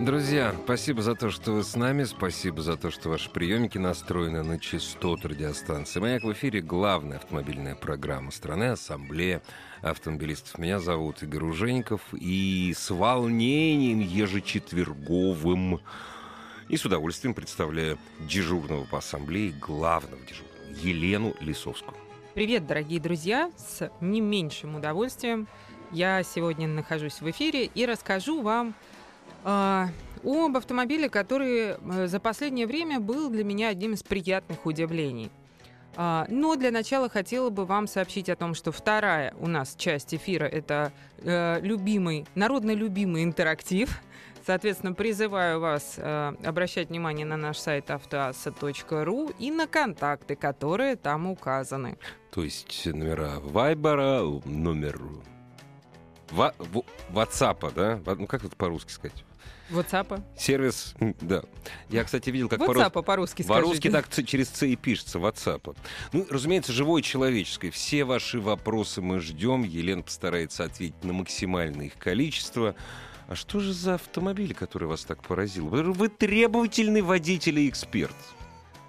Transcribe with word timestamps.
Друзья, 0.00 0.54
спасибо 0.64 1.02
за 1.02 1.14
то, 1.14 1.30
что 1.30 1.52
вы 1.52 1.62
с 1.62 1.76
нами, 1.76 2.02
спасибо 2.02 2.62
за 2.62 2.76
то, 2.76 2.90
что 2.90 3.10
ваши 3.10 3.30
приемники 3.30 3.78
настроены 3.78 4.42
на 4.42 4.58
частоту 4.58 5.28
радиостанции. 5.28 6.00
«Маяк» 6.00 6.24
в 6.24 6.32
эфире 6.32 6.60
главная 6.60 7.18
автомобильная 7.18 7.76
программа 7.76 8.32
страны, 8.32 8.64
ассамблея 8.64 9.40
автомобилистов. 9.82 10.58
Меня 10.58 10.80
зовут 10.80 11.22
Игорь 11.22 11.44
Ужеников, 11.44 12.02
и 12.12 12.74
с 12.76 12.90
волнением 12.90 14.00
ежечетверговым 14.00 15.80
и 16.68 16.76
с 16.76 16.84
удовольствием 16.84 17.32
представляю 17.32 17.96
дежурного 18.18 18.84
по 18.86 18.98
ассамблее, 18.98 19.52
главного 19.52 20.20
дежурного, 20.26 20.54
Елену 20.82 21.34
Лисовскую. 21.40 21.96
Привет, 22.34 22.66
дорогие 22.66 22.98
друзья! 22.98 23.52
С 23.56 23.88
не 24.00 24.20
меньшим 24.20 24.74
удовольствием 24.74 25.46
я 25.92 26.24
сегодня 26.24 26.66
нахожусь 26.66 27.20
в 27.20 27.30
эфире 27.30 27.66
и 27.66 27.86
расскажу 27.86 28.42
вам 28.42 28.74
об 29.44 30.56
автомобиле, 30.56 31.08
который 31.08 31.76
э, 31.76 32.06
за 32.06 32.20
последнее 32.20 32.66
время 32.66 33.00
был 33.00 33.28
для 33.30 33.44
меня 33.44 33.68
одним 33.68 33.92
из 33.92 34.02
приятных 34.02 34.66
удивлений. 34.66 35.30
А, 35.96 36.26
но 36.28 36.56
для 36.56 36.70
начала 36.70 37.08
хотела 37.08 37.50
бы 37.50 37.64
вам 37.66 37.86
сообщить 37.86 38.28
о 38.28 38.36
том, 38.36 38.54
что 38.54 38.72
вторая 38.72 39.34
у 39.38 39.46
нас 39.46 39.74
часть 39.76 40.14
эфира 40.14 40.44
это 40.44 40.92
э, 41.18 41.60
любимый, 41.60 42.26
народно 42.34 42.72
любимый 42.72 43.22
интерактив. 43.22 44.00
Соответственно, 44.46 44.92
призываю 44.92 45.60
вас 45.60 45.94
э, 45.96 46.32
обращать 46.44 46.90
внимание 46.90 47.24
на 47.24 47.36
наш 47.36 47.58
сайт 47.58 47.90
автоаса.ру 47.90 49.30
и 49.38 49.50
на 49.50 49.66
контакты, 49.66 50.36
которые 50.36 50.96
там 50.96 51.26
указаны. 51.28 51.96
То 52.30 52.42
есть 52.42 52.86
номера 52.86 53.40
Вайбера, 53.40 54.20
номер 54.44 55.00
WhatsApp, 56.30 57.72
да? 57.74 58.14
Ну 58.16 58.26
как 58.26 58.44
это 58.44 58.56
по-русски 58.56 58.90
сказать? 58.90 59.24
WhatsApp. 59.70 60.22
Сервис, 60.36 60.94
да. 61.20 61.42
Я, 61.88 62.04
кстати, 62.04 62.30
видел, 62.30 62.48
как 62.48 62.60
WhatsApp 62.60 63.02
по-русски 63.02 63.42
По-русски 63.42 63.90
так 63.90 64.08
через 64.26 64.48
C 64.50 64.68
и 64.68 64.76
пишется, 64.76 65.18
WhatsApp. 65.18 65.76
Ну, 66.12 66.26
разумеется, 66.30 66.72
живой 66.72 67.02
человеческий. 67.02 67.70
Все 67.70 68.04
ваши 68.04 68.40
вопросы 68.40 69.00
мы 69.00 69.20
ждем. 69.20 69.62
Елена 69.62 70.02
постарается 70.02 70.64
ответить 70.64 71.02
на 71.02 71.12
максимальное 71.12 71.86
их 71.86 71.96
количество. 71.98 72.74
А 73.26 73.34
что 73.34 73.58
же 73.58 73.72
за 73.72 73.94
автомобиль, 73.94 74.54
который 74.54 74.86
вас 74.86 75.04
так 75.04 75.22
поразил? 75.22 75.68
Вы 75.68 76.08
требовательный 76.08 77.00
водитель 77.00 77.58
и 77.60 77.68
эксперт. 77.68 78.14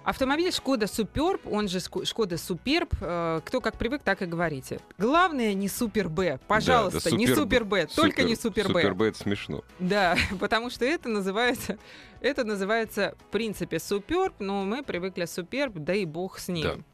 Автомобиль 0.06 0.52
Шкода 0.52 0.86
Суперб, 0.86 1.48
он 1.48 1.66
же 1.66 1.80
Шкода 1.80 2.38
Суперб, 2.38 2.94
э, 3.00 3.40
кто 3.44 3.60
как 3.60 3.76
привык, 3.76 4.02
так 4.04 4.22
и 4.22 4.26
говорите. 4.26 4.78
Главное 4.98 5.52
не 5.52 5.68
Супер 5.68 6.08
Б, 6.08 6.38
пожалуйста, 6.46 7.02
да, 7.02 7.10
да, 7.10 7.16
не 7.16 7.26
Супер 7.26 7.64
Б, 7.64 7.88
только 7.88 8.22
не 8.22 8.36
Супер 8.36 8.68
Б. 8.68 8.74
Супер 8.74 8.94
Б 8.94 9.08
это 9.08 9.18
смешно. 9.18 9.64
Да, 9.80 10.16
потому 10.38 10.70
что 10.70 10.84
это 10.84 11.08
называется, 11.08 11.76
это 12.20 12.44
называется 12.44 13.16
в 13.18 13.32
принципе 13.32 13.80
Суперб, 13.80 14.34
но 14.38 14.62
мы 14.64 14.84
привыкли 14.84 15.24
Суперб, 15.24 15.74
да 15.74 15.92
и 15.92 16.04
бог 16.04 16.38
с 16.38 16.46
ним. 16.46 16.84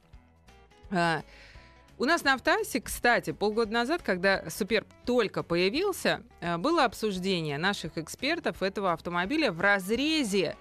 Да. 0.90 0.96
А, 0.98 1.22
у 1.98 2.06
нас 2.06 2.24
на 2.24 2.32
Автоасе, 2.32 2.80
кстати, 2.80 3.32
полгода 3.32 3.74
назад, 3.74 4.00
когда 4.00 4.48
Суперб 4.48 4.88
только 5.04 5.42
появился, 5.42 6.22
э, 6.40 6.56
было 6.56 6.86
обсуждение 6.86 7.58
наших 7.58 7.98
экспертов 7.98 8.62
этого 8.62 8.94
автомобиля 8.94 9.52
в 9.52 9.60
разрезе 9.60 10.56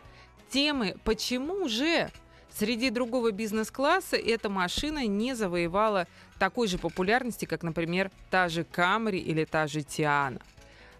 темы, 0.50 0.98
почему 1.06 1.70
же 1.70 2.12
Среди 2.53 2.89
другого 2.89 3.31
бизнес-класса 3.31 4.17
эта 4.17 4.50
машина 4.50 5.07
не 5.07 5.34
завоевала 5.35 6.07
такой 6.38 6.67
же 6.67 6.78
популярности, 6.78 7.45
как, 7.45 7.63
например, 7.63 8.12
та 8.29 8.50
же 8.50 8.63
Камри 8.63 9.19
или 9.19 9.45
та 9.45 9.67
же 9.67 9.84
Тиана. 9.84 10.41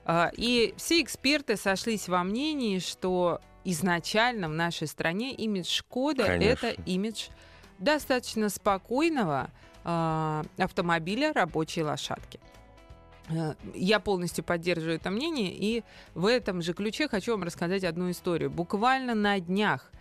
А, 0.06 0.32
и 0.36 0.74
все 0.78 1.02
эксперты 1.02 1.58
сошлись 1.58 2.08
во 2.08 2.24
мнении, 2.24 2.80
что 2.80 3.42
изначально 3.66 4.50
в 4.50 4.54
нашей 4.54 4.88
стране 4.88 5.34
имидж 5.34 5.68
Шкода 5.68 6.24
это 6.24 6.70
имидж 6.86 7.28
достаточно 7.80 8.50
спокойного 8.50 9.50
э, 9.84 10.44
автомобиля 10.58 11.34
рабочей 11.34 11.84
лошадки. 11.84 12.40
А, 13.30 13.56
я 13.74 14.00
полностью 14.00 14.44
поддерживаю 14.44 14.96
это 14.96 15.10
мнение, 15.10 15.54
и 15.54 15.84
в 16.14 16.26
этом 16.26 16.62
же 16.62 16.74
ключе 16.74 17.08
хочу 17.08 17.32
вам 17.32 17.44
рассказать 17.44 17.84
одну 17.84 18.10
историю. 18.10 18.50
Буквально 18.50 19.16
на 19.16 19.40
днях 19.40 19.92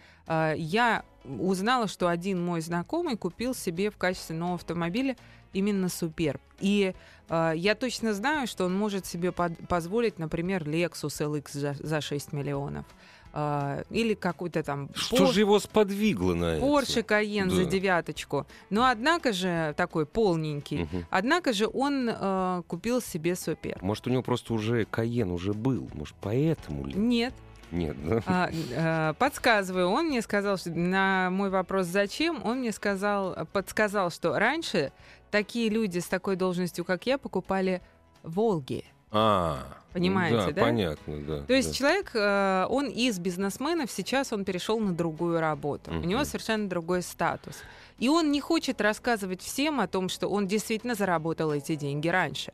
я 0.56 1.04
узнала, 1.24 1.88
что 1.88 2.08
один 2.08 2.44
мой 2.44 2.60
знакомый 2.60 3.16
купил 3.16 3.54
себе 3.54 3.90
в 3.90 3.96
качестве 3.96 4.36
нового 4.36 4.56
автомобиля 4.56 5.16
именно 5.52 5.88
Суперб. 5.88 6.40
И 6.60 6.94
э, 7.28 7.52
я 7.56 7.74
точно 7.74 8.14
знаю, 8.14 8.46
что 8.46 8.64
он 8.64 8.76
может 8.76 9.06
себе 9.06 9.32
под, 9.32 9.56
позволить, 9.68 10.18
например, 10.18 10.64
Lexus 10.64 11.20
LX 11.20 11.46
за, 11.52 11.76
за 11.78 12.00
6 12.00 12.32
миллионов. 12.32 12.84
Uh, 13.32 13.86
или 13.90 14.14
какой-то 14.14 14.64
там... 14.64 14.88
Что 14.92 15.18
пор... 15.18 15.32
же 15.32 15.38
его 15.38 15.60
сподвигло 15.60 16.34
на 16.34 16.56
это? 16.56 16.66
Porsche 16.66 17.06
Cayenne 17.06 17.48
да. 17.48 17.54
за 17.54 17.64
девяточку. 17.64 18.44
Но 18.70 18.86
однако 18.86 19.32
же 19.32 19.72
такой 19.76 20.04
полненький. 20.04 20.82
Угу. 20.82 21.04
Однако 21.10 21.52
же 21.52 21.68
он 21.72 22.08
uh, 22.08 22.64
купил 22.64 23.00
себе 23.00 23.36
супер. 23.36 23.78
Может, 23.82 24.08
у 24.08 24.10
него 24.10 24.24
просто 24.24 24.52
уже 24.52 24.82
Cayenne 24.82 25.32
уже 25.32 25.52
был? 25.52 25.88
Может, 25.94 26.16
поэтому 26.20 26.86
ли? 26.86 26.94
Нет. 26.94 27.32
Нет, 27.70 27.96
да? 28.04 28.22
А, 28.26 28.50
а, 28.76 29.12
подсказываю, 29.14 29.88
он 29.88 30.06
мне 30.06 30.22
сказал, 30.22 30.56
что 30.56 30.70
на 30.70 31.30
мой 31.30 31.50
вопрос 31.50 31.86
«зачем?», 31.86 32.40
он 32.44 32.58
мне 32.58 32.72
сказал, 32.72 33.46
подсказал, 33.52 34.10
что 34.10 34.38
раньше 34.38 34.92
такие 35.30 35.68
люди 35.68 35.98
с 35.98 36.06
такой 36.06 36.36
должностью, 36.36 36.84
как 36.84 37.06
я, 37.06 37.18
покупали 37.18 37.80
«Волги». 38.22 38.84
А, 39.12 39.64
Понимаете, 39.92 40.46
да? 40.48 40.52
да? 40.52 40.62
понятно, 40.62 41.20
да. 41.26 41.42
То 41.42 41.52
есть 41.52 41.70
да. 41.70 41.74
человек, 41.74 42.10
э, 42.14 42.66
он 42.68 42.86
из 42.86 43.18
бизнесменов, 43.18 43.90
сейчас 43.90 44.32
он 44.32 44.44
перешел 44.44 44.78
на 44.78 44.92
другую 44.92 45.40
работу. 45.40 45.90
Uh-huh. 45.90 46.02
У 46.02 46.04
него 46.04 46.24
совершенно 46.24 46.68
другой 46.68 47.02
статус. 47.02 47.56
И 47.98 48.08
он 48.08 48.30
не 48.30 48.40
хочет 48.40 48.80
рассказывать 48.80 49.42
всем 49.42 49.80
о 49.80 49.88
том, 49.88 50.08
что 50.08 50.28
он 50.28 50.46
действительно 50.46 50.94
заработал 50.94 51.52
эти 51.52 51.74
деньги 51.74 52.08
раньше. 52.08 52.52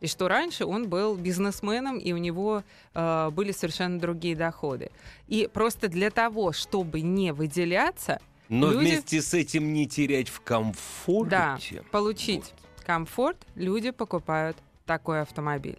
И 0.00 0.06
что 0.06 0.28
раньше 0.28 0.64
он 0.64 0.88
был 0.88 1.16
бизнесменом, 1.16 1.98
и 1.98 2.12
у 2.12 2.16
него 2.16 2.62
э, 2.94 3.30
были 3.30 3.52
совершенно 3.52 3.98
другие 3.98 4.36
доходы. 4.36 4.90
И 5.26 5.48
просто 5.52 5.88
для 5.88 6.10
того, 6.10 6.52
чтобы 6.52 7.00
не 7.00 7.32
выделяться... 7.32 8.20
Но 8.48 8.70
люди... 8.70 8.78
вместе 8.78 9.20
с 9.20 9.34
этим 9.34 9.72
не 9.72 9.86
терять 9.86 10.28
в 10.28 10.40
комфорте. 10.40 11.30
Да, 11.30 11.58
получить 11.90 12.54
вот. 12.76 12.84
комфорт, 12.84 13.46
люди 13.54 13.90
покупают 13.90 14.56
такой 14.86 15.20
автомобиль. 15.20 15.78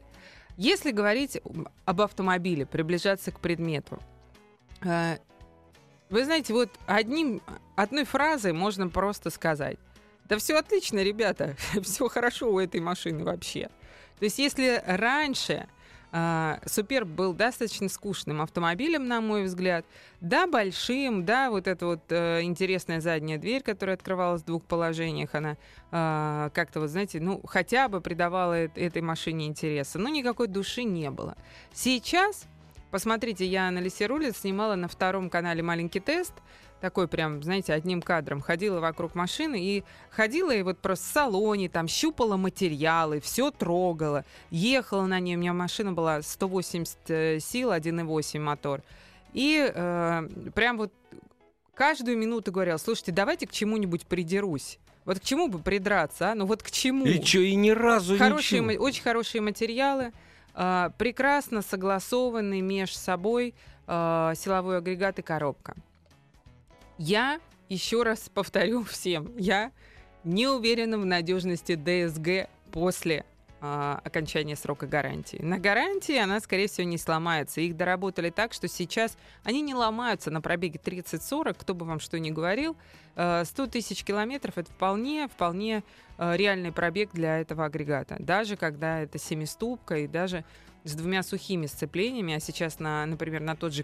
Если 0.58 0.92
говорить 0.92 1.42
об 1.86 2.02
автомобиле, 2.02 2.66
приближаться 2.66 3.32
к 3.32 3.40
предмету, 3.40 4.00
э, 4.84 5.18
вы 6.10 6.26
знаете, 6.26 6.54
вот 6.54 6.70
одним, 6.86 7.42
одной 7.76 8.04
фразой 8.04 8.52
можно 8.52 8.90
просто 8.90 9.30
сказать, 9.30 9.78
да 10.28 10.38
все 10.38 10.58
отлично, 10.58 11.00
ребята, 11.00 11.56
все 11.82 12.08
хорошо 12.08 12.52
у 12.52 12.60
этой 12.60 12.82
машины 12.82 13.24
вообще. 13.24 13.70
То 14.20 14.26
есть 14.26 14.40
если 14.40 14.84
раньше 14.86 15.68
Uh, 16.12 16.60
Супер 16.68 17.06
был 17.06 17.34
достаточно 17.34 17.88
скучным 17.88 18.42
автомобилем, 18.42 19.08
на 19.08 19.22
мой 19.22 19.44
взгляд. 19.44 19.86
Да, 20.22 20.48
большим, 20.48 21.24
да, 21.24 21.52
вот 21.52 21.68
эта 21.68 21.86
вот 21.86 22.00
uh, 22.12 22.42
интересная 22.42 23.00
задняя 23.00 23.38
дверь, 23.38 23.62
которая 23.62 23.96
открывалась 23.96 24.42
в 24.42 24.46
двух 24.46 24.64
положениях, 24.64 25.36
она 25.36 25.56
uh, 25.92 26.50
как-то, 26.50 26.80
вот 26.80 26.90
знаете, 26.90 27.20
ну, 27.20 27.40
хотя 27.46 27.90
бы 27.90 28.02
придавала 28.02 28.56
этой 28.56 29.04
машине 29.04 29.46
интереса, 29.46 30.00
но 30.00 30.10
никакой 30.10 30.48
души 30.48 30.82
не 30.82 31.12
было. 31.12 31.38
Сейчас, 31.74 32.46
посмотрите, 32.90 33.46
я 33.46 33.70
на 33.70 33.78
Лисе 33.78 34.08
Рулит 34.08 34.36
снимала 34.36 34.74
на 34.74 34.88
втором 34.88 35.30
канале 35.30 35.62
маленький 35.62 36.00
тест, 36.00 36.34
такой 36.80 37.08
прям, 37.08 37.44
знаете, 37.44 37.74
одним 37.74 38.02
кадром 38.02 38.42
ходила 38.42 38.80
вокруг 38.80 39.16
машины 39.16 39.60
и 39.62 39.84
ходила 40.10 40.52
и 40.52 40.62
вот 40.62 40.80
просто 40.80 41.06
в 41.06 41.14
салоне, 41.14 41.70
там 41.70 41.88
щупала 41.88 42.38
материалы, 42.38 43.20
все 43.20 43.52
трогала, 43.52 44.26
ехала 44.50 45.06
на 45.06 45.20
ней, 45.20 45.36
у 45.36 45.40
меня 45.40 45.54
машина 45.54 45.94
была 45.94 46.22
180 46.22 46.98
э, 47.08 47.40
сил, 47.40 47.72
1.8 47.72 48.40
мотор. 48.40 48.82
И 49.34 49.72
э, 49.74 50.30
прям 50.56 50.78
вот 50.78 50.94
каждую 51.74 52.18
минуту 52.18 52.52
говорила, 52.52 52.78
слушайте, 52.78 53.12
давайте 53.12 53.48
к 53.48 53.52
чему-нибудь 53.52 54.06
придерусь. 54.08 54.80
Вот 55.06 55.20
к 55.20 55.24
чему 55.24 55.48
бы 55.48 55.60
придраться, 55.60 56.32
а? 56.32 56.36
Ну 56.36 56.46
вот 56.46 56.62
к 56.62 56.72
чему? 56.72 57.06
И 57.06 57.24
что, 57.24 57.40
и 57.40 57.56
ни 57.56 57.72
разу 57.72 58.18
хорошие, 58.18 58.62
ничего. 58.62 58.84
Очень 58.84 59.04
хорошие 59.04 59.42
материалы, 59.42 60.12
э, 60.56 60.90
прекрасно 60.98 61.62
согласованные 61.62 62.62
между 62.62 62.98
собой, 62.98 63.56
э, 63.88 64.34
силовой 64.36 64.78
агрегат 64.78 65.20
и 65.20 65.22
коробка. 65.22 65.76
Я 67.00 67.40
еще 67.70 68.04
раз 68.04 68.28
повторю 68.28 68.84
всем, 68.84 69.32
я 69.38 69.72
не 70.26 70.48
уверена 70.48 70.98
в 70.98 71.06
надежности 71.06 71.76
ДСГ 71.76 72.50
после 72.74 73.24
а, 73.62 74.02
окончания 74.04 74.58
срока 74.58 74.86
гарантии. 74.86 75.38
На 75.42 75.60
гарантии 75.60 76.18
она, 76.18 76.42
скорее 76.42 76.68
всего, 76.68 76.86
не 76.86 76.98
сломается. 76.98 77.62
Их 77.62 77.78
доработали 77.78 78.32
так, 78.32 78.52
что 78.52 78.68
сейчас 78.68 79.18
они 79.46 79.62
не 79.62 79.74
ломаются 79.74 80.30
на 80.30 80.42
пробеге 80.42 80.78
30-40, 80.84 81.56
кто 81.58 81.74
бы 81.74 81.86
вам 81.86 82.02
что 82.02 82.20
ни 82.20 82.32
говорил. 82.32 82.76
100 83.14 83.16
а, 83.16 83.46
тысяч 83.72 84.04
километров— 84.04 84.54
это 84.58 84.70
вполне, 84.70 85.30
вполне 85.30 85.84
а, 86.18 86.36
реальный 86.36 86.74
пробег 86.74 87.12
для 87.14 87.40
этого 87.40 87.64
агрегата. 87.64 88.18
Даже 88.20 88.58
когда 88.58 89.00
это 89.00 89.18
семиступка 89.18 90.00
и 90.00 90.08
даже 90.08 90.44
с 90.84 90.96
двумя 90.96 91.24
сухими 91.24 91.66
сцеплениями, 91.66 92.34
а 92.34 92.42
сейчас, 92.42 92.80
на, 92.80 93.06
например, 93.06 93.40
на 93.40 93.56
тот 93.56 93.72
же 93.72 93.84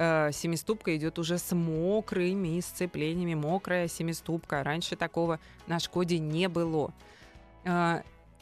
Кадиак, 0.00 0.32
семиступка 0.32 0.96
идет 0.96 1.18
уже 1.18 1.36
с 1.36 1.54
мокрыми 1.54 2.58
сцеплениями, 2.60 3.34
мокрая 3.34 3.86
семиступка. 3.86 4.64
Раньше 4.64 4.96
такого 4.96 5.38
на 5.66 5.78
Шкоде 5.78 6.18
не 6.18 6.48
было. 6.48 6.94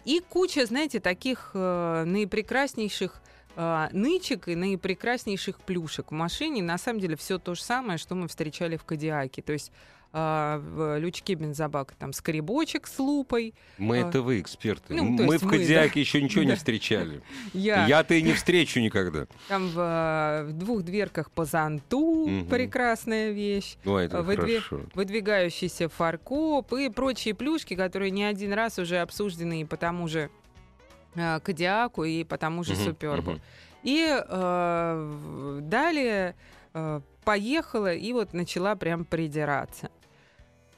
И 0.04 0.22
куча, 0.26 0.64
знаете, 0.64 1.00
таких 1.00 1.50
э, 1.54 2.04
наипрекраснейших 2.06 3.20
э, 3.56 3.88
нычек 3.90 4.46
и 4.46 4.54
наипрекраснейших 4.54 5.60
плюшек 5.60 6.12
в 6.12 6.14
машине. 6.14 6.62
На 6.62 6.78
самом 6.78 7.00
деле 7.00 7.16
все 7.16 7.38
то 7.38 7.56
же 7.56 7.62
самое, 7.62 7.98
что 7.98 8.14
мы 8.14 8.28
встречали 8.28 8.76
в 8.76 8.84
Кадиаке. 8.84 9.42
То 9.42 9.52
есть 9.52 9.72
а, 10.20 10.58
в 10.58 10.98
лючке 10.98 11.34
бензобака 11.34 11.94
там 11.96 12.12
скребочек 12.12 12.88
с 12.88 12.98
лупой. 12.98 13.54
Мы 13.78 13.98
а, 13.98 14.08
это 14.08 14.20
вы, 14.20 14.40
эксперты. 14.40 14.94
Ну, 14.94 15.04
мы 15.04 15.38
в 15.38 15.48
Кадиаке 15.48 15.94
да. 15.94 16.00
еще 16.00 16.20
ничего 16.20 16.42
не 16.42 16.54
встречали. 16.56 17.22
Я-то 17.52 18.14
и 18.14 18.22
не 18.22 18.32
встречу 18.32 18.80
никогда. 18.80 19.26
Там 19.46 19.68
в, 19.68 20.46
в 20.48 20.52
двух 20.54 20.82
дверках 20.82 21.30
по 21.30 21.44
зонту 21.44 22.28
прекрасная 22.50 23.30
вещь. 23.30 23.76
Это 23.84 24.22
Выдвиг... 24.22 24.64
Выдвигающийся 24.94 25.88
фаркоп 25.88 26.72
и 26.72 26.88
прочие 26.88 27.34
плюшки, 27.34 27.76
которые 27.76 28.10
не 28.10 28.24
один 28.24 28.52
раз 28.52 28.80
уже 28.80 28.98
обсуждены 28.98 29.60
и 29.60 29.64
по 29.64 29.76
тому 29.76 30.08
же 30.08 30.30
э, 31.14 31.38
Кадиаку, 31.40 32.02
и 32.02 32.24
по 32.24 32.38
тому 32.38 32.64
же 32.64 32.74
Супербу. 32.74 33.38
И 33.84 34.04
э, 34.08 35.58
далее 35.62 36.34
э, 36.74 37.00
поехала 37.24 37.92
и 37.92 38.12
вот 38.12 38.32
начала 38.32 38.74
прям 38.74 39.04
придираться. 39.04 39.90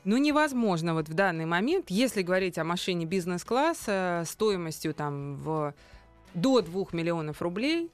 Ну, 0.05 0.17
невозможно 0.17 0.95
вот 0.95 1.09
в 1.09 1.15
данный 1.15 1.47
момент, 1.47 1.91
если 1.91 2.23
говорить 2.23 2.59
о 2.59 2.65
машине 2.65 3.05
бизнес-класса 3.05 4.25
стоимостью 4.27 4.95
там 4.95 5.37
в, 5.37 5.75
до 6.35 6.63
2 6.63 6.87
миллионов 6.93 7.43
рублей, 7.43 7.91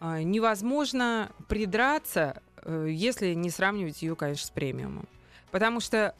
э, 0.00 0.22
невозможно 0.22 1.30
придраться, 1.48 2.40
э, 2.62 2.86
если 2.90 3.34
не 3.34 3.50
сравнивать 3.50 4.02
ее, 4.02 4.14
конечно, 4.14 4.46
с 4.46 4.50
премиумом. 4.50 5.08
Потому 5.50 5.80
что 5.80 6.14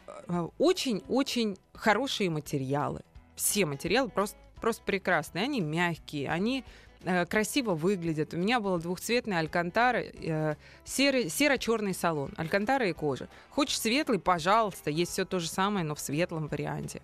очень-очень 0.59 1.57
хорошие 1.73 2.31
материалы. 2.31 3.03
Все 3.37 3.65
материалы 3.65 4.09
просто, 4.09 4.37
просто 4.61 4.83
прекрасные. 4.83 5.45
Они 5.45 5.61
мягкие, 5.61 6.29
они 6.29 6.65
Э, 6.65 6.90
красиво 7.29 7.75
выглядят. 7.75 8.35
У 8.35 8.37
меня 8.37 8.61
был 8.61 8.79
двухцветный 8.79 9.39
алькантара, 9.39 10.03
э, 10.03 10.57
серо-черный 10.85 11.95
салон, 11.95 12.33
алькантара 12.37 12.89
и 12.89 12.93
кожа. 12.93 13.29
Хочешь 13.49 13.81
светлый, 13.81 14.19
пожалуйста, 14.19 14.91
есть 14.91 15.13
все 15.13 15.25
то 15.25 15.39
же 15.39 15.49
самое, 15.49 15.85
но 15.85 15.95
в 15.95 16.01
светлом 16.01 16.49
варианте. 16.49 17.01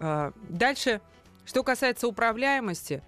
Э, 0.00 0.32
дальше, 0.48 1.00
что 1.44 1.62
касается 1.62 2.08
управляемости, 2.08 3.02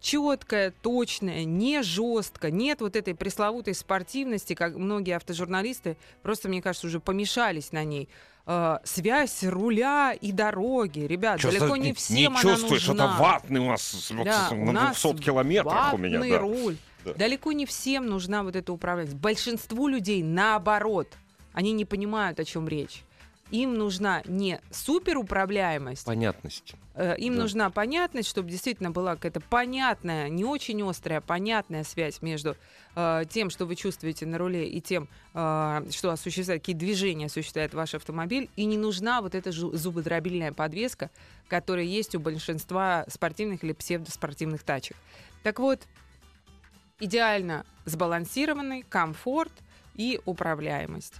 четкая, 0.00 0.72
точная, 0.82 1.44
не 1.44 1.82
жестко, 1.82 2.50
нет 2.50 2.80
вот 2.80 2.94
этой 2.94 3.14
пресловутой 3.14 3.74
спортивности, 3.74 4.54
как 4.54 4.76
многие 4.76 5.16
автожурналисты 5.16 5.96
просто, 6.22 6.48
мне 6.48 6.60
кажется, 6.60 6.86
уже 6.86 7.00
помешались 7.00 7.72
на 7.72 7.84
ней 7.84 8.08
э, 8.46 8.78
связь 8.84 9.44
руля 9.44 10.12
и 10.12 10.32
дороги. 10.32 11.00
Ребят, 11.00 11.40
Чувство, 11.40 11.60
далеко 11.60 11.76
не 11.76 11.92
всем 11.92 12.16
не 12.16 12.26
она 12.26 12.40
чувствуешь, 12.40 12.86
нужна. 12.86 13.04
это 13.04 13.22
ватный 13.22 13.60
у 13.60 13.68
нас 13.68 14.12
да, 14.24 14.50
на 14.50 14.62
у 14.62 14.72
нас 14.72 15.02
200 15.02 15.22
километрах 15.22 15.94
у 15.94 15.98
меня. 15.98 16.20
Да. 16.20 16.38
руль. 16.38 16.76
Да. 17.04 17.14
Далеко 17.14 17.52
не 17.52 17.66
всем 17.66 18.06
нужна 18.06 18.42
вот 18.42 18.56
эта 18.56 18.72
управленность. 18.72 19.16
Большинству 19.16 19.88
людей 19.88 20.22
наоборот. 20.22 21.08
Они 21.52 21.72
не 21.72 21.84
понимают, 21.84 22.40
о 22.40 22.44
чем 22.44 22.66
речь. 22.66 23.02
Им 23.50 23.74
нужна 23.74 24.22
не 24.26 24.60
суперуправляемость. 24.70 26.04
Понятность. 26.04 26.74
Э, 26.96 27.16
им 27.18 27.34
да. 27.34 27.42
нужна 27.42 27.70
понятность, 27.70 28.28
чтобы 28.28 28.50
действительно 28.50 28.90
была 28.90 29.16
какая-то 29.16 29.40
понятная, 29.40 30.28
не 30.28 30.44
очень 30.44 30.80
острая, 30.88 31.20
понятная 31.20 31.82
связь 31.82 32.22
между 32.22 32.56
э, 32.94 33.24
тем, 33.28 33.50
что 33.50 33.66
вы 33.66 33.74
чувствуете 33.74 34.26
на 34.26 34.38
руле, 34.38 34.68
и 34.68 34.80
тем, 34.80 35.08
э, 35.34 35.86
что 35.90 36.10
осуществляет, 36.10 36.62
какие 36.62 36.76
движения 36.76 37.26
осуществляет 37.26 37.74
ваш 37.74 37.94
автомобиль. 37.94 38.48
И 38.54 38.64
не 38.64 38.78
нужна 38.78 39.22
вот 39.22 39.34
эта 39.34 39.50
зубодробильная 39.50 40.52
подвеска, 40.52 41.10
которая 41.48 41.84
есть 41.84 42.14
у 42.14 42.20
большинства 42.20 43.04
спортивных 43.08 43.64
или 43.64 43.72
псевдоспортивных 43.72 44.62
тачек. 44.62 44.96
Так 45.42 45.58
вот, 45.58 45.80
идеально 47.00 47.66
сбалансированный 47.86 48.82
комфорт 48.82 49.52
и 49.96 50.20
управляемость. 50.24 51.14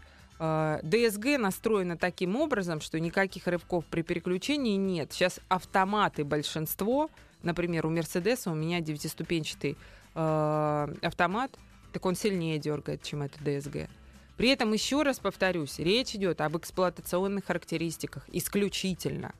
Э, 0.45 0.81
ДСГ 0.83 1.39
настроена 1.39 1.97
таким 1.97 2.37
образом, 2.37 2.81
что 2.81 3.01
никаких 3.01 3.47
рывков 3.47 3.85
при 3.87 4.03
переключении 4.03 4.77
нет. 4.77 5.13
Сейчас 5.13 5.41
автоматы 5.49 6.25
большинство, 6.25 7.11
например, 7.43 7.87
у 7.87 7.91
Мерседеса 7.91 8.51
у 8.51 8.55
меня 8.55 8.81
девятиступенчатый 8.81 9.77
э, 10.15 10.95
автомат, 11.03 11.57
так 11.93 12.05
он 12.05 12.15
сильнее 12.15 12.59
дергает, 12.59 13.03
чем 13.03 13.23
это 13.23 13.39
ДСГ. 13.41 13.89
При 14.37 14.49
этом, 14.49 14.73
еще 14.73 15.03
раз 15.03 15.21
повторюсь, 15.21 15.79
речь 15.79 16.15
идет 16.17 16.41
об 16.41 16.57
эксплуатационных 16.57 17.47
характеристиках 17.47 18.29
исключительно. 18.33 19.33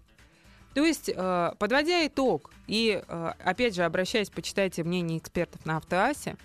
То 0.73 0.85
есть, 0.85 1.11
э, 1.15 1.53
подводя 1.59 2.07
итог, 2.07 2.51
и 2.67 3.03
э, 3.07 3.33
опять 3.45 3.75
же, 3.75 3.85
обращаясь, 3.85 4.31
почитайте 4.31 4.85
мнение 4.85 5.19
экспертов 5.19 5.67
на 5.67 5.77
автоасе, 5.77 6.37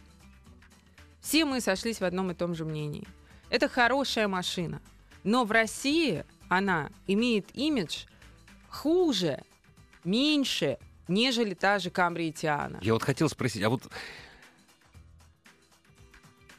все 1.22 1.46
мы 1.46 1.62
сошлись 1.62 2.00
в 2.00 2.04
одном 2.04 2.32
и 2.32 2.34
том 2.34 2.56
же 2.56 2.66
мнении– 2.66 3.08
это 3.50 3.68
хорошая 3.68 4.28
машина. 4.28 4.82
Но 5.24 5.46
в 5.46 5.52
России 5.52 6.24
она 6.48 6.90
имеет 7.08 7.56
имидж 7.56 8.06
хуже, 8.70 9.44
меньше, 10.04 10.78
нежели 11.08 11.54
та 11.54 11.80
же 11.80 11.90
Камри 11.90 12.30
и 12.30 12.32
Тиана. 12.32 12.80
Я 12.82 12.94
вот 12.94 13.04
хотел 13.04 13.30
спросить, 13.30 13.64
а 13.64 13.70
вот 13.70 13.84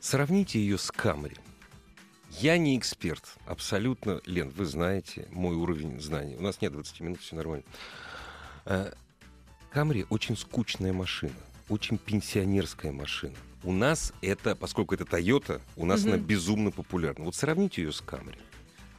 сравните 0.00 0.60
ее 0.60 0.78
с 0.78 0.90
Камри. 0.90 1.36
Я 2.38 2.58
не 2.58 2.78
эксперт, 2.78 3.24
абсолютно. 3.46 4.20
Лен, 4.24 4.50
вы 4.50 4.64
знаете 4.64 5.26
мой 5.30 5.56
уровень 5.56 6.00
знаний. 6.00 6.36
У 6.36 6.42
нас 6.42 6.60
нет 6.60 6.72
20 6.72 7.00
минут, 7.00 7.20
все 7.20 7.34
нормально. 7.34 7.64
Э, 8.66 8.92
Камри 9.70 10.06
очень 10.10 10.36
скучная 10.36 10.92
машина, 10.92 11.34
очень 11.68 11.98
пенсионерская 11.98 12.92
машина. 12.92 13.36
У 13.62 13.72
нас 13.72 14.12
это, 14.22 14.56
поскольку 14.56 14.94
это 14.94 15.04
Toyota, 15.04 15.60
у 15.76 15.84
нас 15.84 16.02
угу. 16.02 16.10
она 16.10 16.18
безумно 16.18 16.70
популярна. 16.70 17.26
Вот 17.26 17.34
сравните 17.34 17.82
ее 17.82 17.92
с 17.92 18.00
Camry. 18.00 18.38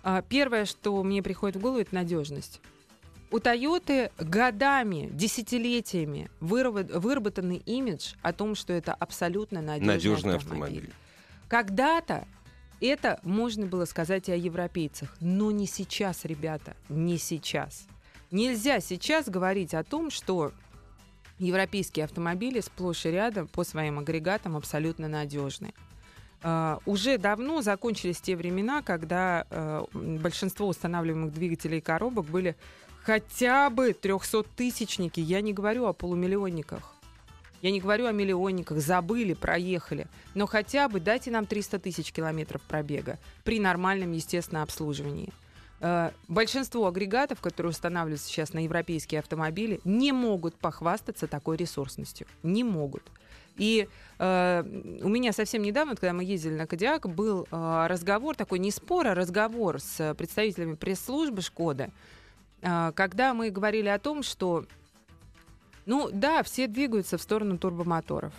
А, 0.03 0.21
первое, 0.21 0.65
что 0.65 1.01
мне 1.03 1.21
приходит 1.23 1.57
в 1.57 1.59
голову, 1.59 1.79
это 1.79 1.93
надежность. 1.95 2.61
У 3.31 3.39
Тойоты 3.39 4.11
годами, 4.19 5.09
десятилетиями 5.13 6.29
выработанный 6.41 7.57
имидж 7.65 8.13
о 8.21 8.33
том, 8.33 8.55
что 8.55 8.73
это 8.73 8.93
абсолютно 8.93 9.61
надежный, 9.61 9.93
надежный 9.93 10.35
автомобиль. 10.35 10.79
автомобиль. 10.79 10.93
Когда-то 11.47 12.27
это 12.81 13.19
можно 13.23 13.67
было 13.67 13.85
сказать 13.85 14.27
и 14.27 14.31
о 14.33 14.35
европейцах, 14.35 15.15
но 15.21 15.51
не 15.51 15.67
сейчас, 15.67 16.25
ребята, 16.25 16.75
не 16.89 17.17
сейчас. 17.17 17.87
Нельзя 18.31 18.79
сейчас 18.79 19.29
говорить 19.29 19.73
о 19.73 19.83
том, 19.83 20.09
что 20.09 20.51
европейские 21.41 22.05
автомобили 22.05 22.59
сплошь 22.61 23.05
и 23.05 23.11
рядом 23.11 23.47
по 23.47 23.63
своим 23.63 23.99
агрегатам 23.99 24.55
абсолютно 24.55 25.07
надежны. 25.07 25.73
Uh, 26.43 26.81
уже 26.87 27.19
давно 27.19 27.61
закончились 27.61 28.19
те 28.19 28.35
времена, 28.35 28.81
когда 28.81 29.45
uh, 29.51 30.19
большинство 30.19 30.67
устанавливаемых 30.67 31.31
двигателей 31.31 31.77
и 31.77 31.81
коробок 31.81 32.25
были 32.25 32.55
хотя 33.03 33.69
бы 33.69 33.91
300-тысячники. 33.91 35.19
Я 35.19 35.41
не 35.41 35.53
говорю 35.53 35.85
о 35.85 35.93
полумиллионниках. 35.93 36.95
Я 37.61 37.69
не 37.69 37.79
говорю 37.79 38.07
о 38.07 38.11
миллионниках. 38.11 38.79
Забыли, 38.79 39.33
проехали. 39.33 40.07
Но 40.33 40.47
хотя 40.47 40.89
бы 40.89 40.99
дайте 40.99 41.29
нам 41.29 41.45
300 41.45 41.77
тысяч 41.77 42.11
километров 42.11 42.61
пробега 42.63 43.19
при 43.43 43.59
нормальном, 43.59 44.11
естественно, 44.11 44.63
обслуживании. 44.63 45.31
Э, 45.81 46.11
большинство 46.27 46.87
агрегатов, 46.87 47.41
которые 47.41 47.71
устанавливаются 47.71 48.27
сейчас 48.27 48.53
на 48.53 48.63
европейские 48.63 49.19
автомобили, 49.19 49.81
не 49.83 50.11
могут 50.11 50.55
похвастаться 50.55 51.27
такой 51.27 51.57
ресурсностью. 51.57 52.27
Не 52.43 52.63
могут. 52.63 53.03
И 53.57 53.87
э, 54.19 54.63
у 55.01 55.09
меня 55.09 55.33
совсем 55.33 55.63
недавно, 55.63 55.95
когда 55.95 56.13
мы 56.13 56.23
ездили 56.23 56.53
на 56.53 56.67
Кадиак, 56.67 57.09
был 57.09 57.47
э, 57.51 57.85
разговор, 57.87 58.35
такой 58.35 58.59
не 58.59 58.71
спор, 58.71 59.07
а 59.07 59.15
разговор 59.15 59.79
с 59.79 60.13
представителями 60.15 60.75
пресс-службы 60.75 61.41
Шкода, 61.41 61.89
э, 62.61 62.91
когда 62.95 63.33
мы 63.33 63.49
говорили 63.49 63.89
о 63.89 63.99
том, 63.99 64.23
что, 64.23 64.65
ну 65.85 66.09
да, 66.13 66.43
все 66.43 66.67
двигаются 66.67 67.17
в 67.17 67.21
сторону 67.21 67.57
турбомоторов. 67.57 68.33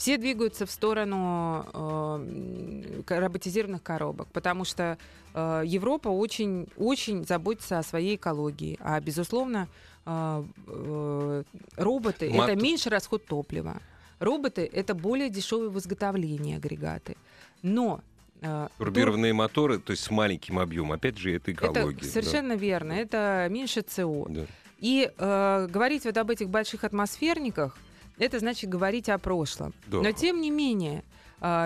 Все 0.00 0.16
двигаются 0.16 0.64
в 0.64 0.70
сторону 0.70 1.66
э, 1.74 3.02
роботизированных 3.06 3.82
коробок, 3.82 4.28
потому 4.32 4.64
что 4.64 4.96
э, 5.34 5.62
Европа 5.66 6.08
очень, 6.08 6.68
очень 6.78 7.26
заботится 7.26 7.78
о 7.78 7.82
своей 7.82 8.16
экологии, 8.16 8.78
а 8.80 8.98
безусловно 8.98 9.68
э, 10.06 10.44
э, 10.68 11.42
роботы 11.76 12.30
Мат- 12.30 12.48
это 12.48 12.62
меньше 12.62 12.88
расход 12.88 13.26
топлива, 13.26 13.82
роботы 14.20 14.70
это 14.72 14.94
более 14.94 15.28
дешевые 15.28 15.68
в 15.68 15.78
изготовлении 15.78 16.56
агрегаты, 16.56 17.18
но 17.60 18.00
э, 18.40 18.68
Турбированные 18.78 19.34
моторы, 19.34 19.80
то 19.80 19.90
есть 19.90 20.04
с 20.04 20.10
маленьким 20.10 20.58
объемом, 20.58 20.92
опять 20.92 21.18
же, 21.18 21.30
это 21.34 21.50
это 21.50 21.52
экология. 21.52 22.06
да. 22.06 22.08
совершенно 22.08 22.54
верно, 22.54 22.92
это 22.92 23.48
меньше 23.50 23.84
СО. 23.86 24.24
Да. 24.30 24.46
И 24.78 25.12
э, 25.14 25.66
говорить 25.70 26.06
вот 26.06 26.16
об 26.16 26.30
этих 26.30 26.48
больших 26.48 26.84
атмосферниках, 26.84 27.76
это 28.20 28.38
значит 28.38 28.70
говорить 28.70 29.08
о 29.08 29.18
прошлом. 29.18 29.74
Да. 29.86 30.00
Но 30.02 30.12
тем 30.12 30.40
не 30.40 30.50
менее, 30.50 31.02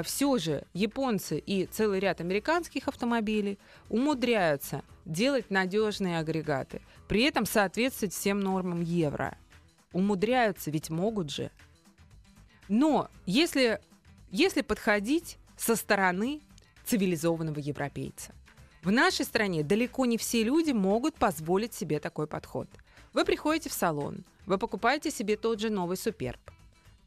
все 0.05 0.39
же 0.39 0.65
японцы 0.73 1.39
и 1.39 1.67
целый 1.67 1.99
ряд 1.99 2.21
американских 2.21 2.89
автомобилей 2.89 3.59
умудряются 3.89 4.83
делать 5.05 5.51
надежные 5.51 6.19
агрегаты, 6.19 6.81
при 7.09 7.25
этом 7.25 7.45
соответствовать 7.45 8.15
всем 8.15 8.41
нормам 8.41 8.81
евро. 8.81 9.37
Умудряются, 9.93 10.71
ведь 10.71 10.91
могут 10.91 11.31
же. 11.31 11.51
Но 12.69 13.11
если, 13.27 13.81
если 14.31 14.63
подходить 14.63 15.39
со 15.57 15.77
стороны 15.77 16.41
цивилизованного 16.85 17.59
европейца, 17.59 18.33
в 18.83 18.91
нашей 18.91 19.25
стране 19.25 19.63
далеко 19.63 20.05
не 20.07 20.19
все 20.19 20.45
люди 20.45 20.71
могут 20.71 21.17
позволить 21.17 21.75
себе 21.75 21.99
такой 22.01 22.27
подход. 22.27 22.69
Вы 23.15 23.25
приходите 23.25 23.71
в 23.71 23.73
салон, 23.73 24.25
вы 24.45 24.59
покупаете 24.59 25.11
себе 25.11 25.37
тот 25.37 25.61
же 25.61 25.71
новый 25.71 25.97
суперб. 25.97 26.41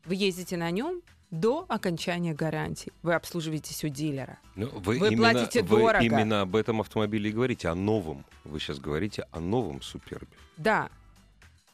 Вы 0.06 0.16
ездите 0.16 0.56
на 0.56 0.72
нем 0.72 1.02
до 1.32 1.66
окончания 1.68 2.34
гарантии. 2.34 2.94
Вы 3.04 3.14
обслуживаетесь 3.14 3.84
у 3.84 3.90
дилера. 3.90 4.40
Ну, 4.56 4.70
вы, 4.70 5.00
Вы 5.00 5.10
именно, 5.10 5.34
платите 5.34 5.62
вы 5.64 5.80
дорого. 5.80 6.04
именно 6.04 6.42
об 6.42 6.56
этом 6.56 6.80
автомобиле 6.80 7.30
и 7.30 7.34
говорите, 7.34 7.68
о 7.68 7.76
новом. 7.76 8.24
Вы 8.46 8.62
сейчас 8.62 8.80
говорите 8.80 9.28
о 9.32 9.42
новом 9.42 9.82
Супербе. 9.82 10.28
Да, 10.56 10.90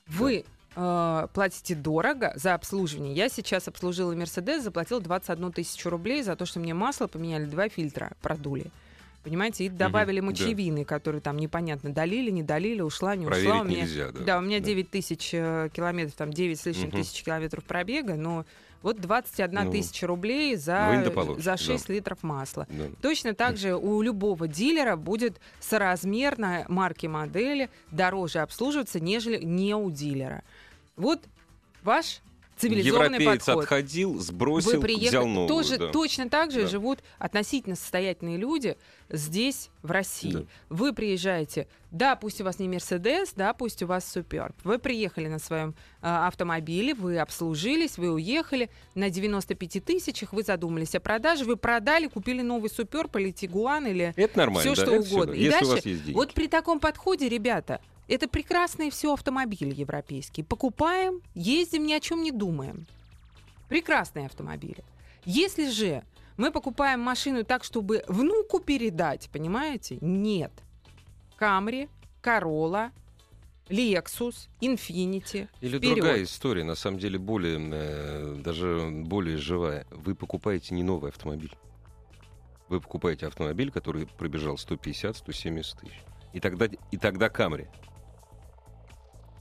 вы 0.07 0.45
э, 0.75 1.27
платите 1.31 1.75
дорого 1.75 2.33
за 2.35 2.55
обслуживание. 2.55 3.13
Я 3.13 3.29
сейчас 3.29 3.67
обслужила 3.67 4.15
Мерседес, 4.15 4.63
заплатила 4.63 4.99
21 4.99 5.51
тысячу 5.51 5.91
рублей 5.91 6.23
за 6.23 6.35
то, 6.35 6.47
что 6.47 6.59
мне 6.59 6.73
масло 6.73 7.05
поменяли, 7.05 7.45
два 7.45 7.69
фильтра 7.69 8.13
продули. 8.23 8.71
Понимаете, 9.23 9.65
и 9.65 9.69
добавили 9.69 10.19
да. 10.19 10.25
мочевины, 10.25 10.83
которые 10.83 11.21
там 11.21 11.37
непонятно, 11.37 11.93
долили, 11.93 12.29
не 12.29 12.43
долили, 12.43 12.81
ушла, 12.81 13.15
не 13.15 13.25
Проверить 13.25 13.49
ушла. 13.49 13.61
У 13.61 13.63
меня, 13.63 13.81
нельзя, 13.81 14.11
да. 14.11 14.19
Да, 14.23 14.37
у 14.39 14.41
меня 14.41 14.59
Да. 14.59 14.65
9 14.65 14.89
тысяч 14.89 15.29
э, 15.33 15.69
километров, 15.71 16.15
там 16.15 16.31
9 16.33 16.59
с 16.59 16.65
лишним 16.65 16.89
Мгм. 16.89 16.97
тысяч 16.97 17.23
километров 17.23 17.63
пробега, 17.63 18.15
но 18.15 18.45
вот 18.81 18.99
21 18.99 19.63
Ну, 19.63 19.71
тысяча 19.71 20.07
рублей 20.07 20.57
за, 20.57 21.05
за 21.37 21.51
да. 21.51 21.57
6 21.57 21.87
литров 21.87 22.21
масла. 22.21 22.67
Да. 22.69 22.83
Точно 23.01 23.33
так 23.33 23.55
же 23.55 23.75
у 23.77 24.01
любого 24.01 24.49
дилера 24.49 24.97
будет 24.97 25.39
соразмерно 25.61 26.65
марки 26.67 27.07
модели 27.07 27.69
дороже 27.91 28.39
обслуживаться, 28.39 28.99
нежели 28.99 29.41
не 29.41 29.73
у 29.73 29.89
дилера. 29.89 30.43
Вот 30.97 31.21
ваш 31.81 32.19
цивилизованный 32.57 33.19
Европеец 33.19 33.45
подход. 33.45 33.63
отходил, 33.63 34.19
сбросил, 34.19 34.71
Вы 34.73 34.79
приехали, 34.81 35.07
взял 35.09 35.27
новую. 35.27 35.47
тоже 35.47 35.77
да. 35.77 35.87
точно 35.91 36.29
так 36.29 36.51
же 36.51 36.61
Да. 36.63 36.67
живут 36.67 36.99
относительно 37.19 37.75
состоятельные 37.75 38.37
люди 38.37 38.77
здесь, 39.09 39.69
в 39.81 39.91
России. 39.91 40.31
Да. 40.31 40.43
Вы 40.69 40.93
приезжаете, 40.93 41.67
да, 41.91 42.15
пусть 42.15 42.39
у 42.41 42.43
вас 42.45 42.57
не 42.59 42.67
Мерседес, 42.69 43.33
да, 43.35 43.53
пусть 43.53 43.83
у 43.83 43.87
вас 43.87 44.09
Суперб. 44.09 44.55
Вы 44.63 44.79
приехали 44.79 45.27
на 45.27 45.39
своем 45.39 45.75
а, 46.01 46.27
автомобиле, 46.27 46.93
вы 46.93 47.19
обслужились, 47.19 47.97
вы 47.97 48.11
уехали 48.11 48.69
на 48.95 49.09
95 49.09 49.83
тысячах, 49.83 50.31
вы 50.33 50.43
задумались 50.43 50.95
о 50.95 50.99
продаже, 50.99 51.43
вы 51.45 51.57
продали, 51.57 52.07
купили 52.07 52.41
новый 52.41 52.69
Суперб 52.69 53.15
или 53.17 53.31
Тигуан 53.31 53.85
или 53.87 54.13
Это 54.15 54.37
нормально, 54.37 54.61
все 54.73 54.81
да, 54.81 54.85
что 54.87 54.95
это 54.95 55.05
угодно. 55.05 55.33
да, 55.33 55.37
И 55.37 55.43
если 55.43 55.51
дальше, 55.51 55.65
у 55.65 55.75
вас 55.75 55.85
есть 55.85 56.03
деньги. 56.05 56.15
вот 56.17 56.33
при 56.33 56.47
таком 56.47 56.79
подходе, 56.79 57.27
ребята, 57.29 57.81
это 58.13 58.27
прекрасные 58.27 58.91
все 58.91 59.13
автомобили 59.13 59.73
европейские. 59.73 60.45
Покупаем, 60.45 61.21
ездим, 61.33 61.85
ни 61.85 61.93
о 61.93 61.99
чем 61.99 62.21
не 62.21 62.31
думаем. 62.31 62.85
Прекрасные 63.69 64.27
автомобили. 64.27 64.83
Если 65.25 65.69
же 65.69 66.03
мы 66.37 66.51
покупаем 66.51 66.99
машину 66.99 67.43
так, 67.43 67.63
чтобы 67.63 68.03
внуку 68.07 68.59
передать, 68.59 69.29
понимаете? 69.31 69.97
Нет. 70.01 70.51
Камри, 71.37 71.89
Corolla, 72.21 72.91
Lexus, 73.67 74.47
Infiniti. 74.61 75.47
Или 75.61 75.77
вперед. 75.77 75.95
другая 75.95 76.23
история, 76.23 76.63
на 76.63 76.75
самом 76.75 76.99
деле 76.99 77.17
более, 77.17 77.59
э, 77.59 78.35
даже 78.43 78.89
более 78.91 79.37
живая. 79.37 79.87
Вы 79.89 80.13
покупаете 80.13 80.75
не 80.75 80.83
новый 80.83 81.09
автомобиль. 81.09 81.55
Вы 82.69 82.79
покупаете 82.79 83.25
автомобиль, 83.25 83.71
который 83.71 84.05
пробежал 84.05 84.55
150-170 84.57 85.79
тысяч. 85.79 86.03
И 86.33 86.39
тогда, 86.39 86.67
и 86.91 86.97
тогда 86.97 87.29
Камри. 87.29 87.67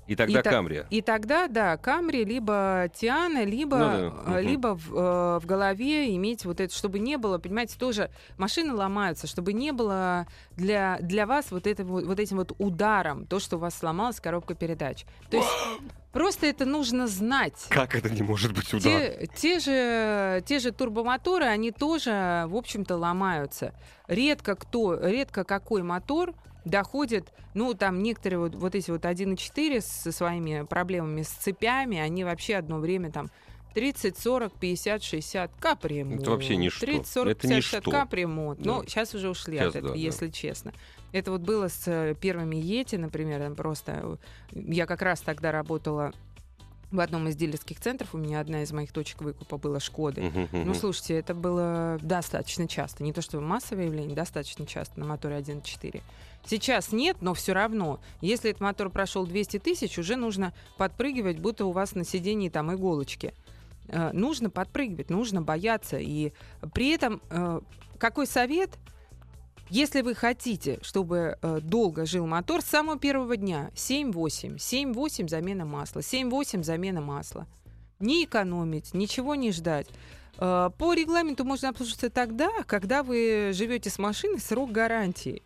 И 0.07 0.17
тогда 0.17 0.41
И 0.41 0.43
Камри. 0.43 0.85
И 0.91 1.01
тогда, 1.01 1.49
да, 1.49 1.77
Камри, 1.77 2.25
либо 2.25 2.91
Тиана, 2.95 3.45
либо, 3.45 3.77
Ну 3.77 3.85
да, 3.85 4.11
мгм. 4.11 4.39
либо 4.39 4.77
в, 4.77 4.95
э, 4.95 5.39
в 5.41 5.47
голове 5.47 6.15
иметь 6.17 6.45
вот 6.45 6.61
это, 6.61 6.75
чтобы 6.75 6.99
не 6.99 7.17
было, 7.17 7.39
понимаете, 7.39 7.79
тоже 7.79 8.11
машины 8.37 8.75
ломаются, 8.75 9.27
чтобы 9.27 9.53
не 9.53 9.73
было 9.73 10.27
для, 10.57 10.99
для 11.01 11.27
вас 11.27 11.51
вот, 11.51 11.67
это, 11.67 11.85
вот, 11.85 12.05
вот 12.05 12.19
этим 12.19 12.39
вот 12.39 12.53
ударом, 12.59 13.27
то, 13.27 13.39
что 13.39 13.57
у 13.57 13.59
вас 13.61 13.77
сломалась 13.79 14.21
коробка 14.21 14.55
передач. 14.55 15.05
То 15.31 15.37
есть 15.37 15.49
просто 16.13 16.47
это 16.47 16.65
нужно 16.65 17.07
знать. 17.07 17.67
Как 17.69 17.95
это 17.95 18.11
не 18.11 18.23
может 18.23 18.53
быть 18.53 18.75
удар? 18.75 18.83
Те, 18.83 19.29
те, 19.37 19.59
же, 19.61 20.43
те 20.45 20.59
же 20.59 20.73
турбомоторы, 20.73 21.45
они 21.45 21.71
тоже, 21.71 22.45
в 22.49 22.57
общем-то, 22.57 22.97
ломаются. 22.97 23.73
Редко 24.09 24.57
кто, 24.57 24.99
редко 24.99 25.45
какой 25.45 25.83
мотор 25.83 26.35
доходит, 26.65 27.33
ну, 27.55 27.75
там 27.75 28.03
некоторые 28.03 28.39
вот, 28.41 28.55
вот 28.55 28.75
эти 28.75 28.91
вот 28.91 29.05
1.4 29.05 29.81
со 29.81 30.13
своими 30.13 30.65
проблемами 30.65 31.23
с 31.23 31.29
цепями, 31.29 31.99
они 31.99 32.25
вообще 32.25 32.57
одно 32.57 32.79
время 32.79 33.11
там 33.11 33.31
30, 33.75 34.19
40, 34.19 34.53
50, 34.53 35.03
60 35.03 35.51
капремонт. 35.59 36.21
Это 36.23 36.31
вообще 36.31 36.57
ничто. 36.57 36.85
30, 36.87 37.07
40, 37.07 37.31
Это 37.33 37.41
50, 37.43 37.63
60 37.65 37.81
ничто. 37.87 37.91
капремонт. 37.91 38.61
Да. 38.61 38.71
Ну, 38.71 38.83
сейчас 38.85 39.15
уже 39.15 39.31
ушли 39.31 39.57
Щас 39.59 39.69
от 39.69 39.77
этого, 39.77 39.89
да, 39.93 39.95
да. 39.95 40.01
если 40.01 40.29
честно. 40.29 40.73
Это 41.13 41.31
вот 41.31 41.41
было 41.41 41.69
с 41.69 41.83
э, 41.87 42.15
первыми 42.21 42.57
Ети, 42.57 42.97
например, 42.97 43.41
там 43.41 43.55
просто... 43.55 44.01
э, 44.03 44.17
Я 44.53 44.87
как 44.87 45.01
раз 45.03 45.21
тогда 45.21 45.53
работала 45.53 46.13
в 46.91 47.01
одном 47.01 47.27
из 47.29 47.37
дилерских 47.37 47.81
центров. 47.81 48.15
У 48.15 48.19
меня 48.19 48.41
одна 48.41 48.63
из 48.63 48.71
моих 48.73 48.93
точек 48.93 49.23
выкупа 49.23 49.57
была 49.57 49.81
Шкоды. 49.81 50.21
Мгм, 50.21 50.49
Ну, 50.53 50.59
мгм. 50.61 50.75
слушайте, 50.75 51.15
это 51.19 51.35
было 51.35 51.99
достаточно 52.03 52.69
часто. 52.69 53.03
Не 53.03 53.15
то, 53.15 53.23
что 53.23 53.41
массовое 53.41 53.87
явление, 53.87 54.15
достаточно 54.15 54.67
часто 54.67 55.01
на 55.01 55.07
моторе 55.07 55.37
1.4. 55.39 56.03
Сейчас 56.45 56.93
нет, 56.93 57.19
но 57.21 57.35
все 57.35 57.53
равно. 57.53 58.01
Если 58.21 58.51
этот 58.51 58.61
мотор 58.61 58.91
прошел 58.91 59.27
200 59.27 59.59
тысяч, 59.61 59.99
уже 59.99 60.17
нужно 60.17 60.53
подпрыгивать, 60.77 61.39
будто 61.39 61.67
у 61.67 61.73
вас 61.73 61.95
на 61.95 62.05
сидении 62.05 62.49
там 62.49 62.75
иголочки. 62.75 63.33
Э, 63.89 64.11
нужно 64.13 64.51
подпрыгивать, 64.51 65.11
нужно 65.11 65.43
бояться. 65.43 65.99
И 65.99 66.33
при 66.75 66.91
этом 66.91 67.21
э, 67.31 67.61
какой 67.99 68.27
совет? 68.27 68.71
Если 69.71 70.03
вы 70.03 70.15
хотите, 70.15 70.79
чтобы 70.83 71.39
э, 71.41 71.61
долго 71.63 72.05
жил 72.05 72.27
мотор, 72.27 72.61
с 72.61 72.67
самого 72.67 72.99
первого 72.99 73.37
дня 73.37 73.71
7-8. 73.75 74.57
7-8 74.57 75.29
замена 75.29 75.65
масла. 75.65 76.01
7-8 76.01 76.63
замена 76.63 77.01
масла. 77.01 77.47
Не 78.01 78.25
экономить, 78.25 78.95
ничего 78.95 79.35
не 79.37 79.53
ждать. 79.53 79.87
По 80.37 80.95
регламенту 80.95 81.45
можно 81.45 81.69
обслуживаться 81.69 82.11
тогда, 82.11 82.51
когда 82.67 83.03
вы 83.03 83.53
живете 83.53 83.91
с 83.91 83.99
машиной 83.99 84.41
срок 84.41 84.73
гарантии. 84.73 85.43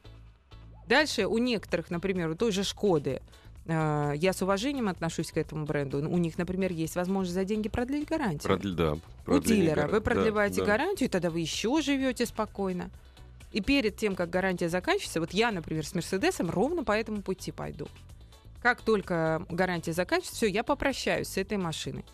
Дальше 0.87 1.27
у 1.27 1.39
некоторых, 1.39 1.91
например, 1.91 2.31
у 2.31 2.35
той 2.35 2.53
же 2.53 2.63
Шкоды, 2.65 3.21
э, 3.67 4.13
я 4.17 4.33
с 4.33 4.43
уважением 4.43 4.89
отношусь 4.89 5.33
к 5.33 5.37
этому 5.37 5.67
бренду. 5.67 5.99
У 5.99 6.19
них, 6.19 6.39
например, 6.39 6.73
есть 6.73 6.95
возможность 6.97 7.35
за 7.35 7.45
деньги 7.45 7.69
продлить 7.69 8.09
гарантию. 8.09 8.53
Продли- 8.53 8.75
да, 8.75 8.97
у 9.27 9.39
дилера. 9.41 9.83
гар- 9.83 9.91
Вы 9.91 10.01
продлеваете 10.01 10.61
да. 10.61 10.67
гарантию, 10.67 11.09
и 11.09 11.11
тогда 11.11 11.31
вы 11.31 11.41
еще 11.41 11.81
живете 11.83 12.27
спокойно. 12.27 12.91
И 13.53 13.61
перед 13.61 13.97
тем, 13.97 14.15
как 14.15 14.31
гарантия 14.31 14.69
заканчивается, 14.69 15.21
вот 15.21 15.33
я, 15.33 15.51
например, 15.51 15.87
с 15.87 15.95
Мерседесом 15.95 16.51
ровно 16.51 16.85
по 16.85 16.93
этому 16.93 17.23
пути 17.23 17.53
пойду. 17.53 17.89
Как 18.63 18.81
только 18.81 19.47
гарантия 19.49 19.93
заканчивается, 19.93 20.35
все, 20.37 20.47
я 20.49 20.63
попрощаюсь 20.65 21.29
с 21.29 21.37
этой 21.37 21.57
машиной. 21.57 22.05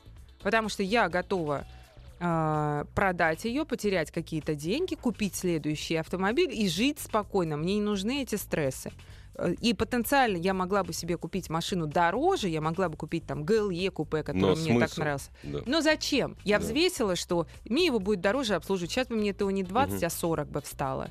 Потому 0.43 0.69
что 0.69 0.83
я 0.83 1.09
готова 1.09 1.67
продать 2.95 3.45
ее, 3.45 3.65
потерять 3.65 4.11
какие-то 4.11 4.55
деньги, 4.55 4.95
купить 4.95 5.35
следующий 5.35 5.97
автомобиль 5.97 6.51
и 6.53 6.69
жить 6.69 7.01
спокойно. 7.01 7.57
Мне 7.57 7.75
не 7.77 7.81
нужны 7.83 8.23
эти 8.23 8.37
стрессы. 8.37 8.93
Э, 9.35 9.55
И 9.61 9.75
потенциально 9.75 10.37
я 10.37 10.55
могла 10.55 10.85
бы 10.85 10.93
себе 10.93 11.17
купить 11.17 11.51
машину 11.51 11.87
дороже, 11.87 12.49
я 12.49 12.61
могла 12.61 12.89
бы 12.89 12.97
купить 12.97 13.27
там 13.27 13.43
GLE 13.45 13.91
купе, 13.91 14.23
который 14.23 14.41
Но 14.41 14.55
мне 14.55 14.79
так 14.79 14.89
смысл? 14.91 15.01
нравился. 15.01 15.31
Да. 15.43 15.59
Но 15.67 15.81
зачем? 15.81 16.37
Я 16.45 16.59
Да. 16.59 16.65
взвесила, 16.65 17.17
что 17.17 17.47
мне 17.65 17.87
его 17.87 17.99
будет 17.99 18.21
дороже 18.21 18.55
обслуживать. 18.55 18.91
Сейчас 18.93 19.09
бы 19.09 19.17
мне 19.17 19.31
этого 19.31 19.51
не 19.51 19.63
20, 19.63 19.97
Мгм. 19.97 20.07
а 20.07 20.11
40 20.11 20.49
бы 20.49 20.61
встало. 20.61 21.11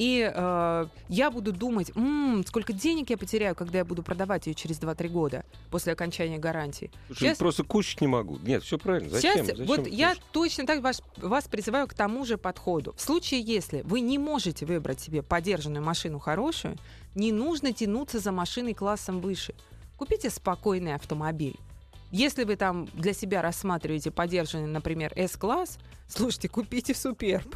И 0.00 0.32
э, 0.34 0.86
я 1.10 1.30
буду 1.30 1.52
думать, 1.52 1.90
м-м, 1.94 2.42
сколько 2.46 2.72
денег 2.72 3.10
я 3.10 3.18
потеряю, 3.18 3.54
когда 3.54 3.80
я 3.80 3.84
буду 3.84 4.02
продавать 4.02 4.46
ее 4.46 4.54
через 4.54 4.80
2-3 4.80 5.08
года 5.10 5.44
после 5.70 5.92
окончания 5.92 6.38
гарантии. 6.38 6.90
Слушай, 7.08 7.18
Сейчас... 7.18 7.36
просто 7.36 7.64
кушать 7.64 8.00
не 8.00 8.06
могу. 8.06 8.38
Нет, 8.38 8.62
все 8.62 8.78
правильно. 8.78 9.10
Зачем? 9.10 9.34
Сейчас, 9.34 9.58
Зачем 9.58 9.66
вот 9.66 9.86
я 9.86 10.16
точно 10.32 10.64
так 10.64 10.80
вас, 10.80 11.02
вас 11.18 11.48
призываю 11.48 11.86
к 11.86 11.92
тому 11.92 12.24
же 12.24 12.38
подходу. 12.38 12.94
В 12.96 13.00
случае, 13.02 13.42
если 13.42 13.82
вы 13.82 14.00
не 14.00 14.16
можете 14.16 14.64
выбрать 14.64 15.00
себе 15.00 15.22
подержанную 15.22 15.84
машину 15.84 16.18
хорошую, 16.18 16.78
не 17.14 17.30
нужно 17.30 17.74
тянуться 17.74 18.20
за 18.20 18.32
машиной 18.32 18.72
классом 18.72 19.20
выше. 19.20 19.52
Купите 19.98 20.30
спокойный 20.30 20.94
автомобиль. 20.94 21.56
Если 22.10 22.44
вы 22.44 22.56
там 22.56 22.88
для 22.94 23.12
себя 23.12 23.42
рассматриваете 23.42 24.10
подержанный, 24.10 24.66
например, 24.66 25.12
S-класс, 25.14 25.76
слушайте, 26.08 26.48
купите 26.48 26.94
Суперб. 26.94 27.54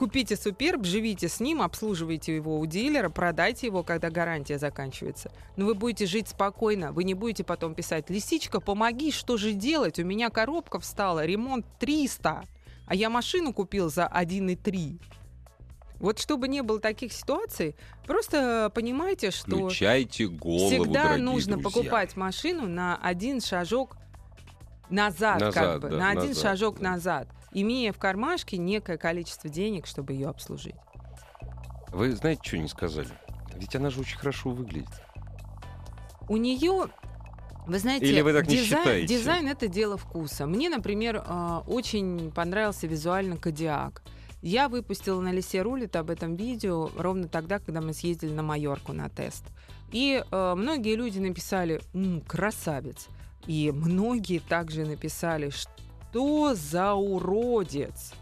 Купите 0.00 0.34
Суперб, 0.34 0.86
живите 0.86 1.28
с 1.28 1.40
ним, 1.40 1.60
обслуживайте 1.60 2.34
его 2.34 2.58
у 2.58 2.64
дилера, 2.64 3.10
продайте 3.10 3.66
его, 3.66 3.82
когда 3.82 4.08
гарантия 4.08 4.56
заканчивается. 4.56 5.30
Но 5.56 5.66
вы 5.66 5.74
будете 5.74 6.06
жить 6.06 6.26
спокойно, 6.26 6.90
вы 6.90 7.04
не 7.04 7.12
будете 7.12 7.44
потом 7.44 7.74
писать 7.74 8.08
«Лисичка, 8.08 8.60
помоги, 8.60 9.12
что 9.12 9.36
же 9.36 9.52
делать? 9.52 9.98
У 9.98 10.04
меня 10.04 10.30
коробка 10.30 10.80
встала, 10.80 11.26
ремонт 11.26 11.66
300, 11.80 12.44
а 12.86 12.94
я 12.94 13.10
машину 13.10 13.52
купил 13.52 13.90
за 13.90 14.10
1,3». 14.10 14.98
Вот 15.96 16.18
чтобы 16.18 16.48
не 16.48 16.62
было 16.62 16.80
таких 16.80 17.12
ситуаций, 17.12 17.76
просто 18.06 18.72
понимайте, 18.74 19.30
что 19.30 19.66
Включайте 19.66 20.28
голову, 20.28 20.70
всегда 20.70 21.18
нужно 21.18 21.58
друзья. 21.58 21.82
покупать 21.82 22.16
машину 22.16 22.66
на 22.66 22.96
один 22.96 23.42
шажок 23.42 23.98
назад, 24.88 25.40
назад 25.40 25.54
как 25.54 25.82
бы, 25.82 25.90
да, 25.90 25.96
на 25.98 26.10
один 26.12 26.28
назад, 26.28 26.42
шажок 26.42 26.78
да. 26.78 26.92
назад, 26.92 27.28
имея 27.52 27.92
в 27.92 27.98
кармашке 27.98 28.56
некое 28.56 28.96
количество 28.98 29.48
денег, 29.50 29.86
чтобы 29.86 30.12
ее 30.12 30.28
обслужить. 30.28 30.74
Вы 31.92 32.12
знаете, 32.12 32.40
что 32.44 32.58
не 32.58 32.68
сказали? 32.68 33.08
Ведь 33.56 33.74
она 33.74 33.90
же 33.90 34.00
очень 34.00 34.18
хорошо 34.18 34.50
выглядит. 34.50 34.88
У 36.28 36.36
нее 36.36 36.86
вы 37.66 37.78
знаете, 37.78 38.06
Или 38.06 38.20
вы 38.22 38.32
так 38.32 38.46
не 38.48 38.56
дизайн, 38.56 38.82
считаете? 38.84 39.06
дизайн 39.14 39.48
это 39.48 39.68
дело 39.68 39.96
вкуса. 39.96 40.46
Мне, 40.46 40.70
например, 40.70 41.22
э, 41.24 41.60
очень 41.66 42.32
понравился 42.32 42.86
визуально 42.86 43.36
Кодиак. 43.36 44.02
Я 44.42 44.68
выпустила 44.68 45.20
на 45.20 45.30
Лисе 45.32 45.60
Рулит 45.62 45.94
об 45.96 46.10
этом 46.10 46.34
видео 46.36 46.90
ровно 46.96 47.28
тогда, 47.28 47.58
когда 47.58 47.80
мы 47.80 47.92
съездили 47.92 48.32
на 48.32 48.42
Майорку 48.42 48.92
на 48.92 49.08
тест. 49.10 49.44
И 49.92 50.24
э, 50.28 50.54
многие 50.56 50.96
люди 50.96 51.18
написали 51.18 51.80
«М, 51.92 52.22
«красавец». 52.22 53.08
И 53.46 53.70
многие 53.74 54.38
также 54.38 54.86
написали 54.86 55.50
«что 55.50 55.70
за 56.54 56.94
уродец». 56.94 58.12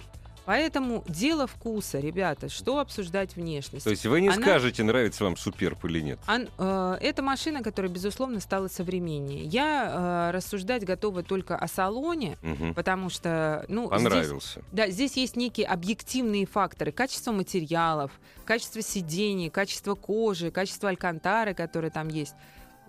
Поэтому 0.44 1.04
дело 1.06 1.46
вкуса, 1.46 1.98
ребята, 2.00 2.48
что 2.48 2.78
обсуждать 2.78 3.36
внешность. 3.36 3.84
То 3.84 3.90
есть 3.90 4.06
вы 4.06 4.22
не 4.22 4.28
Она- 4.28 4.40
скажете, 4.40 4.82
нравится 4.82 5.24
вам 5.24 5.36
суперб 5.36 5.84
или 5.84 6.00
нет. 6.00 6.18
Ан- 6.26 6.48
э, 6.56 6.96
это 7.02 7.20
машина, 7.22 7.62
которая, 7.62 7.92
безусловно, 7.92 8.40
стала 8.40 8.68
современнее. 8.68 9.44
Я 9.44 10.30
э, 10.30 10.34
рассуждать 10.34 10.86
готова 10.86 11.22
только 11.22 11.54
о 11.54 11.68
салоне, 11.68 12.38
Мгм. 12.40 12.72
потому 12.72 13.10
что, 13.10 13.66
ну, 13.68 13.88
здесь, 13.88 14.02
Понравился. 14.02 14.62
да, 14.72 14.88
здесь 14.88 15.18
есть 15.18 15.36
некие 15.36 15.66
объективные 15.66 16.46
факторы: 16.46 16.92
качество 16.92 17.30
материалов, 17.32 18.10
качество 18.46 18.80
сидений, 18.80 19.50
качество 19.50 19.94
кожи, 19.96 20.50
качество 20.50 20.88
алькантары, 20.88 21.52
которые 21.52 21.90
там 21.90 22.08
есть. 22.08 22.32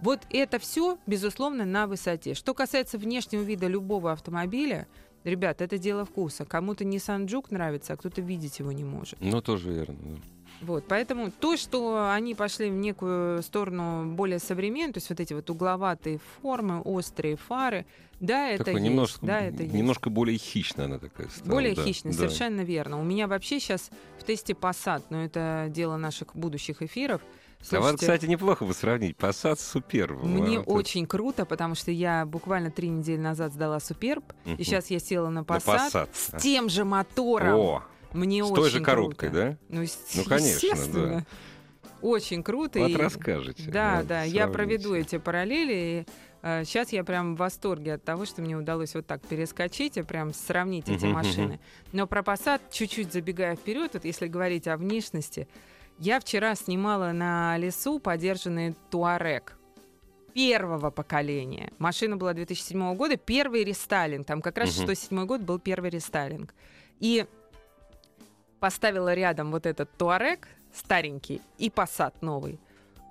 Вот 0.01 0.21
это 0.29 0.59
все, 0.59 0.97
безусловно, 1.07 1.65
на 1.65 1.87
высоте. 1.87 2.33
Что 2.33 2.53
касается 2.53 2.97
внешнего 2.97 3.41
вида 3.41 3.67
любого 3.67 4.11
автомобиля, 4.11 4.87
ребят, 5.23 5.61
это 5.61 5.77
дело 5.77 6.05
вкуса. 6.05 6.45
Кому-то 6.45 6.83
Nissan 6.83 7.25
Juke 7.25 7.47
нравится, 7.49 7.93
а 7.93 7.97
кто-то 7.97 8.21
видеть 8.21 8.59
его 8.59 8.71
не 8.71 8.83
может. 8.83 9.19
Ну, 9.19 9.41
тоже 9.41 9.71
верно. 9.71 9.97
да. 9.99 10.21
Вот, 10.61 10.83
поэтому 10.89 11.31
то, 11.31 11.55
что 11.55 12.11
они 12.11 12.35
пошли 12.35 12.69
в 12.69 12.73
некую 12.73 13.41
сторону 13.43 14.13
более 14.13 14.39
современную, 14.39 14.93
то 14.93 14.97
есть 14.97 15.09
вот 15.09 15.19
эти 15.19 15.33
вот 15.33 15.49
угловатые 15.49 16.19
формы, 16.41 16.81
острые 16.81 17.37
фары, 17.37 17.85
да, 18.19 18.49
это 18.49 18.65
Такой 18.65 18.81
есть, 18.81 18.89
немножко, 18.89 19.25
да, 19.25 19.39
это 19.39 19.63
есть. 19.63 19.73
немножко 19.73 20.09
более 20.09 20.37
хищная 20.37 20.85
она 20.85 20.99
такая 20.99 21.29
стала. 21.29 21.49
Более 21.49 21.75
да, 21.75 21.83
хищный, 21.83 22.11
да. 22.11 22.17
совершенно 22.17 22.61
верно. 22.61 22.99
У 22.99 23.03
меня 23.03 23.27
вообще 23.27 23.61
сейчас 23.61 23.89
в 24.19 24.25
тесте 24.25 24.51
Passat, 24.51 25.03
но 25.09 25.23
это 25.23 25.67
дело 25.69 25.95
наших 25.95 26.35
будущих 26.35 26.81
эфиров. 26.81 27.21
А 27.59 27.75
вот, 27.75 27.81
Слушайте, 27.81 27.97
кстати, 27.97 28.25
неплохо 28.25 28.63
бы 28.65 28.73
сравнить. 28.73 29.17
Passat 29.17 29.55
Superb. 29.57 30.23
мне 30.25 30.59
Вот 30.59 30.67
очень 30.69 31.05
круто, 31.05 31.45
потому 31.45 31.75
что 31.75 31.91
я 31.91 32.25
буквально 32.25 32.71
три 32.71 32.87
недели 32.89 33.19
назад 33.19 33.51
сдала 33.53 33.79
Суперб, 33.81 34.23
Мгм. 34.45 34.55
и 34.55 34.63
сейчас 34.63 34.87
я 34.89 34.99
села 34.99 35.27
на 35.29 35.41
На 35.41 35.45
Passat, 35.45 35.91
Passat. 35.91 36.09
с 36.13 36.41
тем 36.41 36.69
же 36.69 36.85
мотором. 36.85 37.59
О, 37.59 37.83
Мне 38.13 38.43
с 38.43 38.47
очень 38.47 38.55
той 38.55 38.69
же 38.69 38.79
коробкой, 38.81 39.29
круто. 39.29 39.45
да? 39.51 39.57
Ну, 39.67 39.83
Ну, 40.15 40.23
конечно, 40.23 40.47
естественно. 40.47 41.25
Очень 42.01 42.43
круто. 42.43 42.79
Вот 42.79 42.89
и- 42.91 42.95
расскажете. 42.95 43.69
Да, 43.69 44.03
да, 44.03 44.23
я 44.23 44.45
сравните. 44.45 44.53
проведу 44.53 44.95
эти 44.95 45.17
параллели. 45.17 46.05
И, 46.41 46.63
сейчас 46.63 46.93
я 46.93 47.03
прям 47.03 47.35
в 47.35 47.39
восторге 47.39 47.95
от 47.95 48.03
того, 48.05 48.25
что 48.25 48.41
мне 48.41 48.55
удалось 48.55 48.95
вот 48.95 49.05
так 49.05 49.21
перескочить 49.27 49.97
и 49.97 50.01
прям 50.01 50.33
сравнить 50.33 50.87
эти 50.87 51.05
машины. 51.05 51.59
Но 51.91 52.07
про 52.07 52.21
Passat, 52.21 52.61
чуть-чуть 52.71 53.11
забегая 53.11 53.57
вперед, 53.57 53.91
вот 53.95 54.05
если 54.05 54.27
говорить 54.27 54.65
о 54.69 54.77
внешности, 54.77 55.49
я 55.99 56.19
вчера 56.19 56.55
снимала 56.55 57.11
на 57.11 57.57
лесу 57.57 57.99
подержанный 57.99 58.75
Туарек 58.89 59.57
первого 60.33 60.91
поколения. 60.91 61.71
Машина 61.77 62.15
была 62.15 62.33
2007 62.33 62.95
года, 62.95 63.17
первый 63.17 63.63
рестайлинг. 63.63 64.25
Там 64.25 64.41
как 64.41 64.57
раз 64.57 64.69
Мгм. 64.69 64.87
607 64.87 65.25
год 65.25 65.41
был 65.41 65.59
первый 65.59 65.89
рестайлинг. 65.89 66.53
И 66.99 67.25
поставила 68.59 69.13
рядом 69.13 69.51
вот 69.51 69.65
этот 69.65 69.89
Туарек 69.97 70.47
старенький 70.73 71.41
и 71.57 71.69
Passat 71.69 72.13
новый. 72.21 72.59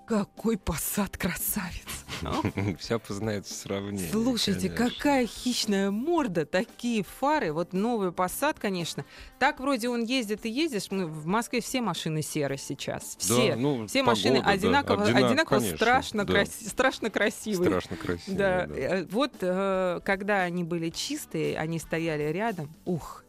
Какой 0.09 0.57
Passat 0.57 1.19
красавец! 1.19 2.05
а? 2.23 2.41
Вся 2.79 2.99
познается 2.99 3.53
сравнение. 3.55 4.11
Слушайте, 4.11 4.71
конечно. 4.71 4.97
какая 4.97 5.27
хищная 5.27 5.91
морда, 5.91 6.47
такие 6.47 7.05
фары. 7.05 7.53
Вот 7.53 7.75
новый 7.75 8.09
Passat, 8.09 8.57
конечно. 8.59 9.05
Так 9.39 9.61
вроде 9.61 9.91
он 9.91 10.05
ездит 10.05 10.47
и 10.47 10.51
ездишь. 10.51 10.91
Мы 10.91 11.07
в 11.07 11.27
Москве 11.27 11.61
все 11.61 11.83
машины 11.83 12.23
серые 12.23 12.57
сейчас. 12.57 13.17
Да, 13.17 13.35
Все. 13.35 13.55
ну, 13.57 13.87
все 13.87 14.01
погода, 14.01 14.17
машины 14.17 14.43
да, 14.43 14.51
одинаково, 14.51 15.05
одина- 15.05 15.27
одинаково 15.27 15.59
конечно, 15.59 15.77
страшно, 15.77 16.25
да. 16.25 16.33
краси- 16.33 16.69
страшно 16.69 17.11
красивые. 17.11 17.69
Страшно 17.69 17.97
красиво. 17.97 18.37
Да, 18.39 18.67
да. 18.67 18.75
э, 18.75 19.05
вот 19.11 19.33
э, 19.41 20.01
когда 20.05 20.43
они 20.43 20.65
были 20.65 20.89
чистые, 20.89 21.59
они 21.59 21.79
стояли 21.79 22.33
рядом. 22.33 22.75
Ух, 22.87 23.25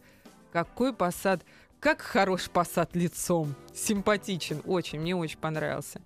какой 0.54 0.94
посад, 0.94 1.44
как 1.82 2.02
хорош 2.02 2.50
посад 2.50 2.96
лицом, 2.96 3.54
симпатичен, 3.74 4.62
очень, 4.65 5.02
мне 5.02 5.15
очень 5.15 5.39
понравился. 5.39 6.02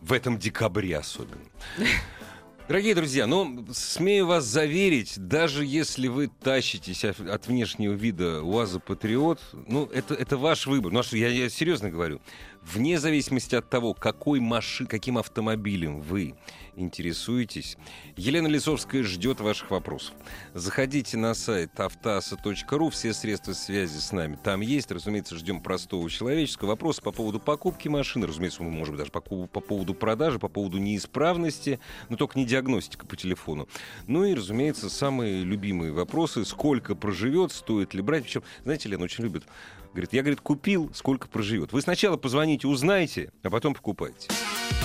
В 0.00 0.12
этом 0.12 0.38
декабре 0.38 0.96
особенно. 0.96 1.42
Дорогие 2.68 2.94
друзья, 2.94 3.26
ну, 3.26 3.66
смею 3.72 4.26
вас 4.26 4.44
заверить, 4.44 5.14
даже 5.16 5.64
если 5.64 6.08
вы 6.08 6.28
тащитесь 6.28 7.02
от 7.02 7.46
внешнего 7.46 7.94
вида 7.94 8.42
УАЗа 8.42 8.78
Патриот, 8.78 9.40
ну, 9.66 9.86
это, 9.86 10.12
это 10.12 10.36
ваш 10.36 10.66
выбор. 10.66 10.92
Ну, 10.92 11.00
а 11.00 11.02
что, 11.02 11.16
я, 11.16 11.28
я 11.28 11.48
серьезно 11.48 11.88
говорю. 11.88 12.20
Вне 12.62 12.98
зависимости 12.98 13.54
от 13.54 13.70
того, 13.70 13.94
какой 13.94 14.40
маши, 14.40 14.86
каким 14.86 15.18
автомобилем 15.18 16.00
вы 16.00 16.34
интересуетесь, 16.76 17.76
Елена 18.16 18.46
Лисовская 18.46 19.02
ждет 19.02 19.40
ваших 19.40 19.70
вопросов. 19.70 20.14
Заходите 20.54 21.16
на 21.16 21.34
сайт 21.34 21.78
автоаса.ру, 21.78 22.90
все 22.90 23.12
средства 23.12 23.52
связи 23.52 23.98
с 23.98 24.12
нами 24.12 24.38
там 24.42 24.60
есть. 24.60 24.90
Разумеется, 24.90 25.36
ждем 25.36 25.60
простого 25.60 26.08
человеческого 26.08 26.68
вопроса 26.68 27.02
по 27.02 27.12
поводу 27.12 27.40
покупки 27.40 27.88
машины, 27.88 28.26
разумеется, 28.26 28.62
мы, 28.62 28.70
быть, 28.70 28.96
даже 28.96 29.10
по, 29.10 29.20
по 29.20 29.60
поводу 29.60 29.94
продажи, 29.94 30.38
по 30.38 30.48
поводу 30.48 30.78
неисправности, 30.78 31.80
но 32.08 32.16
только 32.16 32.38
не 32.38 32.44
диагностика 32.44 33.06
по 33.06 33.16
телефону. 33.16 33.68
Ну 34.06 34.24
и, 34.24 34.34
разумеется, 34.34 34.90
самые 34.90 35.42
любимые 35.42 35.92
вопросы, 35.92 36.44
сколько 36.44 36.94
проживет, 36.94 37.52
стоит 37.52 37.94
ли 37.94 38.02
брать. 38.02 38.24
Причем, 38.24 38.42
знаете, 38.64 38.88
Лена 38.88 39.04
очень 39.04 39.24
любит, 39.24 39.44
говорит, 39.92 40.12
я, 40.12 40.22
говорит, 40.22 40.40
купил, 40.40 40.90
сколько 40.94 41.28
проживет. 41.28 41.72
Вы 41.72 41.82
сначала 41.82 42.16
позвоните, 42.16 42.66
узнаете, 42.66 43.32
а 43.42 43.50
потом 43.50 43.74
покупайте. 43.74 44.28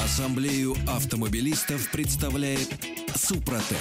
Ассамблею 0.03 0.75
автомобилистов 0.87 1.89
представляет 1.91 2.69
Супротек. 3.15 3.77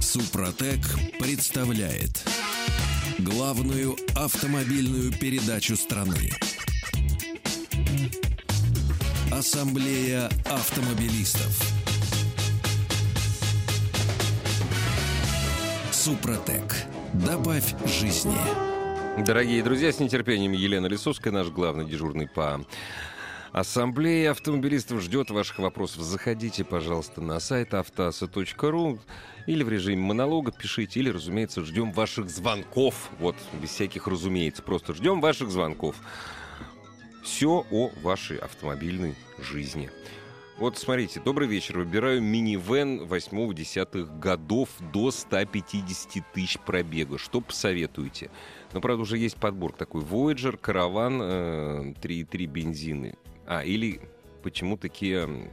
Супротек 0.00 0.80
представляет 1.20 2.24
главную 3.18 3.96
автомобильную 4.14 5.12
передачу 5.12 5.76
страны. 5.76 6.30
Ассамблея 9.30 10.26
автомобилистов. 10.46 11.77
Супротек. 16.08 16.86
Добавь 17.12 17.74
жизни. 17.84 18.34
Дорогие 19.18 19.62
друзья, 19.62 19.92
с 19.92 20.00
нетерпением 20.00 20.52
Елена 20.52 20.86
Лисовская, 20.86 21.30
наш 21.30 21.48
главный 21.48 21.84
дежурный 21.84 22.26
по 22.26 22.64
Ассамблея 23.52 24.30
автомобилистов 24.30 25.02
ждет 25.02 25.28
ваших 25.28 25.58
вопросов. 25.58 26.00
Заходите, 26.00 26.64
пожалуйста, 26.64 27.20
на 27.20 27.38
сайт 27.40 27.74
автоаса.ру 27.74 28.98
или 29.46 29.62
в 29.62 29.68
режиме 29.68 30.00
монолога 30.00 30.50
пишите, 30.50 30.98
или, 31.00 31.10
разумеется, 31.10 31.62
ждем 31.62 31.92
ваших 31.92 32.30
звонков. 32.30 33.10
Вот, 33.18 33.36
без 33.60 33.68
всяких 33.68 34.06
разумеется, 34.06 34.62
просто 34.62 34.94
ждем 34.94 35.20
ваших 35.20 35.50
звонков. 35.50 35.96
Все 37.22 37.66
о 37.70 37.90
вашей 38.00 38.38
автомобильной 38.38 39.14
жизни. 39.38 39.90
Вот 40.58 40.76
смотрите, 40.76 41.20
добрый 41.24 41.46
вечер. 41.46 41.78
Выбираю 41.78 42.20
минивэн 42.20 43.02
8-10 43.02 44.18
годов 44.18 44.68
до 44.92 45.12
150 45.12 46.24
тысяч 46.32 46.58
пробега. 46.58 47.16
Что 47.16 47.40
посоветуете? 47.40 48.30
Ну, 48.72 48.80
правда, 48.80 49.02
уже 49.02 49.18
есть 49.18 49.36
подбор 49.36 49.72
такой. 49.72 50.02
Voyager, 50.02 50.56
Караван, 50.56 51.20
э, 51.22 51.94
3,3 52.02 52.46
бензины. 52.46 53.14
А, 53.46 53.62
или 53.62 54.00
почему 54.42 54.76
такие... 54.76 55.48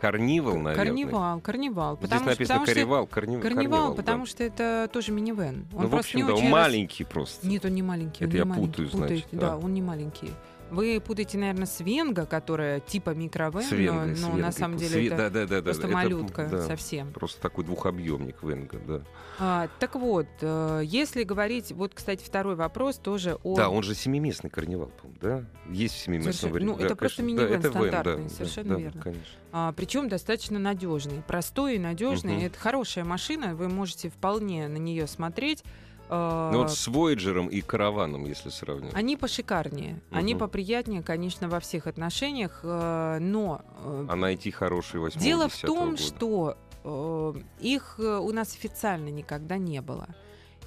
Карнивал, 0.00 0.58
наверное. 0.58 0.84
Карнивал, 0.86 1.40
карнивал. 1.40 1.96
Здесь 2.02 2.10
написано 2.22 2.38
потому 2.40 2.66
что- 2.66 2.74
карнивал, 2.74 3.06
карнивал. 3.06 3.42
Карнивал, 3.42 3.94
потому 3.94 4.24
да. 4.24 4.30
что 4.30 4.42
это 4.42 4.90
тоже 4.92 5.12
минивэн. 5.12 5.66
Он 5.76 5.82
Ну, 5.82 5.88
в 5.88 5.94
общем, 5.94 6.26
да, 6.26 6.34
он 6.34 6.42
рас- 6.42 6.50
маленький 6.50 7.04
просто. 7.04 7.46
Нет, 7.46 7.64
он 7.64 7.74
не 7.74 7.82
маленький. 7.82 8.24
Это 8.24 8.36
я 8.36 8.44
маленький. 8.44 8.66
путаю, 8.68 8.88
Путаете, 8.90 9.14
значит, 9.14 9.28
Да, 9.30 9.52
а. 9.52 9.58
он 9.58 9.72
не 9.74 9.80
маленький. 9.82 10.32
Вы 10.72 11.00
путаете, 11.00 11.36
наверное, 11.36 11.66
с 11.66 11.80
Венго, 11.80 12.24
которая 12.24 12.80
типа 12.80 13.10
микровэн, 13.10 13.62
С 13.62 13.70
но, 13.70 13.76
Венгой, 13.76 14.16
но 14.20 14.36
на 14.36 14.52
самом 14.52 14.78
деле 14.78 15.02
Ве- 15.02 15.06
это 15.08 15.16
да, 15.16 15.30
да, 15.30 15.46
да, 15.46 15.56
да, 15.56 15.62
просто 15.62 15.86
это, 15.86 15.94
малютка 15.94 16.48
да, 16.50 16.62
совсем. 16.66 17.12
Просто 17.12 17.40
такой 17.42 17.64
двухобъемник 17.64 18.42
Венга, 18.42 18.78
да. 18.86 19.02
А, 19.38 19.68
так 19.78 19.94
вот, 19.96 20.26
э, 20.40 20.80
если 20.84 21.24
говорить, 21.24 21.72
вот, 21.72 21.92
кстати, 21.94 22.24
второй 22.24 22.54
вопрос 22.54 22.96
тоже 22.96 23.38
о... 23.42 23.54
Да, 23.54 23.68
он 23.68 23.82
же 23.82 23.94
семиместный 23.94 24.48
карнивал, 24.48 24.90
да? 25.20 25.44
Есть 25.68 25.94
в 25.94 25.98
семиместном 25.98 26.52
варианте. 26.52 26.72
ну, 26.72 26.78
Да, 26.78 26.86
это 26.86 26.96
просто 26.96 27.22
конечно. 27.22 27.48
Да, 27.48 27.54
это 27.54 27.70
вэн, 27.70 27.72
да, 27.72 27.88
стандартный, 27.88 28.24
да, 28.24 28.34
совершенно 28.34 28.74
да, 28.74 28.80
верно. 28.80 29.02
конечно. 29.02 29.34
А, 29.52 29.72
причем 29.72 30.08
достаточно 30.08 30.58
надежный. 30.58 31.22
Простой 31.26 31.76
и 31.76 31.78
надежный. 31.78 32.36
Мгм. 32.36 32.46
Это 32.46 32.58
хорошая 32.58 33.04
машина, 33.04 33.54
вы 33.54 33.68
можете 33.68 34.08
вполне 34.08 34.68
на 34.68 34.78
нее 34.78 35.06
смотреть. 35.06 35.62
А, 36.08 36.50
Ну 36.52 36.58
вот 36.58 36.70
с 36.72 36.88
Voyager 36.88 37.48
и 37.48 37.60
Караваном, 37.60 38.24
если 38.24 38.50
сравнивать. 38.50 38.94
Они 38.94 39.16
пошикарнее, 39.16 40.00
они 40.10 40.34
Мгм. 40.34 40.40
поприятнее, 40.40 41.02
конечно, 41.02 41.48
во 41.48 41.60
всех 41.60 41.86
отношениях, 41.86 42.60
э, 42.62 43.18
но 43.20 43.62
э, 43.84 44.06
А 44.08 44.16
найти 44.16 44.50
хороший 44.50 45.00
8 45.00 45.20
дело 45.20 45.48
в 45.48 45.56
том, 45.60 45.96
что 45.96 46.56
э, 46.84 47.34
их 47.60 47.98
у 47.98 48.30
нас 48.32 48.54
официально 48.54 49.08
никогда 49.08 49.56
не 49.56 49.80
было. 49.80 50.08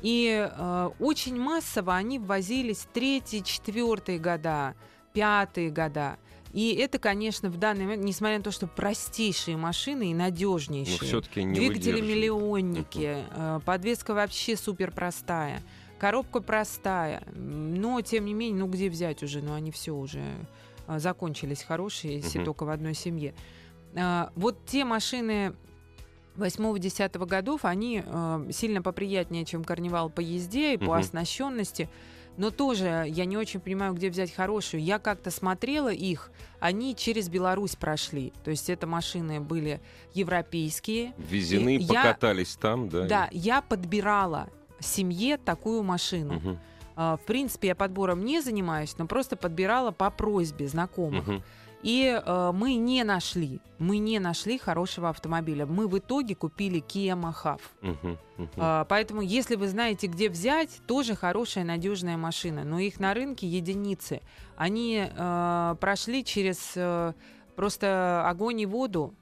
И 0.02 0.50
э, 0.52 0.89
очень 1.00 1.39
массово 1.39 1.95
они 1.95 2.19
ввозились 2.19 2.88
третьи, 2.93 3.39
четвертые 3.39 4.19
года, 4.19 4.76
пятые 5.13 5.69
года. 5.69 6.17
И 6.56 6.74
это, 6.76 7.00
конечно, 7.00 7.50
в 7.50 7.58
данный 7.58 7.84
момент, 7.84 8.06
несмотря 8.06 8.38
на 8.38 8.44
то, 8.46 8.52
что 8.52 8.65
простейшие 8.65 9.58
машины 9.58 10.12
и 10.12 10.13
Но 10.13 10.24
надежнейшие, 10.24 10.98
все-таки 11.00 11.44
не 11.44 11.54
двигатели 11.54 12.00
миллионники, 12.00 13.26
э, 13.30 13.60
подвеска 13.65 14.13
вообще 14.13 14.56
супер 14.56 14.91
простая, 14.91 15.62
коробка 16.00 16.39
простая, 16.39 17.24
но 17.36 18.00
тем 18.00 18.24
не 18.24 18.34
менее, 18.34 18.58
ну 18.58 18.68
где 18.68 18.89
взять 18.89 19.22
уже, 19.22 19.41
ну 19.41 19.54
они 19.54 19.72
все 19.72 19.91
уже 19.91 20.24
э, 20.88 20.98
закончились 20.98 21.62
хорошие, 21.62 22.15
если 22.22 22.38
Мгм. 22.38 22.46
только 22.46 22.63
в 22.63 22.70
одной 22.70 22.94
семье. 22.94 23.34
А, 23.94 24.32
Вот 24.38 24.65
те 24.65 24.86
машины 24.86 25.54
8-10 26.38 27.26
годов, 27.26 27.65
они 27.65 28.02
э, 28.06 28.50
сильно 28.54 28.82
поприятнее, 28.82 29.44
чем 29.44 29.65
карнивал 29.65 30.10
по 30.10 30.22
езде 30.22 30.76
и 30.76 30.78
по 30.78 30.86
Мгм. 30.86 30.94
оснащенности. 30.94 31.89
Но 32.38 32.52
тоже 32.52 33.06
я 33.08 33.26
не 33.26 33.38
очень 33.38 33.60
понимаю, 33.62 33.93
где 33.93 34.10
взять 34.10 34.34
хорошую. 34.34 34.84
Я 34.84 35.00
как-то 35.00 35.32
смотрела 35.32 35.88
их, 35.93 36.32
они 36.60 36.95
через 36.95 37.30
Беларусь 37.30 37.76
прошли. 37.78 38.34
То 38.43 38.52
есть 38.52 38.69
это 38.69 38.86
машины 38.88 39.39
были 39.39 39.80
европейские. 40.13 41.13
Везены, 41.17 41.78
И 41.78 41.84
я- 41.84 41.88
покатались 42.04 42.56
там, 42.56 42.89
да? 42.89 43.06
Да, 43.08 43.30
я 43.32 43.62
подбирала 43.62 44.50
семье 44.80 45.38
такую 45.38 45.84
машину. 45.84 46.60
А, 46.98 47.17
В 47.17 47.21
принципе, 47.26 47.69
я 47.69 47.76
подбором 47.76 48.24
не 48.24 48.41
занимаюсь, 48.41 48.95
но 48.98 49.06
просто 49.06 49.36
подбирала 49.36 49.91
по 49.91 50.10
просьбе 50.10 50.67
знакомых. 50.67 51.28
мгм. 51.28 51.43
И 51.86 52.19
э, 52.19 52.52
мы 52.52 52.74
не 52.74 53.04
нашли, 53.04 53.62
мы 53.78 54.00
не 54.00 54.17
нашли 54.17 54.58
хорошего 54.58 55.10
автомобиля. 55.10 55.67
Мы 55.67 55.88
в 55.88 56.00
итоге 56.00 56.34
купили 56.34 56.82
Kia 56.82 57.13
Mahav. 57.13 57.62
Мгм, 57.82 58.17
мгм. 58.38 58.50
А, 58.58 58.86
поэтому, 58.86 59.21
если 59.21 59.56
вы 59.56 59.67
знаете, 59.67 60.08
где 60.08 60.30
взять, 60.30 60.82
тоже 60.88 61.13
хорошая, 61.13 61.63
надежная 61.63 62.17
машина. 62.17 62.63
Но 62.63 62.80
их 62.80 63.00
на 63.00 63.13
рынке 63.13 63.45
единицы. 63.45 64.21
Они 64.58 65.08
э, 65.08 65.76
прошли 65.80 66.26
через 66.26 66.71
э, 66.76 67.13
просто 67.56 68.28
огонь 68.28 68.62
и 68.62 68.65
воду, 68.65 69.13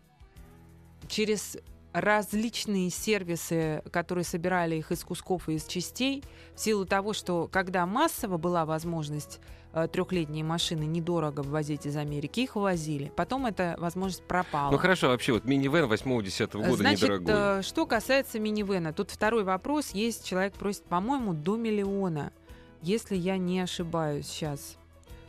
через 1.09 1.57
различные 1.91 2.89
сервисы, 2.89 3.83
которые 3.91 4.23
собирали 4.23 4.77
их 4.77 4.93
из 4.93 5.03
кусков 5.03 5.49
и 5.49 5.55
из 5.55 5.65
частей, 5.65 6.23
в 6.55 6.61
силу 6.61 6.85
того, 6.85 7.11
что 7.11 7.49
когда 7.51 7.85
массово 7.85 8.37
была 8.37 8.65
возможность 8.65 9.41
э, 9.41 9.62
трехлетние 9.87 10.43
машины 10.43 10.83
недорого 10.83 11.41
ввозить 11.41 11.85
из 11.85 11.95
Америки, 11.97 12.41
их 12.41 12.55
ввозили. 12.55 13.11
Потом 13.15 13.45
эта 13.45 13.75
возможность 13.79 14.23
пропала. 14.23 14.71
Ну 14.71 14.77
хорошо, 14.77 15.07
вообще 15.07 15.33
вот 15.33 15.45
минивэн 15.45 15.85
8-10 15.91 16.51
года 16.53 16.75
Значит, 16.75 17.01
недорогой. 17.03 17.59
э, 17.59 17.61
что 17.63 17.85
касается 17.85 18.39
минивэна, 18.39 18.93
тут 18.93 19.09
второй 19.11 19.43
вопрос. 19.43 19.91
Есть 19.91 20.25
человек 20.25 20.53
просит, 20.53 20.83
по-моему, 20.83 21.33
до 21.33 21.57
миллиона, 21.57 22.31
если 22.81 23.15
я 23.15 23.37
не 23.37 23.59
ошибаюсь 23.61 24.27
сейчас. 24.27 24.77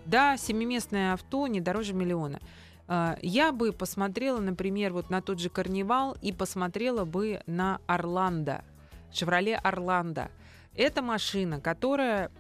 Да, 0.07 0.37
семиместное 0.37 1.15
авто 1.15 1.47
не 1.47 1.61
дороже 1.61 1.95
миллиона. 1.95 2.39
Э, 2.87 3.17
Я 3.23 3.51
бы 3.53 3.73
посмотрела, 3.73 4.41
например, 4.41 4.93
вот 4.93 5.09
на 5.09 5.23
тот 5.23 5.39
же 5.41 5.49
Карнивал 5.49 6.17
и 6.21 6.33
посмотрела 6.33 7.07
бы 7.07 7.41
на 7.47 7.81
Орландо, 7.87 8.63
Шевроле 9.13 9.57
Орландо. 9.57 10.31
Это 10.77 11.01
машина, 11.01 11.61
которая 11.61 12.31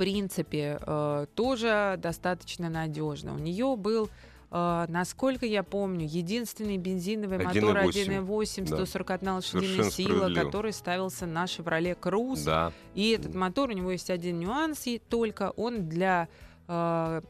принципе 0.00 0.78
э, 0.80 1.26
тоже 1.34 1.96
достаточно 1.98 2.70
надежна. 2.70 3.34
У 3.34 3.38
нее 3.38 3.76
был 3.76 4.08
э, 4.50 4.86
насколько 4.88 5.44
я 5.44 5.62
помню, 5.62 6.06
единственный 6.06 6.78
бензиновый 6.78 7.36
мотор 7.36 7.76
1.8, 7.76 8.24
1.8, 8.24 8.68
да. 8.68 8.76
141 8.76 9.34
лошадиная 9.34 9.90
сила, 9.90 10.32
который 10.32 10.72
ставился 10.72 11.26
на 11.26 11.44
Chevrolet 11.44 11.98
Cruze. 12.00 12.46
Да. 12.46 12.72
И 12.94 13.10
этот 13.10 13.34
мотор, 13.34 13.68
у 13.68 13.72
него 13.72 13.90
есть 13.90 14.08
один 14.08 14.38
нюанс, 14.38 14.86
и 14.86 14.98
только 14.98 15.50
он 15.50 15.86
для 15.86 16.28
э, 16.66 17.20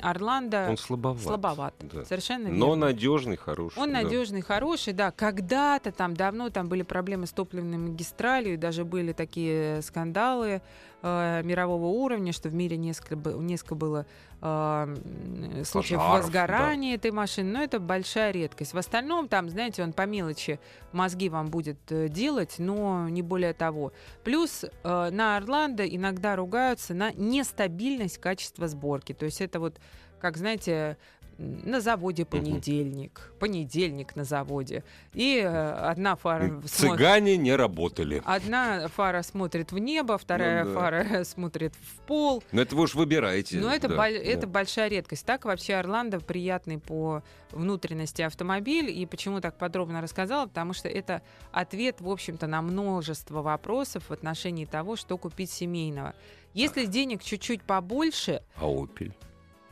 Орландо 0.00 0.66
Он 0.68 0.76
слабоват. 0.76 1.22
слабоват. 1.22 1.74
Да. 1.80 2.04
Совершенно 2.04 2.50
Но 2.50 2.66
верно. 2.66 2.86
надежный, 2.86 3.36
хороший. 3.36 3.78
Он 3.78 3.90
да. 3.92 4.02
надежный, 4.02 4.42
хороший, 4.42 4.92
да. 4.92 5.10
Когда-то 5.10 5.92
там 5.92 6.14
давно 6.14 6.50
там 6.50 6.68
были 6.68 6.82
проблемы 6.82 7.26
с 7.26 7.32
топливной 7.32 7.78
магистралью, 7.78 8.58
даже 8.58 8.84
были 8.84 9.12
такие 9.12 9.82
скандалы 9.82 10.60
э, 11.02 11.42
мирового 11.42 11.86
уровня, 11.86 12.32
что 12.32 12.48
в 12.48 12.54
мире 12.54 12.76
несколько, 12.76 13.16
несколько 13.30 13.74
было 13.74 14.06
э, 14.40 15.62
случаев 15.64 16.00
Пожаров, 16.00 16.24
возгорания 16.24 16.94
этой 16.94 17.10
машины, 17.10 17.50
но 17.50 17.62
это 17.62 17.80
большая 17.80 18.30
редкость. 18.32 18.74
В 18.74 18.78
остальном 18.78 19.28
там, 19.28 19.48
знаете, 19.48 19.82
он 19.82 19.92
по 19.92 20.06
мелочи 20.06 20.60
мозги 20.92 21.28
вам 21.28 21.48
будет 21.48 21.78
э, 21.90 22.08
делать, 22.08 22.56
но 22.58 23.08
не 23.08 23.22
более 23.22 23.52
того. 23.52 23.92
Плюс 24.24 24.64
э, 24.64 24.68
на 25.10 25.36
Орландо 25.36 25.86
иногда 25.86 26.36
ругаются 26.36 26.94
на 26.94 27.12
нестабильность 27.12 28.18
качества 28.18 28.68
сборки. 28.68 29.12
То 29.12 29.24
есть 29.24 29.40
это 29.40 29.60
вот, 29.60 29.78
как 30.20 30.36
знаете, 30.36 30.96
на 31.38 31.80
заводе 31.80 32.24
понедельник, 32.24 33.32
понедельник 33.38 34.16
на 34.16 34.24
заводе. 34.24 34.82
И 35.14 35.38
э, 35.38 35.46
одна 35.46 36.16
фара 36.16 36.48
смотрит... 36.48 36.70
Цыгане 36.70 37.36
не 37.36 37.54
работали. 37.54 38.20
Одна 38.24 38.88
фара 38.88 39.22
смотрит 39.22 39.70
в 39.70 39.78
небо, 39.78 40.18
вторая 40.18 40.64
Ну 40.64 40.74
да. 40.74 40.80
фара 40.80 41.24
смотрит 41.24 41.74
в 41.76 42.00
пол. 42.06 42.42
Но 42.50 42.60
это 42.62 42.74
вы 42.74 42.82
уж 42.82 42.94
выбираете. 42.96 43.58
Но 43.60 43.72
это, 43.72 43.86
да, 43.88 43.96
боль- 43.96 44.18
да. 44.18 44.24
это 44.24 44.46
большая 44.48 44.88
редкость. 44.88 45.24
Так 45.24 45.44
вообще 45.44 45.74
Орландо 45.74 46.18
приятный 46.18 46.78
по 46.78 47.22
внутренности 47.52 48.22
автомобиль. 48.22 48.90
И 48.90 49.06
почему 49.06 49.40
так 49.40 49.56
подробно 49.58 50.00
рассказала? 50.00 50.46
Потому 50.46 50.72
что 50.72 50.88
это 50.88 51.22
ответ, 51.52 52.00
в 52.00 52.10
общем-то, 52.10 52.48
на 52.48 52.62
множество 52.62 53.42
вопросов 53.42 54.04
в 54.08 54.12
отношении 54.12 54.64
того, 54.64 54.96
что 54.96 55.16
купить 55.16 55.50
семейного. 55.50 56.14
Если 56.52 56.86
денег 56.86 57.22
чуть-чуть 57.22 57.62
побольше, 57.62 58.42
А 58.56 58.64
Opel? 58.64 59.12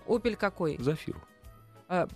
Opel 0.07 0.37
какой? 0.37 0.76
Зафиру. 0.79 1.20
А, 1.88 2.09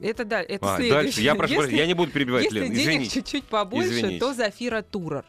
Это 0.00 0.24
да, 0.24 0.40
это 0.42 0.74
А, 0.74 0.76
следующее. 0.76 1.02
дальше. 1.02 1.20
Я 1.20 1.34
прошу, 1.34 1.52
Если- 1.54 1.62
прощения, 1.62 1.82
я 1.82 1.86
не 1.88 1.94
буду 1.94 2.12
перебивать, 2.12 2.44
Если 2.44 2.60
Лен, 2.60 2.68
денег 2.72 2.82
извините. 2.82 3.10
чуть-чуть 3.10 3.44
побольше, 3.44 3.90
Извините. 3.90 4.18
то 4.20 4.32
Зафира 4.34 4.82
Турер. 4.82 5.24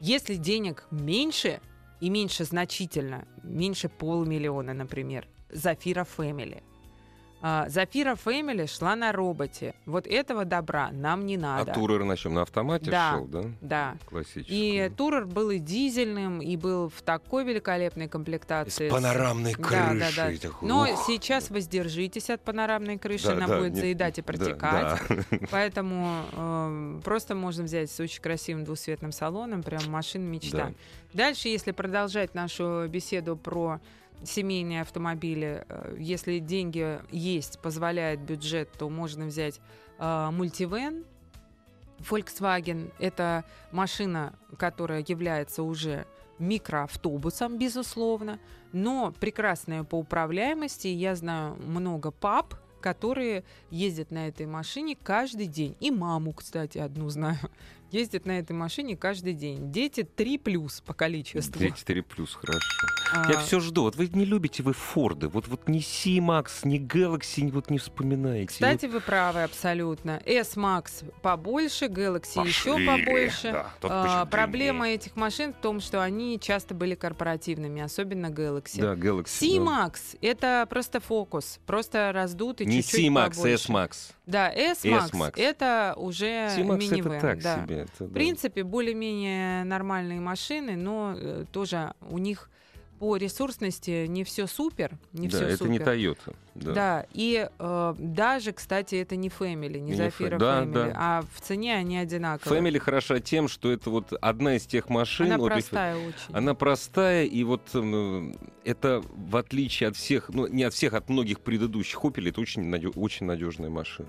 Если 0.00 0.34
денег 0.36 0.86
меньше, 0.90 1.60
и 2.00 2.10
меньше 2.10 2.44
значительно, 2.44 3.26
меньше 3.42 3.88
полмиллиона, 3.88 4.74
например, 4.74 5.26
Зафира 5.50 6.04
Фэмили. 6.04 6.62
А, 7.46 7.68
Зафира 7.68 8.14
Фэмили 8.14 8.64
шла 8.64 8.96
на 8.96 9.12
роботе. 9.12 9.74
Вот 9.84 10.06
этого 10.06 10.46
добра 10.46 10.88
нам 10.92 11.26
не 11.26 11.36
А 11.36 11.40
надо. 11.40 11.74
Турер 11.74 12.02
на 12.04 12.16
чем? 12.16 12.32
На 12.32 12.40
автомате 12.42 12.90
Да. 12.90 13.12
шел, 13.12 13.26
да? 13.26 13.42
Да. 13.60 13.96
Классический. 14.06 14.86
И 14.86 14.88
Турер 14.88 15.26
был 15.26 15.50
и 15.50 15.58
дизельным, 15.58 16.40
и 16.40 16.56
был 16.56 16.88
в 16.88 17.02
такой 17.02 17.44
великолепной 17.44 18.06
С 18.06 18.10
комплектации. 18.10 18.88
панорамной 18.88 19.54
Да, 19.56 19.62
крышей. 19.62 19.98
да, 20.00 20.30
да. 20.32 20.38
такой, 20.38 20.66
Но 20.68 20.82
ух. 20.90 21.04
сейчас 21.06 21.50
воздержитесь 21.50 22.30
от 22.30 22.40
панорамной 22.40 22.96
крыши, 22.96 23.26
Да, 23.26 23.32
она 23.34 23.46
да, 23.46 23.58
будет 23.58 23.74
не- 23.74 23.80
заедать 23.80 24.18
и 24.18 24.22
да, 24.22 24.26
протекать. 24.26 25.02
да. 25.10 25.38
Поэтому 25.50 26.22
эм, 26.32 27.02
просто 27.04 27.34
можно 27.34 27.64
взять 27.64 27.90
с 27.90 28.00
очень 28.00 28.22
красивым 28.22 28.64
двусветным 28.64 29.12
салоном, 29.12 29.62
прям 29.62 29.82
машина 29.90 30.24
мечта. 30.24 30.72
Дальше, 31.12 31.48
если 31.48 31.72
продолжать 31.72 32.34
нашу 32.34 32.86
беседу 32.88 33.36
про 33.36 33.80
семейные 34.24 34.82
автомобили, 34.82 35.64
э, 35.68 35.96
если 35.98 36.38
деньги 36.38 37.00
есть, 37.10 37.58
позволяет 37.60 38.20
бюджет, 38.20 38.70
то 38.78 38.88
можно 38.88 39.26
взять 39.26 39.60
э, 39.98 40.30
мультивен. 40.32 41.04
Volkswagen— 41.98 42.92
это 42.98 43.44
машина, 43.70 44.34
которая 44.58 45.04
является 45.06 45.62
уже 45.62 46.06
микроавтобусом, 46.38 47.58
безусловно, 47.58 48.38
но 48.72 49.12
прекрасная 49.20 49.84
по 49.84 49.96
управляемости. 49.96 50.88
Я 50.88 51.14
знаю 51.14 51.56
много 51.56 52.10
пап, 52.10 52.54
которые 52.80 53.44
ездят 53.70 54.10
на 54.10 54.28
этой 54.28 54.46
машине 54.46 54.96
каждый 55.00 55.46
день. 55.46 55.76
И 55.80 55.90
маму, 55.90 56.32
кстати, 56.32 56.78
одну 56.78 57.08
знаю. 57.08 57.38
Ездит 57.94 58.26
на 58.26 58.40
этой 58.40 58.54
машине 58.54 58.96
каждый 58.96 59.34
день. 59.34 59.70
Дети 59.70 60.02
3 60.02 60.38
плюс 60.38 60.80
по 60.80 60.94
количеству. 60.94 61.40
34 61.52 62.02
плюс, 62.02 62.34
хорошо. 62.34 62.58
А, 63.14 63.30
Я 63.30 63.38
все 63.38 63.60
жду. 63.60 63.82
Вот 63.82 63.94
вы 63.94 64.08
не 64.12 64.24
любите 64.24 64.64
вы 64.64 64.72
Форды. 64.72 65.28
Вот, 65.28 65.46
вот 65.46 65.68
ни 65.68 65.78
C-Max, 65.78 66.48
ни 66.64 66.80
Galaxy 66.80 67.48
вот 67.52 67.70
не 67.70 67.78
вспоминаете. 67.78 68.48
Кстати, 68.48 68.86
вы 68.86 69.00
правы 69.00 69.44
абсолютно. 69.44 70.20
S-Max 70.26 71.08
побольше, 71.22 71.84
Galaxy 71.84 72.44
еще 72.44 72.72
Пошире, 72.72 73.04
побольше. 73.04 73.52
да, 73.52 73.70
А, 73.82 74.26
проблема 74.26 74.88
этих 74.88 75.14
машин 75.14 75.52
в 75.52 75.56
том, 75.62 75.80
что 75.80 76.02
они 76.02 76.40
часто 76.40 76.74
были 76.74 76.96
корпоративными, 76.96 77.80
особенно 77.80 78.26
Galaxy. 78.26 78.80
Да, 78.80 78.94
Galaxy. 78.94 79.38
да. 79.40 79.86
C-Max— 79.86 80.18
это 80.20 80.66
просто 80.68 80.98
фокус, 80.98 81.60
просто 81.64 82.10
раздутый 82.12 82.66
Не 82.66 82.82
чуть-чуть 82.82 83.02
C-Max, 83.02 83.36
побольше. 83.36 83.54
S-Max. 83.54 83.90
Да, 84.26 84.50
S-Max, 84.50 85.10
S-Max. 85.10 85.32
это 85.36 85.94
уже 85.96 86.50
C-Max 86.56 86.78
минивэн. 86.78 87.12
это 87.12 87.20
так 87.20 87.40
да. 87.42 87.62
себе. 87.62 87.83
Это 87.84 88.04
В 88.04 88.08
да. 88.08 88.14
принципе, 88.14 88.62
более-менее 88.64 89.64
нормальные 89.64 90.20
машины, 90.20 90.76
но 90.76 91.14
э, 91.16 91.44
тоже 91.52 91.94
у 92.10 92.18
них 92.18 92.50
по 93.00 93.16
ресурсности 93.16 94.06
не 94.06 94.22
все 94.22 94.46
супер, 94.46 94.92
не 95.12 95.28
да, 95.28 95.36
все 95.36 95.46
это 95.48 95.56
супер. 95.58 95.70
не 95.72 95.78
Toyota. 95.78 96.36
Да. 96.54 96.72
Да, 96.72 97.06
и 97.12 97.48
э, 97.58 97.94
даже, 97.98 98.52
кстати, 98.52 98.94
это 98.94 99.16
не 99.16 99.28
Family, 99.28 99.80
не 99.80 99.94
Зафира 99.94 100.38
да, 100.38 100.62
Family, 100.62 100.72
да. 100.72 100.92
а 100.96 101.24
в 101.34 101.40
цене 101.40 101.74
они 101.74 101.98
одинаковые. 101.98 102.60
Family 102.62 102.78
хороша 102.78 103.18
тем, 103.18 103.48
что 103.48 103.72
это 103.72 103.90
вот 103.90 104.12
одна 104.20 104.54
из 104.56 104.64
тех 104.64 104.88
машин. 104.88 105.26
Она 105.26 105.38
вот 105.38 105.48
их- 105.48 105.52
простая 105.54 105.96
очень. 105.96 106.14
Она 106.32 106.54
простая, 106.54 107.24
и 107.24 107.42
вот 107.42 107.62
м, 107.74 108.36
это, 108.64 109.02
в 109.10 109.36
отличие 109.36 109.88
от 109.88 109.96
всех, 109.96 110.28
ну, 110.28 110.46
не 110.46 110.62
от 110.62 110.72
всех, 110.72 110.94
от 110.94 111.08
многих 111.08 111.40
предыдущих 111.40 111.98
Opel, 112.04 112.28
это 112.28 112.40
очень, 112.40 112.62
надё- 112.62 112.92
очень 112.94 113.26
надежная 113.26 113.70
машина. 113.70 114.08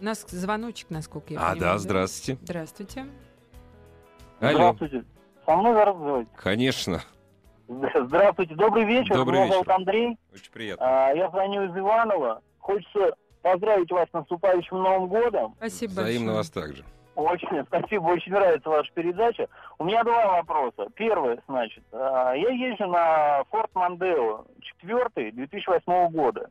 У 0.00 0.04
нас 0.04 0.24
звоночек, 0.28 0.88
насколько 0.90 1.34
я 1.34 1.38
а, 1.40 1.52
понимаю. 1.52 1.60
да, 1.74 1.78
здравствуйте. 1.78 2.40
Здравствуйте. 2.42 3.06
Алло, 4.40 4.52
Здравствуйте. 4.74 5.04
Со 5.44 5.56
мной 5.56 5.84
разговаривать? 5.84 6.28
конечно. 6.36 7.02
Здравствуйте, 7.68 8.54
добрый 8.54 8.84
вечер. 8.84 9.14
Добрый 9.14 9.36
Меня 9.38 9.44
вечер. 9.46 9.54
зовут 9.54 9.68
Андрей. 9.68 10.18
Очень 10.34 10.50
приятно. 10.52 10.86
А, 11.08 11.12
Я 11.12 11.28
звоню 11.30 11.64
из 11.70 11.76
Иванова. 11.76 12.42
Хочется 12.58 13.14
поздравить 13.42 13.90
вас 13.92 14.08
с 14.08 14.12
наступающим 14.12 14.78
Новым 14.82 15.08
годом. 15.08 15.54
Спасибо 15.58 15.90
Взаимно 15.92 16.32
большое. 16.32 16.36
вас 16.36 16.50
также. 16.50 16.84
Очень 17.14 17.64
спасибо, 17.66 18.04
очень 18.06 18.32
нравится 18.32 18.68
ваша 18.70 18.90
передача. 18.92 19.48
У 19.78 19.84
меня 19.84 20.02
два 20.02 20.38
вопроса. 20.38 20.88
Первый, 20.94 21.38
значит, 21.46 21.84
а, 21.92 22.32
я 22.34 22.48
езжу 22.48 22.86
на 22.86 23.42
Ford 23.52 23.70
Mondeo 23.74 24.46
4 24.80 25.32
2008 25.32 26.08
года. 26.10 26.50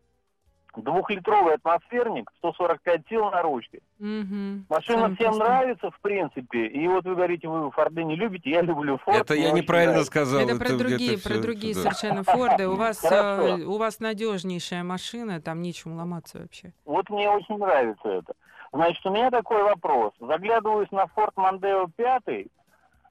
Двухлитровый 0.75 1.55
атмосферник, 1.55 2.31
145 2.37 3.01
сил 3.09 3.29
на 3.31 3.41
ручке. 3.41 3.79
Мгм. 3.97 4.65
Машина 4.69 4.97
Самое 4.99 5.15
всем 5.15 5.27
простое. 5.33 5.47
нравится, 5.49 5.91
в 5.91 5.99
принципе. 5.99 6.67
И 6.67 6.87
вот 6.87 7.05
вы 7.05 7.15
говорите, 7.15 7.47
вы 7.47 7.71
Форды 7.71 8.03
не 8.03 8.15
любите, 8.15 8.51
я 8.51 8.61
люблю 8.61 8.97
Форд. 8.99 9.17
это 9.17 9.33
я 9.33 9.51
неправильно 9.51 9.93
нравится. 9.93 10.11
сказал. 10.11 10.41
Это 10.41 10.55
про 10.57 10.77
другие, 10.77 11.17
про 11.17 11.29
всё- 11.33 11.41
другие 11.41 11.73
да. 11.73 11.81
совершенно 11.81 12.23
Форды. 12.23 12.67
У 12.67 12.75
вас, 12.75 13.03
э, 13.03 13.63
у 13.65 13.77
вас 13.77 13.99
надежнейшая 13.99 14.83
машина, 14.83 15.41
там 15.41 15.61
нечем 15.61 15.95
ломаться 15.97 16.39
вообще. 16.39 16.71
Вот 16.85 17.09
мне 17.09 17.27
очень 17.29 17.57
нравится 17.57 18.07
это. 18.07 18.33
Значит, 18.71 19.03
у 19.05 19.09
меня 19.09 19.31
такой 19.31 19.63
вопрос. 19.63 20.13
Заглядываюсь 20.19 20.91
на 20.91 21.05
Ford 21.15 21.33
Mondeo 21.35 21.89
5, 21.95 22.47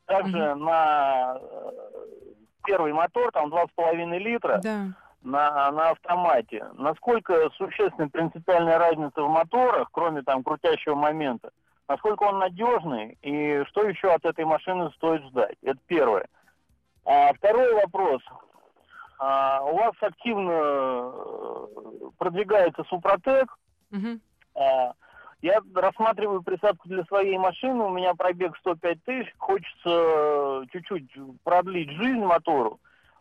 также 0.06 0.54
на 0.54 1.38
э, 1.40 1.70
первый 2.64 2.92
мотор, 2.92 3.32
там 3.32 3.50
2,5 3.50 4.18
литра, 4.18 4.60
Да. 4.62 4.86
На, 5.22 5.70
на 5.70 5.90
автомате. 5.90 6.64
Насколько 6.74 7.50
существенная 7.56 8.08
принципиальная 8.08 8.78
разница 8.78 9.22
в 9.22 9.28
моторах, 9.28 9.88
кроме 9.92 10.22
там 10.22 10.42
крутящего 10.42 10.94
момента? 10.94 11.50
Насколько 11.88 12.24
он 12.24 12.38
надежный 12.38 13.16
и 13.22 13.64
что 13.68 13.82
еще 13.84 14.12
от 14.12 14.24
этой 14.24 14.44
машины 14.44 14.90
стоит 14.96 15.22
ждать? 15.24 15.56
Это 15.62 15.78
первое. 15.86 16.26
А 17.04 17.32
второй 17.32 17.72
вопрос. 17.74 18.22
А, 19.18 19.62
у 19.64 19.76
вас 19.76 19.94
активно 20.00 20.50
э, 20.52 21.66
продвигается 22.18 22.84
Супротек, 22.84 23.56
Мгм. 23.90 24.20
а, 24.54 24.92
Я 25.40 25.60
рассматриваю 25.74 26.42
присадку 26.42 26.88
для 26.88 27.04
своей 27.04 27.38
машины, 27.38 27.84
у 27.84 27.90
меня 27.90 28.14
пробег 28.14 28.56
105 28.58 29.02
тысяч, 29.04 29.32
хочется 29.38 29.88
э, 29.88 30.64
чуть-чуть 30.72 31.10
продлить 31.42 31.90
жизнь 31.92 32.24
мотору. 32.24 32.78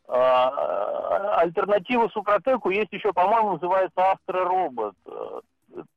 А, 0.07 1.39
Альтернатива 1.41 2.07
Супротеку 2.09 2.69
есть 2.69 2.91
еще, 2.93 3.11
по-моему, 3.13 3.53
называется 3.53 4.11
Астроробот. 4.11 4.95
Э, 5.05 5.39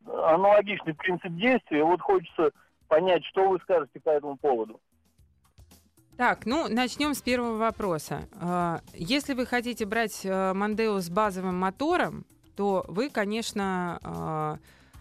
Аналогичный 0.06 0.94
принцип 0.94 1.32
действия. 1.36 1.84
Вот 1.84 2.00
хочется 2.00 2.50
понять, 2.88 3.24
что 3.26 3.48
вы 3.48 3.58
скажете 3.60 4.00
по 4.00 4.10
этому 4.10 4.36
поводу. 4.36 4.80
Так, 6.16 6.44
ну, 6.44 6.66
начнем 6.68 7.14
с 7.14 7.22
первого 7.22 7.56
вопроса. 7.56 8.28
А, 8.40 8.80
Если 8.92 9.32
вы 9.34 9.46
хотите 9.46 9.86
брать 9.86 10.20
э, 10.24 10.52
Мондео 10.52 10.98
с 11.00 11.08
базовым 11.08 11.56
мотором, 11.58 12.26
то 12.56 12.84
вы, 12.88 13.08
конечно, 13.08 13.98
а, 14.02 14.58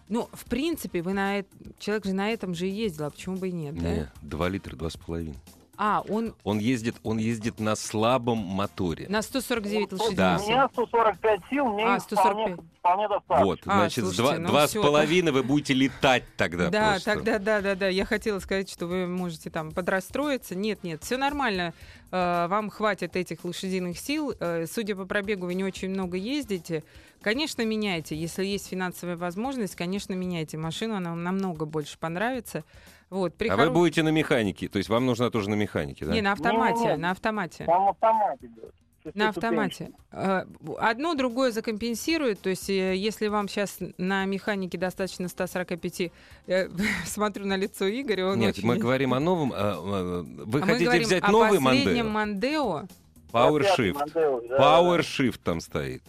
ну, 0.08 0.28
в 0.32 0.48
принципе, 0.48 1.02
вы 1.02 1.12
на 1.12 1.40
эт- 1.40 1.74
человек 1.78 2.06
же 2.06 2.14
на 2.14 2.30
этом 2.30 2.54
же 2.54 2.66
и 2.68 2.70
ездил, 2.70 3.06
а 3.06 3.10
почему 3.10 3.36
бы 3.36 3.48
и 3.48 3.52
нет, 3.52 3.74
да? 3.74 3.88
Не, 3.94 4.08
2 4.22 4.48
литра, 4.48 4.76
2,5. 4.76 5.34
А, 5.82 6.02
он 6.10 6.34
Он 6.44 6.58
ездит, 6.58 6.96
он 7.02 7.16
ездит 7.16 7.58
на 7.58 7.74
слабом 7.74 8.36
моторе. 8.36 9.06
на 9.08 9.22
149 9.22 9.92
Вот 9.92 10.00
лошадиных 10.00 10.40
У 10.40 10.42
сил. 10.44 10.48
меня 10.50 10.68
145 10.68 11.40
сил, 11.48 11.64
мне 11.68 11.84
А, 11.86 11.96
их 11.96 12.02
вполне, 12.02 12.46
145. 12.46 12.60
вполне 12.80 13.08
достаточно. 13.08 13.44
Вот, 13.46 13.60
А, 13.64 13.78
значит, 13.78 14.04
слушайте, 14.04 14.22
два, 14.22 14.38
ну 14.38 14.48
два 14.48 14.68
с 14.68 14.72
половиной 14.74 15.32
вы 15.32 15.42
будете 15.42 15.72
летать 15.72 16.24
тогда 16.36 16.68
Да, 16.68 16.90
просто. 16.90 17.14
тогда 17.14 17.38
да, 17.38 17.60
да, 17.62 17.74
да. 17.74 17.88
Я 17.88 18.04
хотела 18.04 18.40
сказать, 18.40 18.68
что 18.70 18.86
вы 18.86 19.06
можете 19.06 19.48
там 19.48 19.72
подрастроиться. 19.72 20.54
Нет, 20.54 20.84
нет, 20.84 21.02
все 21.02 21.16
нормально. 21.16 21.72
Э, 22.10 22.46
Вам 22.48 22.68
хватит 22.68 23.16
этих 23.16 23.42
лошадиных 23.46 23.98
сил. 23.98 24.34
Э, 24.38 24.66
Судя 24.70 24.96
по 24.96 25.06
пробегу, 25.06 25.46
вы 25.46 25.54
не 25.54 25.64
очень 25.64 25.88
много 25.88 26.18
ездите. 26.18 26.84
Конечно, 27.22 27.64
меняйте. 27.64 28.16
Если 28.16 28.44
есть 28.44 28.68
финансовая 28.68 29.16
возможность, 29.16 29.76
конечно, 29.76 30.14
меняйте 30.14 30.56
машину. 30.56 30.94
Она 30.96 31.10
вам 31.10 31.22
намного 31.22 31.66
больше 31.66 31.98
понравится. 31.98 32.64
Вот, 33.10 33.34
при 33.34 33.48
А 33.48 33.54
хоро- 33.54 33.66
вы 33.66 33.70
будете 33.70 34.02
на 34.02 34.10
механике, 34.10 34.68
то 34.68 34.78
есть 34.78 34.88
вам 34.88 35.04
нужна 35.04 35.30
тоже 35.30 35.50
на 35.50 35.54
механике, 35.54 36.04
да? 36.04 36.12
Не, 36.12 36.22
на 36.22 36.32
автомате, 36.32 36.78
Не-не-не. 36.80 36.96
на 36.96 37.10
автомате. 37.10 37.64
Там 37.64 37.88
автомат 37.88 38.38
идет. 38.42 38.74
На 39.14 39.30
автомате. 39.30 39.90
Э, 40.12 40.44
Одно 40.78 41.14
другое 41.14 41.52
закомпенсирует. 41.52 42.40
То 42.40 42.50
есть, 42.50 42.68
э, 42.68 42.94
если 42.94 43.28
вам 43.28 43.48
сейчас 43.48 43.78
на 43.96 44.26
механике 44.26 44.78
достаточно 44.78 45.28
145, 45.28 46.12
э, 46.46 46.68
смотрю 47.06 47.46
на 47.46 47.56
лицо 47.56 47.88
Игоря, 47.88 48.26
он 48.26 48.38
Нет, 48.38 48.56
очень... 48.58 48.68
мы 48.68 48.76
говорим 48.76 49.14
о 49.14 49.20
новом. 49.20 49.52
а, 49.54 49.56
а, 49.56 50.22
Вы 50.22 50.60
А 50.60 50.66
хотите 50.66 51.00
взять 51.00 51.24
о 51.24 51.32
новый 51.32 51.60
последнем 51.60 52.10
Мондео? 52.10 52.80
Мондео. 52.80 52.88
Power 53.32 53.66
Shift. 53.76 54.14
Power 54.58 55.00
Shift 55.00 55.40
там 55.42 55.60
стоит. 55.60 56.02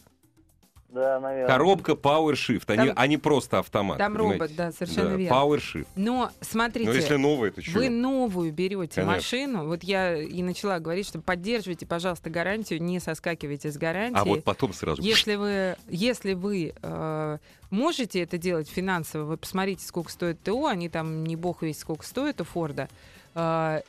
Да, 0.92 1.20
наверное. 1.22 1.48
Коробка 1.48 1.94
Power 1.94 2.34
Shift, 2.34 2.64
они, 2.68 2.88
Там- 2.90 2.98
они 2.98 3.18
просто 3.18 3.60
автомат. 3.60 3.98
Там 3.98 4.14
понимаете? 4.14 4.40
робот, 4.42 4.56
да, 4.56 4.72
совершенно 4.72 5.10
Да, 5.12 5.16
верно. 5.16 5.34
Power 5.36 5.58
Shift. 5.58 5.88
Но 5.96 6.32
смотрите, 6.42 6.90
Ну, 6.90 6.96
если 6.96 7.48
это 7.48 7.62
что? 7.62 7.80
вы 7.80 7.90
новую 7.90 8.52
берете 8.52 8.96
Конечно. 8.96 9.06
машину. 9.06 9.68
Вот 9.68 9.84
я 9.84 10.18
и 10.18 10.44
начала 10.44 10.80
говорить, 10.80 11.08
что 11.08 11.22
поддерживайте, 11.22 11.86
пожалуйста, 11.86 12.30
гарантию, 12.30 12.82
не 12.82 13.00
соскакивайте 13.00 13.72
с 13.72 13.78
гарантии. 13.78 14.20
А 14.20 14.26
вот 14.26 14.44
потом 14.44 14.74
сразу... 14.74 15.02
Если 15.02 15.36
вы, 15.36 15.78
если 15.88 16.34
вы 16.34 16.74
э, 16.82 17.38
можете 17.70 18.22
это 18.22 18.38
делать 18.38 18.70
финансово, 18.70 19.24
вы 19.24 19.38
посмотрите, 19.38 19.86
сколько 19.86 20.12
стоит 20.12 20.42
ТО, 20.42 20.68
они 20.68 20.90
там 20.90 21.24
не 21.24 21.36
бог 21.38 21.64
весь 21.64 21.80
сколько 21.80 22.06
стоят 22.06 22.42
у 22.42 22.44
Форда. 22.44 22.90
То 23.34 23.82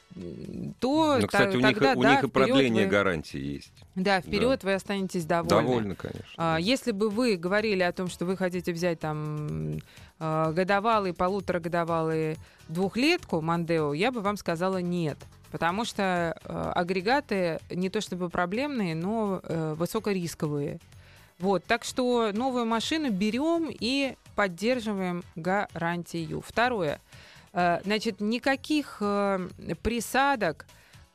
ну, 1.21 1.27
кстати, 1.27 1.57
у 1.57 1.61
них, 1.61 1.75
тогда, 1.75 1.95
у 1.95 2.03
да, 2.03 2.13
них 2.13 2.25
и 2.25 2.29
продление 2.29 2.85
вы, 2.85 2.91
гарантии 2.91 3.41
есть. 3.41 3.73
Да, 3.97 4.21
вперед 4.21 4.61
да. 4.63 4.69
вы 4.69 4.75
останетесь 4.75 5.25
довольны. 5.25 5.69
Довольны, 5.69 5.95
конечно. 5.97 6.33
А, 6.37 6.59
если 6.59 6.93
бы 6.93 7.11
вы 7.11 7.37
говорили 7.37 7.83
о 7.83 7.93
том, 7.93 8.09
что 8.09 8.25
вы 8.25 8.37
хотите 8.37 8.73
взять 8.73 9.01
там 9.01 9.79
годовалый, 10.19 11.13
полуторагодовалый 11.13 12.37
двухлетку 12.69 13.41
Мандео, 13.41 13.93
я 13.93 14.13
бы 14.13 14.21
вам 14.21 14.37
сказала 14.37 14.79
нет. 14.79 15.19
Потому 15.51 15.85
что 15.85 16.35
э, 16.43 16.73
агрегаты 16.75 17.61
не 17.71 17.91
то 17.91 18.01
чтобы 18.01 18.31
проблемные, 18.31 18.95
но 18.95 19.41
э, 19.43 19.75
высокорисковые. 19.77 20.79
Вот, 21.39 21.65
так 21.65 21.85
что 21.85 22.31
новую 22.33 22.65
машину 22.65 23.11
берем 23.11 23.69
и 23.69 24.15
поддерживаем 24.35 25.23
гарантию. 25.37 26.41
Второе. 26.41 27.01
Э, 27.53 27.81
значит, 27.85 28.21
никаких 28.21 28.99
э, 29.01 29.49
присадок, 29.83 30.67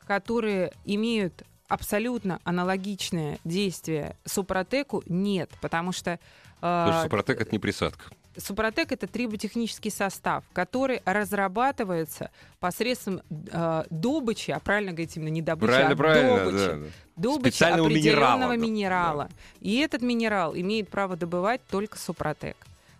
которые 0.05 0.71
имеют 0.85 1.43
абсолютно 1.67 2.39
аналогичное 2.43 3.39
действие 3.43 4.15
Супротеку, 4.25 5.03
нет, 5.07 5.49
потому 5.61 5.91
что... 5.91 6.11
Э, 6.11 6.17
Потому 6.61 6.93
что 6.93 7.03
Супротек— 7.03 7.41
это 7.41 7.51
не 7.51 7.59
присадка. 7.59 8.05
Супротек 8.37 8.91
это 8.91 9.07
триботехнический 9.07 9.89
состав, 9.89 10.43
который 10.53 11.01
разрабатывается 11.05 12.29
посредством 12.59 13.21
э, 13.29 13.83
добычи, 13.89 14.51
а 14.51 14.59
правильно 14.59 14.91
говорить 14.91 15.17
именно 15.17 15.29
не 15.29 15.41
добычи, 15.41 15.71
правильно, 15.71 15.93
а 15.93 15.97
правильно, 15.97 16.37
добычи, 16.37 16.67
да, 16.67 16.75
да. 16.75 16.87
добычи 17.15 17.63
определенного 17.63 18.53
минерала. 18.53 18.53
минерала. 18.53 19.23
Да. 19.23 19.35
И 19.61 19.77
этот 19.77 20.03
минерал 20.03 20.55
имеет 20.55 20.89
право 20.89 21.15
добывать 21.15 21.61
только 21.69 21.97
Супротек. 21.97 22.57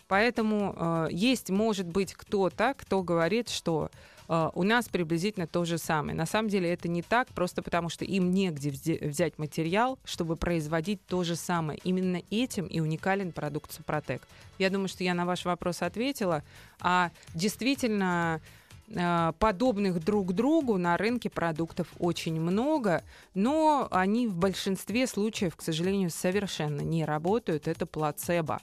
Поэтому 0.08 0.74
э, 0.76 1.08
есть, 1.12 1.50
может 1.50 1.88
быть, 1.88 2.14
кто-то, 2.14 2.74
кто 2.78 3.04
говорит, 3.04 3.50
что 3.50 3.92
э, 4.30 4.50
у 4.54 4.64
нас 4.64 4.88
приблизительно 4.88 5.48
то 5.48 5.66
же 5.66 5.78
самое. 5.78 6.16
На 6.16 6.26
самом 6.26 6.50
деле 6.50 6.72
это 6.72 6.88
не 6.88 7.02
так, 7.02 7.28
просто 7.30 7.62
потому 7.62 7.90
что 7.90 8.06
им 8.06 8.32
негде 8.32 8.72
взять 9.02 9.38
материал, 9.38 10.00
чтобы 10.06 10.38
производить 10.38 11.06
то 11.08 11.24
же 11.24 11.36
самое. 11.36 11.80
Именно 11.84 12.22
этим 12.32 12.68
и 12.68 12.80
уникален 12.80 13.34
продукт 13.34 13.74
Супротек. 13.74 14.26
Я 14.58 14.70
думаю, 14.70 14.88
что 14.88 15.04
я 15.04 15.14
на 15.14 15.26
ваш 15.26 15.44
вопрос 15.44 15.82
ответила. 15.82 16.42
А 16.80 17.12
действительно 17.34 18.40
э, 18.88 19.34
подобных 19.40 20.02
друг 20.06 20.32
другу 20.32 20.78
на 20.78 20.96
рынке 20.96 21.30
продуктов 21.30 21.90
очень 22.00 22.40
много, 22.40 23.04
но 23.34 23.90
они 23.92 24.26
в 24.28 24.36
большинстве 24.36 25.06
случаев, 25.06 25.58
к 25.58 25.62
сожалению, 25.62 26.12
совершенно 26.12 26.80
не 26.80 27.04
работают. 27.04 27.68
Это 27.68 27.86
плацебо. 27.86 28.62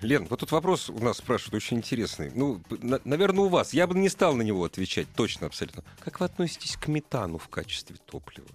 Лен, 0.00 0.26
вот 0.30 0.40
тут 0.40 0.52
вопрос 0.52 0.88
у 0.90 0.98
нас 0.98 1.18
спрашивают 1.18 1.54
очень 1.54 1.78
интересный. 1.78 2.30
Ну, 2.34 2.62
на, 2.70 3.00
наверное, 3.04 3.44
у 3.44 3.48
вас. 3.48 3.72
Я 3.72 3.86
бы 3.86 3.98
не 3.98 4.08
стал 4.08 4.34
на 4.34 4.42
него 4.42 4.64
отвечать, 4.64 5.08
точно, 5.16 5.48
абсолютно. 5.48 5.82
Как 6.00 6.20
вы 6.20 6.26
относитесь 6.26 6.76
к 6.76 6.86
метану 6.86 7.38
в 7.38 7.48
качестве 7.48 7.96
топлива? 8.06 8.46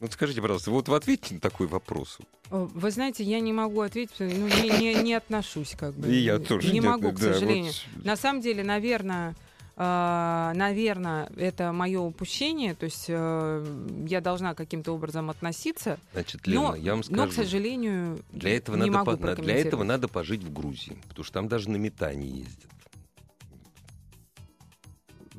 Вот 0.00 0.12
скажите, 0.12 0.40
пожалуйста, 0.40 0.70
вот 0.70 0.88
вы 0.88 0.96
ответите 0.96 1.34
на 1.34 1.40
такой 1.40 1.66
вопрос. 1.66 2.18
Вы 2.48 2.90
знаете, 2.90 3.22
я 3.22 3.38
не 3.38 3.52
могу 3.52 3.82
ответить, 3.82 4.18
ну, 4.18 4.48
не, 4.48 4.70
не, 4.78 4.94
не 4.94 5.14
отношусь 5.14 5.76
как 5.78 5.94
бы. 5.94 6.08
И 6.08 6.18
я 6.20 6.38
тоже 6.38 6.68
не 6.68 6.80
нет, 6.80 6.84
могу, 6.84 7.12
к 7.12 7.20
да, 7.20 7.34
сожалению. 7.34 7.72
Вот... 7.94 8.04
На 8.04 8.16
самом 8.16 8.40
деле, 8.40 8.64
наверное, 8.64 9.36
наверное, 9.82 11.30
это 11.36 11.72
мое 11.72 12.00
упущение, 12.00 12.74
то 12.74 12.84
есть 12.84 13.08
uh, 13.08 14.06
я 14.06 14.20
должна 14.20 14.54
каким-то 14.54 14.92
образом 14.92 15.30
относиться. 15.30 15.98
Значит, 16.12 16.46
Лена, 16.46 16.72
но, 16.72 16.76
я 16.76 16.92
вам 16.92 17.02
скажу. 17.02 17.20
Но, 17.20 17.28
к 17.28 17.32
сожалению, 17.32 18.18
для 18.30 18.56
этого 18.56 18.76
не 18.76 18.90
надо 18.90 19.10
могу 19.10 19.22
по, 19.22 19.34
Для 19.36 19.56
этого 19.56 19.82
надо 19.84 20.06
пожить 20.06 20.42
в 20.42 20.52
Грузии, 20.52 20.98
потому 21.08 21.24
что 21.24 21.32
там 21.32 21.48
даже 21.48 21.70
на 21.70 21.76
метане 21.76 22.26
ездят. 22.26 22.70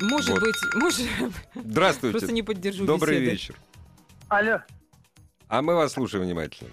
Может 0.02 0.32
вот. 0.32 0.42
быть, 0.42 0.56
может... 0.76 1.08
Здравствуйте. 1.54 2.18
Просто 2.18 2.34
не 2.34 2.42
поддержу 2.42 2.86
Добрый 2.86 3.18
беседы. 3.18 3.32
вечер. 3.32 3.56
Алло. 4.30 4.60
А 5.48 5.62
мы 5.62 5.76
вас 5.76 5.94
слушаем 5.94 6.26
внимательно. 6.26 6.72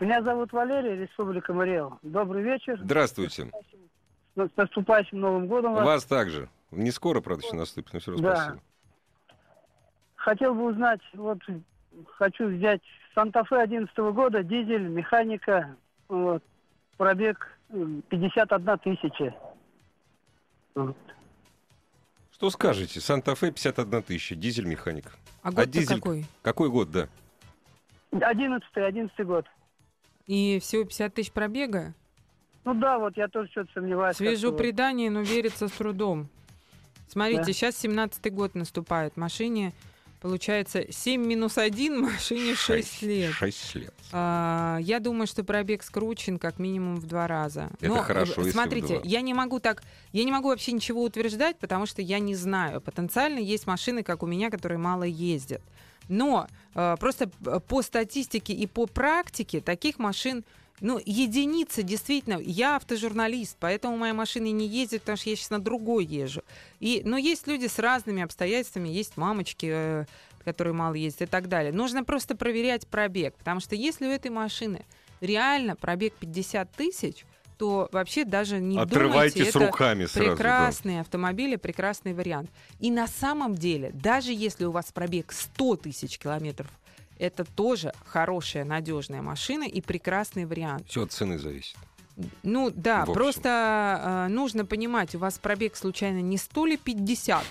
Меня 0.00 0.22
зовут 0.22 0.52
Валерий, 0.52 1.02
Республика 1.02 1.52
Мариэл. 1.52 1.98
Добрый 2.02 2.42
вечер. 2.42 2.80
Здравствуйте. 2.82 3.50
С 4.36 4.50
наступающим 4.56 5.20
Новым 5.20 5.46
годом 5.46 5.74
вас. 5.74 5.84
Вас 5.84 6.04
также. 6.04 6.48
Не 6.74 6.90
скоро, 6.90 7.20
правда, 7.20 7.44
еще 7.46 7.56
наступит, 7.56 7.92
но 7.92 8.00
все 8.00 8.12
равно 8.12 8.28
да. 8.28 8.36
спасибо. 8.36 8.62
Хотел 10.16 10.54
бы 10.54 10.66
узнать, 10.66 11.00
вот 11.14 11.38
хочу 12.16 12.48
взять 12.48 12.82
Санта-Фе 13.14 13.56
11 13.56 13.96
года, 13.96 14.42
дизель, 14.42 14.88
механика, 14.88 15.76
вот, 16.08 16.42
пробег 16.96 17.50
51 18.08 18.78
тысяча. 18.78 19.34
Вот. 20.74 20.96
Что 22.32 22.50
скажете? 22.50 23.00
Санта-Фе 23.00 23.52
51 23.52 24.02
тысяча, 24.02 24.34
дизель, 24.34 24.66
механика. 24.66 25.12
А 25.42 25.50
год 25.50 25.60
а 25.60 25.66
дизель 25.66 25.96
какой? 25.96 26.26
Какой 26.42 26.70
год, 26.70 26.90
да? 26.90 27.08
11 28.12 28.66
11 28.74 29.26
год. 29.26 29.46
И 30.26 30.58
всего 30.60 30.84
50 30.84 31.14
тысяч 31.14 31.32
пробега? 31.32 31.94
Ну 32.64 32.74
да, 32.74 32.98
вот 32.98 33.16
я 33.16 33.28
тоже 33.28 33.50
что-то 33.50 33.70
сомневаюсь. 33.74 34.16
Свежу 34.16 34.48
как-то 34.48 34.62
предание, 34.62 35.10
но 35.10 35.20
верится 35.20 35.68
с 35.68 35.72
трудом. 35.72 36.28
Смотрите, 37.08 37.42
Да. 37.44 37.52
сейчас 37.52 37.82
17-й 37.84 38.30
год 38.30 38.54
наступает. 38.54 39.16
Машине, 39.16 39.72
получается, 40.20 40.84
7 40.90 41.24
минус 41.24 41.58
1, 41.58 42.00
машине 42.12 42.54
6 42.54 43.02
лет. 43.02 43.32
6 43.32 43.74
лет. 43.76 43.94
А, 44.12 44.78
я 44.80 45.00
думаю, 45.00 45.26
что 45.26 45.44
пробег 45.44 45.82
скручен 45.82 46.38
как 46.38 46.58
минимум 46.58 46.96
в 46.96 47.06
два 47.06 47.26
раза. 47.26 47.70
Это 47.80 48.02
хорошо, 48.02 48.40
э, 48.40 48.44
в 48.44 48.50
Смотрите, 48.52 49.00
я 49.04 49.20
не 49.20 49.34
могу 49.34 49.60
так, 49.60 49.82
я 50.12 50.24
не 50.24 50.32
могу 50.32 50.48
вообще 50.48 50.72
ничего 50.72 51.02
утверждать, 51.02 51.58
потому 51.58 51.86
что 51.86 52.02
я 52.02 52.18
не 52.18 52.34
знаю. 52.34 52.80
Потенциально 52.80 53.38
есть 53.38 53.66
машины, 53.66 54.02
как 54.02 54.22
у 54.22 54.26
меня, 54.26 54.50
которые 54.50 54.78
мало 54.78 55.04
ездят. 55.04 55.60
Но 56.08 56.46
э, 56.74 56.96
просто 57.00 57.28
п- 57.28 57.60
по 57.60 57.80
статистике 57.82 58.52
и 58.52 58.66
по 58.66 58.86
практике 58.86 59.60
таких 59.60 59.98
машин 59.98 60.44
ну, 60.80 61.00
единицы, 61.04 61.82
действительно. 61.82 62.38
Я 62.40 62.76
автожурналист, 62.76 63.56
поэтому 63.60 63.96
моя 63.96 64.12
машина 64.12 64.50
не 64.50 64.66
ездит, 64.66 65.02
потому 65.02 65.16
что 65.16 65.30
я 65.30 65.36
сейчас 65.36 65.50
на 65.50 65.60
другой 65.60 66.04
езжу. 66.04 66.42
И, 66.80 67.02
но 67.04 67.16
есть 67.16 67.46
люди 67.46 67.66
с 67.66 67.78
разными 67.78 68.22
обстоятельствами, 68.22 68.88
есть 68.88 69.16
мамочки, 69.16 69.70
э, 69.70 70.04
которые 70.44 70.74
мало 70.74 70.94
ездят 70.94 71.22
и 71.22 71.26
так 71.26 71.48
далее. 71.48 71.72
Нужно 71.72 72.04
просто 72.04 72.36
проверять 72.36 72.86
пробег, 72.86 73.34
потому 73.36 73.60
что 73.60 73.74
если 73.74 74.06
у 74.06 74.10
этой 74.10 74.30
машины 74.30 74.84
реально 75.20 75.76
пробег 75.76 76.14
50 76.14 76.70
тысяч, 76.72 77.24
то 77.56 77.88
вообще 77.92 78.24
даже 78.24 78.58
не 78.58 78.78
Отрывайте 78.78 79.34
думайте, 79.34 79.44
с 79.44 79.56
это 79.56 79.66
руками 79.66 80.06
сразу. 80.06 80.28
да. 80.28 80.34
прекрасные 80.34 81.00
автомобили, 81.00 81.56
прекрасный 81.56 82.12
вариант. 82.12 82.50
И 82.80 82.90
на 82.90 83.06
самом 83.06 83.54
деле, 83.54 83.90
даже 83.92 84.32
если 84.32 84.64
у 84.64 84.72
вас 84.72 84.90
пробег 84.92 85.32
100 85.32 85.76
тысяч 85.76 86.18
километров, 86.18 86.68
это 87.24 87.44
тоже 87.44 87.92
хорошая, 88.04 88.64
надежная 88.64 89.22
машина 89.22 89.64
и 89.64 89.80
прекрасный 89.80 90.44
вариант. 90.46 90.88
Все 90.88 91.02
от 91.02 91.12
цены 91.12 91.38
зависит. 91.38 91.76
Ну 92.44 92.70
да, 92.70 93.04
просто 93.06 93.48
э, 94.28 94.32
нужно 94.32 94.64
понимать, 94.64 95.14
у 95.16 95.18
вас 95.18 95.38
пробег 95.38 95.74
случайно 95.74 96.20
не 96.20 96.36
100 96.36 96.66
ли 96.66 96.76
50. 96.76 97.44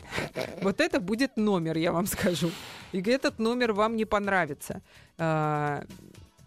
Вот 0.62 0.80
это 0.80 1.02
будет 1.02 1.36
номер, 1.36 1.78
я 1.78 1.92
вам 1.92 2.06
скажу. 2.08 2.50
И 2.94 3.02
этот 3.02 3.40
номер 3.40 3.74
вам 3.74 3.98
не 3.98 4.06
понравится. 4.06 4.82
Э, 5.18 5.84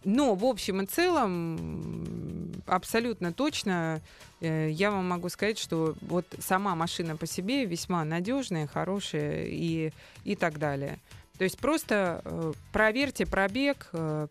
но, 0.04 0.34
в 0.34 0.44
общем 0.44 0.80
и 0.82 0.86
целом, 0.86 2.52
абсолютно 2.66 3.32
точно 3.32 4.00
э, 4.40 4.70
я 4.70 4.90
вам 4.90 5.08
могу 5.08 5.28
сказать, 5.28 5.58
что 5.58 5.94
вот 6.00 6.26
сама 6.38 6.74
машина 6.74 7.16
по 7.16 7.26
себе 7.26 7.66
весьма 7.66 8.04
надежная, 8.04 8.66
хорошая 8.66 9.46
и, 9.46 9.92
и 10.24 10.36
так 10.36 10.58
далее. 10.58 11.00
То 11.38 11.44
есть 11.44 11.58
просто 11.58 12.22
э, 12.24 12.52
проверьте 12.72 13.26
пробег, 13.26 13.88
э, 13.92 14.28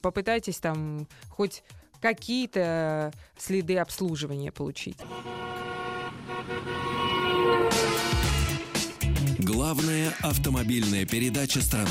попытайтесь 0.00 0.58
там 0.58 1.06
хоть 1.28 1.62
какие-то 2.00 3.12
следы 3.36 3.78
обслуживания 3.78 4.52
получить. 4.52 4.98
Главная 9.38 10.12
автомобильная 10.22 11.04
передача 11.06 11.60
страны. 11.60 11.88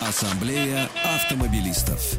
Ассамблея 0.00 0.88
автомобилистов. 1.04 2.18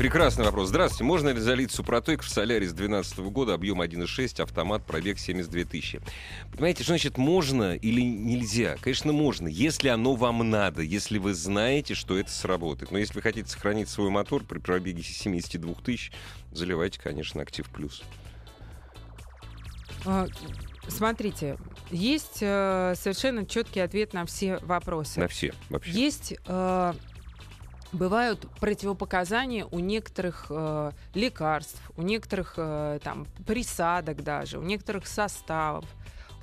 Прекрасный 0.00 0.46
вопрос. 0.46 0.70
Здравствуйте. 0.70 1.04
Можно 1.04 1.28
ли 1.28 1.40
залить 1.40 1.70
Супротек 1.72 2.22
в 2.22 2.28
Солярис 2.30 2.72
2012 2.72 3.18
года, 3.18 3.52
объем 3.52 3.82
1.6, 3.82 4.42
автомат, 4.42 4.82
пробег 4.86 5.18
72 5.18 5.64
тысячи? 5.64 6.00
Понимаете, 6.50 6.84
что 6.84 6.92
значит 6.92 7.18
можно 7.18 7.74
или 7.74 8.00
нельзя? 8.00 8.78
Конечно, 8.80 9.12
можно, 9.12 9.46
если 9.46 9.88
оно 9.88 10.14
вам 10.14 10.48
надо, 10.48 10.80
если 10.80 11.18
вы 11.18 11.34
знаете, 11.34 11.92
что 11.92 12.16
это 12.16 12.30
сработает. 12.30 12.92
Но 12.92 12.96
если 12.96 13.12
вы 13.12 13.20
хотите 13.20 13.50
сохранить 13.50 13.90
свой 13.90 14.08
мотор 14.08 14.42
при 14.42 14.58
пробеге 14.58 15.02
72 15.02 15.74
тысяч, 15.84 16.12
заливайте, 16.50 16.98
конечно, 16.98 17.42
Актив 17.42 17.68
Плюс. 17.68 18.02
А, 20.06 20.26
Смотрите, 20.88 21.58
есть 21.90 22.38
э, 22.40 22.94
совершенно 22.96 23.44
четкий 23.44 23.80
ответ 23.80 24.14
на 24.14 24.24
все 24.24 24.58
вопросы. 24.62 25.20
На 25.20 25.28
все 25.28 25.52
вообще. 25.68 25.90
Есть 25.90 26.34
э, 26.46 26.94
бывают 27.92 28.46
противопоказания 28.60 29.66
у 29.70 29.78
некоторых 29.78 30.46
э, 30.50 30.92
лекарств, 31.14 31.80
у 31.96 32.02
некоторых 32.02 32.54
э, 32.56 32.98
там 33.02 33.26
присадок 33.46 34.22
даже, 34.22 34.58
у 34.58 34.62
некоторых 34.62 35.06
составов. 35.06 35.84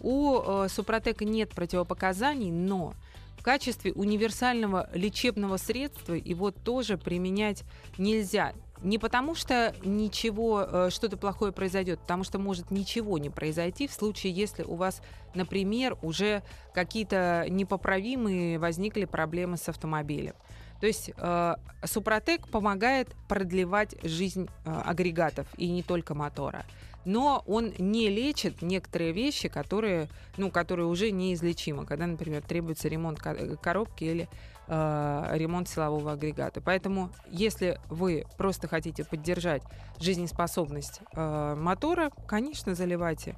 У 0.02 0.40
э, 0.40 0.68
Супротека 0.70 1.26
нет 1.26 1.50
противопоказаний, 1.52 2.52
но 2.52 2.94
в 3.38 3.44
качестве 3.44 3.94
универсального 3.94 4.90
лечебного 4.94 5.58
средства 5.58 6.14
его 6.14 6.52
тоже 6.52 6.98
применять 6.98 7.64
нельзя. 7.98 8.54
Не 8.84 9.00
потому 9.00 9.34
что 9.34 9.74
ничего, 9.84 10.62
э, 10.62 10.90
что-то 10.92 11.18
плохое 11.18 11.52
произойдет, 11.52 12.00
потому 12.00 12.24
что 12.24 12.38
может 12.38 12.70
ничего 12.70 13.18
не 13.18 13.30
произойти 13.30 13.88
в 13.88 13.94
случае, 13.94 14.34
если 14.34 14.64
у 14.64 14.76
вас, 14.76 15.02
например, 15.34 15.98
уже 16.04 16.44
какие-то 16.74 17.46
непоправимые 17.50 18.60
возникли 18.60 19.06
проблемы 19.06 19.58
с 19.58 19.68
автомобилем. 19.68 20.36
То 20.80 20.88
есть 20.88 21.12
э, 21.16 21.56
Супротек 21.84 22.48
помогает 22.50 23.16
продлевать 23.28 23.96
жизнь 24.04 24.48
э, 24.66 24.82
агрегатов 24.86 25.48
и 25.58 25.70
не 25.70 25.84
только 25.84 26.14
мотора. 26.14 26.66
Но 27.06 27.42
он 27.48 27.74
не 27.78 28.10
лечит 28.10 28.62
некоторые 28.62 29.14
вещи, 29.14 29.48
которые, 29.48 30.10
ну, 30.36 30.52
которые 30.52 30.88
уже 30.88 31.12
неизлечимы, 31.12 31.86
когда, 31.86 32.06
например, 32.06 32.42
требуется 32.42 32.90
ремонт 32.90 33.20
коробки 33.20 34.04
или 34.04 34.30
э, 34.68 35.30
ремонт 35.36 35.70
силового 35.70 36.12
агрегата. 36.12 36.60
Поэтому, 36.60 37.10
если 37.30 37.80
вы 37.90 38.26
просто 38.38 38.68
хотите 38.68 39.06
поддержать 39.06 39.64
жизнеспособность 40.00 41.00
э, 41.16 41.56
мотора, 41.58 42.12
конечно, 42.28 42.76
заливайте. 42.76 43.36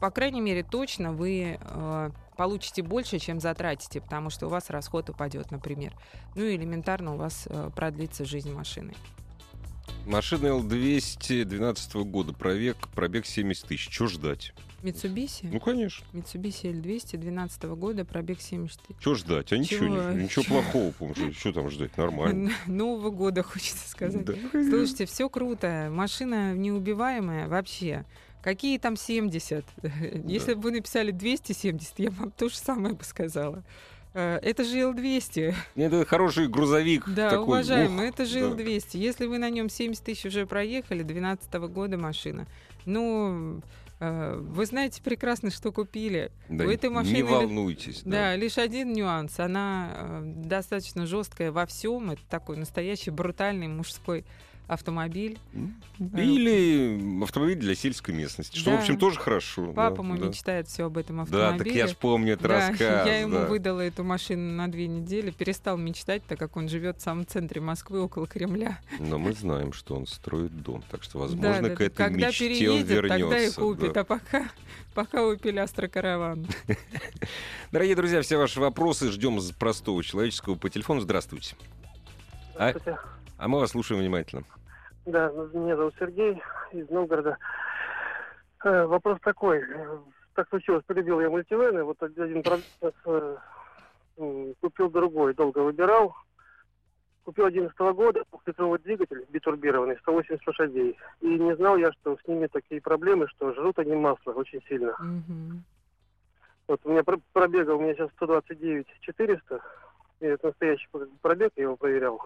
По 0.00 0.10
крайней 0.10 0.40
мере, 0.40 0.62
точно 0.62 1.12
вы 1.12 1.58
э, 1.60 2.10
получите 2.38 2.82
больше, 2.82 3.18
чем 3.18 3.40
затратите, 3.40 4.00
потому 4.00 4.30
что 4.30 4.46
у 4.46 4.48
вас 4.48 4.70
расход 4.70 5.10
упадет, 5.10 5.50
например. 5.50 5.92
Ну 6.36 6.44
и 6.44 6.54
элементарно 6.54 7.14
у 7.14 7.16
вас 7.18 7.48
э, 7.50 7.70
продлится 7.74 8.24
жизнь 8.24 8.52
машины. 8.52 8.94
Машина 10.06 10.46
L200 10.46 11.44
12 11.44 11.94
года, 11.96 12.32
пробег, 12.32 12.76
пробег 12.94 13.26
70 13.26 13.66
тысяч. 13.66 13.92
Что 13.92 14.06
ждать? 14.06 14.54
Mitsubishi? 14.82 15.48
Ну, 15.50 15.58
конечно. 15.58 16.06
Mitsubishi 16.12 16.72
L200 16.72 17.16
12 17.16 17.64
года, 17.64 18.04
пробег 18.04 18.40
70 18.40 18.80
тысяч. 18.82 19.00
Что 19.00 19.14
ждать? 19.16 19.52
А 19.52 19.58
ничего, 19.58 19.86
ничего, 19.86 20.12
ничего 20.12 20.44
плохого, 20.44 20.92
помню. 20.92 21.32
Что 21.32 21.52
там 21.52 21.68
ждать? 21.70 21.96
Нормально. 21.96 22.52
Нового 22.66 23.10
года, 23.10 23.42
хочется 23.42 23.88
сказать. 23.88 24.24
Да. 24.24 24.34
Слушайте, 24.52 25.06
все 25.06 25.28
круто. 25.28 25.88
Машина 25.90 26.54
неубиваемая 26.54 27.48
вообще. 27.48 28.04
Какие 28.42 28.78
там 28.78 28.96
70? 28.96 29.64
Если 30.26 30.54
бы 30.54 30.60
вы 30.60 30.70
написали 30.72 31.10
270, 31.10 31.98
я 31.98 32.10
вам 32.10 32.30
то 32.30 32.48
же 32.48 32.56
самое 32.56 32.94
бы 32.94 33.04
сказала. 33.04 33.64
Э, 34.14 34.38
это 34.42 34.64
же 34.64 34.78
Л-200. 34.78 35.54
Это 35.76 36.04
хороший 36.04 36.48
грузовик. 36.48 37.08
Да, 37.08 37.30
такой. 37.30 37.44
уважаемый, 37.44 38.08
Ух, 38.08 38.14
это 38.14 38.24
же 38.24 38.40
да. 38.40 38.46
Л-200. 38.46 38.98
Если 38.98 39.26
вы 39.26 39.38
на 39.38 39.50
нем 39.50 39.68
70 39.68 40.04
тысяч 40.04 40.26
уже 40.26 40.46
проехали, 40.46 41.02
12 41.02 41.48
-го 41.50 41.68
года 41.68 41.98
машина, 41.98 42.46
ну, 42.84 43.60
э, 44.00 44.34
вы 44.40 44.66
знаете 44.66 45.02
прекрасно, 45.02 45.50
что 45.50 45.72
купили. 45.72 46.30
Да, 46.48 46.64
У 46.64 46.70
этой 46.70 46.90
машины 46.90 47.16
не 47.16 47.22
волнуйтесь. 47.22 48.02
Да. 48.04 48.10
да, 48.10 48.36
лишь 48.36 48.58
один 48.58 48.92
нюанс. 48.92 49.38
Она 49.38 49.90
э, 49.92 50.22
достаточно 50.24 51.06
жесткая 51.06 51.52
во 51.52 51.66
всем. 51.66 52.10
Это 52.10 52.22
такой 52.30 52.56
настоящий 52.56 53.10
брутальный 53.10 53.68
мужской 53.68 54.24
автомобиль. 54.68 55.38
Или 55.98 57.22
автомобиль 57.22 57.56
для 57.56 57.74
сельской 57.74 58.14
местности, 58.14 58.56
что, 58.56 58.70
да. 58.70 58.76
в 58.76 58.80
общем, 58.80 58.98
тоже 58.98 59.18
хорошо. 59.18 59.72
Папа 59.72 59.96
да, 59.96 60.02
мой 60.02 60.18
да. 60.18 60.26
мечтает 60.26 60.68
все 60.68 60.84
об 60.84 60.98
этом 60.98 61.22
автомобиле. 61.22 61.58
Да, 61.58 61.64
так 61.64 61.74
я 61.74 61.86
ж 61.88 61.96
помню 61.96 62.34
этот 62.34 62.48
да, 62.48 62.68
рассказ. 62.68 63.06
Я 63.06 63.20
ему 63.20 63.34
да. 63.34 63.46
выдала 63.46 63.80
эту 63.80 64.04
машину 64.04 64.52
на 64.52 64.70
две 64.70 64.86
недели, 64.86 65.30
перестал 65.30 65.78
мечтать, 65.78 66.22
так 66.28 66.38
как 66.38 66.56
он 66.56 66.68
живет 66.68 66.98
в 66.98 67.00
самом 67.00 67.26
центре 67.26 67.60
Москвы, 67.62 68.00
около 68.00 68.26
Кремля. 68.26 68.78
Но 69.00 69.18
мы 69.18 69.32
знаем, 69.32 69.72
что 69.72 69.96
он 69.96 70.06
строит 70.06 70.54
дом, 70.62 70.84
так 70.90 71.02
что, 71.02 71.18
возможно, 71.18 71.62
да, 71.62 71.68
да, 71.68 71.74
к 71.74 71.80
этой 71.80 71.96
когда 71.96 72.28
мечте 72.28 72.48
переедет, 72.48 72.70
он 72.70 72.82
вернется. 72.84 73.18
Тогда 73.18 73.42
и 73.42 73.50
купит, 73.50 73.92
да. 73.94 74.00
а 74.02 74.04
пока, 74.04 74.50
пока 74.94 75.18
Opel 75.20 75.64
Astra 75.64 75.88
караван. 75.88 76.46
Дорогие 77.72 77.96
друзья, 77.96 78.20
все 78.20 78.36
ваши 78.36 78.60
вопросы 78.60 79.10
ждем 79.10 79.40
с 79.40 79.50
простого 79.50 80.04
человеческого 80.04 80.56
по 80.56 80.68
телефону. 80.68 81.00
Здравствуйте. 81.00 81.56
А, 82.54 82.74
а 83.38 83.48
мы 83.48 83.60
вас 83.60 83.70
слушаем 83.70 84.00
внимательно. 84.00 84.44
Да, 85.08 85.30
меня 85.54 85.74
зовут 85.74 85.94
Сергей 85.98 86.42
из 86.70 86.90
Новгорода. 86.90 87.38
Э, 88.62 88.84
вопрос 88.84 89.18
такой. 89.22 89.64
Так 90.34 90.50
случилось, 90.50 90.84
полюбил 90.84 91.18
я 91.22 91.30
мультивены. 91.30 91.82
Вот 91.82 92.02
один 92.02 92.42
продавец 92.82 92.94
э, 93.06 94.52
купил 94.60 94.90
другой, 94.90 95.32
долго 95.32 95.60
выбирал. 95.60 96.14
Купил 97.24 97.46
11 97.46 97.74
года 97.78 98.22
двухлитровый 98.30 98.80
двигатель 98.80 99.24
битурбированный, 99.30 99.96
180 99.96 100.46
лошадей. 100.46 100.98
И 101.22 101.26
не 101.26 101.56
знал 101.56 101.78
я, 101.78 101.90
что 101.92 102.18
с 102.18 102.28
ними 102.28 102.46
такие 102.46 102.82
проблемы, 102.82 103.28
что 103.28 103.54
жрут 103.54 103.78
они 103.78 103.94
масло 103.94 104.32
очень 104.32 104.62
сильно. 104.68 104.94
Mm-hmm. 105.00 105.58
Вот 106.68 106.80
у 106.84 106.90
меня 106.90 107.02
пробега, 107.32 107.70
у 107.70 107.80
меня 107.80 107.94
сейчас 107.94 108.10
129 108.16 108.86
400. 109.00 109.60
И 110.20 110.26
это 110.26 110.48
настоящий 110.48 110.88
пробег, 111.22 111.52
я 111.56 111.62
его 111.62 111.76
проверял. 111.76 112.20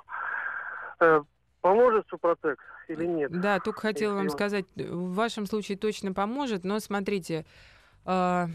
Поможет 1.62 2.04
Супротек 2.10 2.58
или 2.88 3.06
нет? 3.06 3.40
Да, 3.40 3.60
только 3.60 3.80
хотела 3.80 4.14
вам 4.14 4.28
сказать, 4.30 4.66
в 4.74 5.14
вашем 5.14 5.46
случае 5.46 5.78
точно 5.78 6.12
поможет, 6.12 6.64
но 6.64 6.80
смотрите, 6.80 7.46
э, 8.04 8.46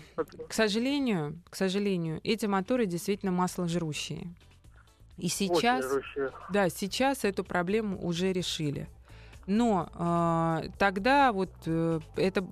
к 0.47 0.53
сожалению, 0.53 1.39
к 1.49 1.55
сожалению, 1.55 2.20
эти 2.26 2.45
моторы 2.45 2.86
действительно 2.86 3.32
масложрущие. 3.32 4.28
И 5.18 5.30
сейчас, 5.30 5.86
да, 6.51 6.70
сейчас 6.70 7.24
эту 7.24 7.45
проблему 7.45 7.97
уже 8.05 8.34
решили. 8.34 8.88
Но 9.47 9.89
э, 9.95 10.70
тогда 10.78 11.32
вот 11.32 11.49
э, 11.66 12.01
это, 12.18 12.45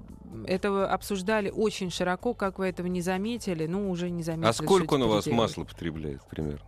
это 0.47 0.89
обсуждали 0.89 1.49
очень 1.49 1.91
широко, 1.91 2.33
как 2.33 2.59
вы 2.59 2.67
этого 2.67 2.87
не 2.87 3.01
заметили, 3.01 3.67
ну 3.67 3.91
уже 3.91 4.09
не 4.09 4.23
заметили. 4.23 4.49
А 4.49 4.53
сколько 4.53 4.93
он 4.93 5.03
у 5.03 5.09
вас 5.09 5.27
масла 5.27 5.65
потребляет 5.65 6.21
примерно? 6.29 6.61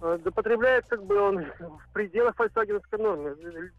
Э, 0.00 0.18
да 0.22 0.30
потребляет 0.30 0.86
как 0.86 1.04
бы 1.04 1.18
он 1.20 1.44
в 1.44 1.92
пределах 1.92 2.36
фольксвагеновской 2.36 2.98
нормы. 2.98 3.36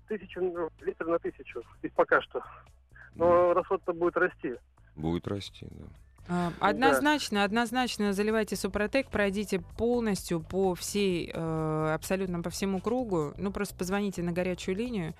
Тысячу 0.07 0.41
ну, 0.41 0.69
литров 0.81 1.09
на 1.09 1.19
тысячу. 1.19 1.61
И 1.81 1.89
пока 1.89 2.21
что. 2.21 2.43
Но 3.15 3.51
mm. 3.51 3.53
расход-то 3.53 3.93
будет 3.93 4.17
расти. 4.17 4.55
Будет 4.95 5.27
расти, 5.27 5.67
да. 5.71 5.85
А, 6.29 6.53
однозначно, 6.61 7.39
да. 7.39 7.43
однозначно 7.43 8.13
заливайте 8.13 8.55
Супротек, 8.55 9.09
пройдите 9.09 9.61
полностью 9.77 10.39
по 10.39 10.73
всей, 10.73 11.29
э, 11.33 11.93
абсолютно 11.93 12.41
по 12.41 12.49
всему 12.49 12.79
кругу. 12.79 13.33
Ну, 13.37 13.51
просто 13.51 13.75
позвоните 13.75 14.23
на 14.23 14.31
горячую 14.31 14.77
линию 14.77 15.13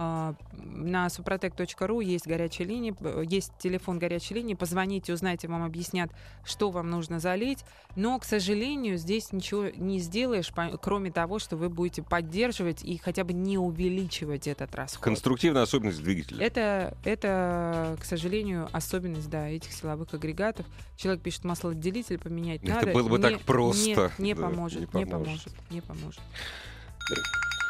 на 0.00 1.06
suprotec.ru 1.08 2.02
есть 2.02 2.26
горячая 2.26 2.66
линия, 2.66 2.94
есть 3.22 3.52
телефон 3.58 3.98
горячей 3.98 4.34
линии. 4.34 4.54
Позвоните, 4.54 5.12
узнайте, 5.12 5.46
вам 5.46 5.62
объяснят, 5.62 6.10
что 6.44 6.70
вам 6.70 6.88
нужно 6.88 7.20
залить. 7.20 7.64
Но, 7.96 8.18
к 8.18 8.24
сожалению, 8.24 8.96
здесь 8.96 9.32
ничего 9.32 9.68
не 9.76 9.98
сделаешь, 9.98 10.50
кроме 10.80 11.10
того, 11.10 11.38
что 11.38 11.56
вы 11.56 11.68
будете 11.68 12.02
поддерживать 12.02 12.82
и 12.82 12.96
хотя 12.96 13.24
бы 13.24 13.34
не 13.34 13.58
увеличивать 13.58 14.46
этот 14.46 14.74
расход. 14.74 15.04
Конструктивная 15.04 15.62
особенность 15.62 16.02
двигателя. 16.02 16.46
Это, 16.46 16.96
это 17.04 17.98
к 18.00 18.04
сожалению, 18.04 18.68
особенность 18.72 19.28
да, 19.28 19.48
этих 19.48 19.72
силовых 19.72 20.14
агрегатов. 20.14 20.64
Человек 20.96 21.22
пишет, 21.22 21.44
маслоотделитель 21.44 22.18
поменять 22.18 22.62
это 22.62 22.72
надо. 22.72 22.90
Это 22.90 22.98
было 22.98 23.08
бы 23.08 23.18
не, 23.18 23.22
так 23.22 23.40
просто. 23.42 23.84
Нет, 23.84 24.18
не, 24.18 24.34
да, 24.34 24.42
поможет, 24.42 24.94
не 24.94 25.04
поможет, 25.04 25.04
не 25.04 25.06
поможет, 25.06 25.52
не 25.70 25.80
поможет. 25.82 26.20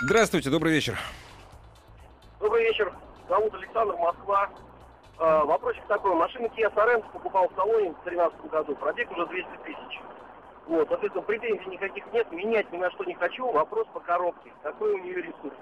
Здравствуйте, 0.02 0.50
добрый 0.50 0.72
вечер. 0.72 0.96
Добрый 2.40 2.64
вечер. 2.64 2.90
Зовут 3.28 3.54
Александр, 3.54 3.94
Москва. 3.96 4.48
Э, 5.18 5.44
вопросик 5.44 5.84
такой. 5.86 6.14
Машина 6.14 6.46
Kia 6.46 6.74
Sorento 6.74 7.04
покупал 7.12 7.48
в 7.48 7.54
салоне 7.54 7.90
в 7.90 8.04
2013 8.04 8.50
году. 8.50 8.74
Пробег 8.76 9.10
уже 9.12 9.26
200 9.26 9.48
тысяч. 9.64 10.00
Вот, 10.66 10.88
соответственно, 10.88 11.22
претензий 11.24 11.68
никаких 11.68 12.10
нет. 12.14 12.32
Менять 12.32 12.72
ни 12.72 12.78
на 12.78 12.90
что 12.92 13.04
не 13.04 13.14
хочу. 13.14 13.50
Вопрос 13.52 13.86
по 13.92 14.00
коробке. 14.00 14.52
Какой 14.62 14.94
у 14.94 14.98
нее 14.98 15.16
ресурс? 15.16 15.54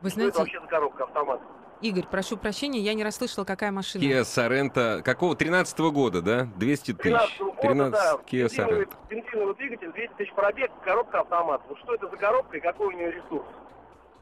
Вы 0.00 0.10
знаете... 0.10 0.34
Что 0.34 0.42
это 0.42 0.52
вообще 0.52 0.60
за 0.60 0.66
коробка 0.68 1.04
автомат? 1.04 1.40
Игорь, 1.80 2.06
прошу 2.08 2.36
прощения, 2.36 2.78
я 2.78 2.94
не 2.94 3.02
расслышала, 3.02 3.44
какая 3.44 3.72
машина. 3.72 4.00
Kia 4.00 4.20
Sorento, 4.20 5.02
какого? 5.02 5.34
13 5.34 5.78
-го 5.80 5.90
года, 5.90 6.22
да? 6.22 6.48
200 6.56 6.92
тысяч. 6.92 7.02
13 7.02 7.40
-го 7.40 7.46
года, 7.46 7.60
13 7.60 7.92
да. 7.92 8.12
Kia 8.24 8.42
бензиновый, 8.44 8.84
Sorento. 8.84 8.94
Бензиновый 9.08 9.54
двигатель, 9.56 9.92
200 9.92 10.14
тысяч 10.14 10.32
пробег, 10.34 10.70
коробка 10.84 11.20
автомат. 11.20 11.62
Вот 11.68 11.78
что 11.80 11.94
это 11.94 12.08
за 12.08 12.16
коробка 12.16 12.56
и 12.58 12.60
какой 12.60 12.86
у 12.86 12.90
нее 12.92 13.10
ресурс? 13.10 13.44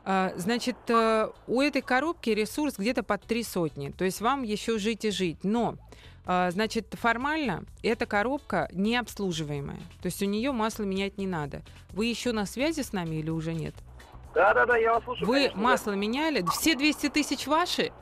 А, 0.05 0.33
значит, 0.37 0.77
э, 0.89 1.29
у 1.47 1.61
этой 1.61 1.83
коробки 1.83 2.31
ресурс 2.31 2.75
где-то 2.77 3.03
под 3.03 3.23
три 3.23 3.45
сотни. 3.45 3.91
То 3.91 4.05
есть 4.05 4.21
вам 4.21 4.43
еще 4.43 4.79
жить 4.79 5.05
и 5.05 5.11
жить. 5.11 5.39
Но 5.43 5.77
а, 6.25 6.51
Значит, 6.51 6.95
формально 6.99 7.65
эта 7.83 8.07
коробка 8.07 8.69
не 8.73 8.97
обслуживаемая. 8.97 9.79
То 10.01 10.07
есть 10.07 10.23
у 10.23 10.27
нее 10.27 10.53
масло 10.53 10.85
менять 10.85 11.19
не 11.19 11.27
надо. 11.27 11.63
Вы 11.91 12.07
еще 12.07 12.33
на 12.33 12.47
связи 12.47 12.83
с 12.83 12.93
нами 12.93 13.17
или 13.17 13.31
уже 13.31 13.55
нет? 13.55 13.75
Да, 14.35 14.55
да, 14.55 14.65
да, 14.65 14.77
я 14.77 14.95
вас 14.95 15.05
слушаю. 15.05 15.27
Вы 15.27 15.35
конечно, 15.35 15.61
масло 15.61 15.93
да. 15.93 15.99
меняли? 15.99 16.45
Все 16.53 16.75
200 16.75 17.09
тысяч 17.11 17.47
ваши? 17.47 17.93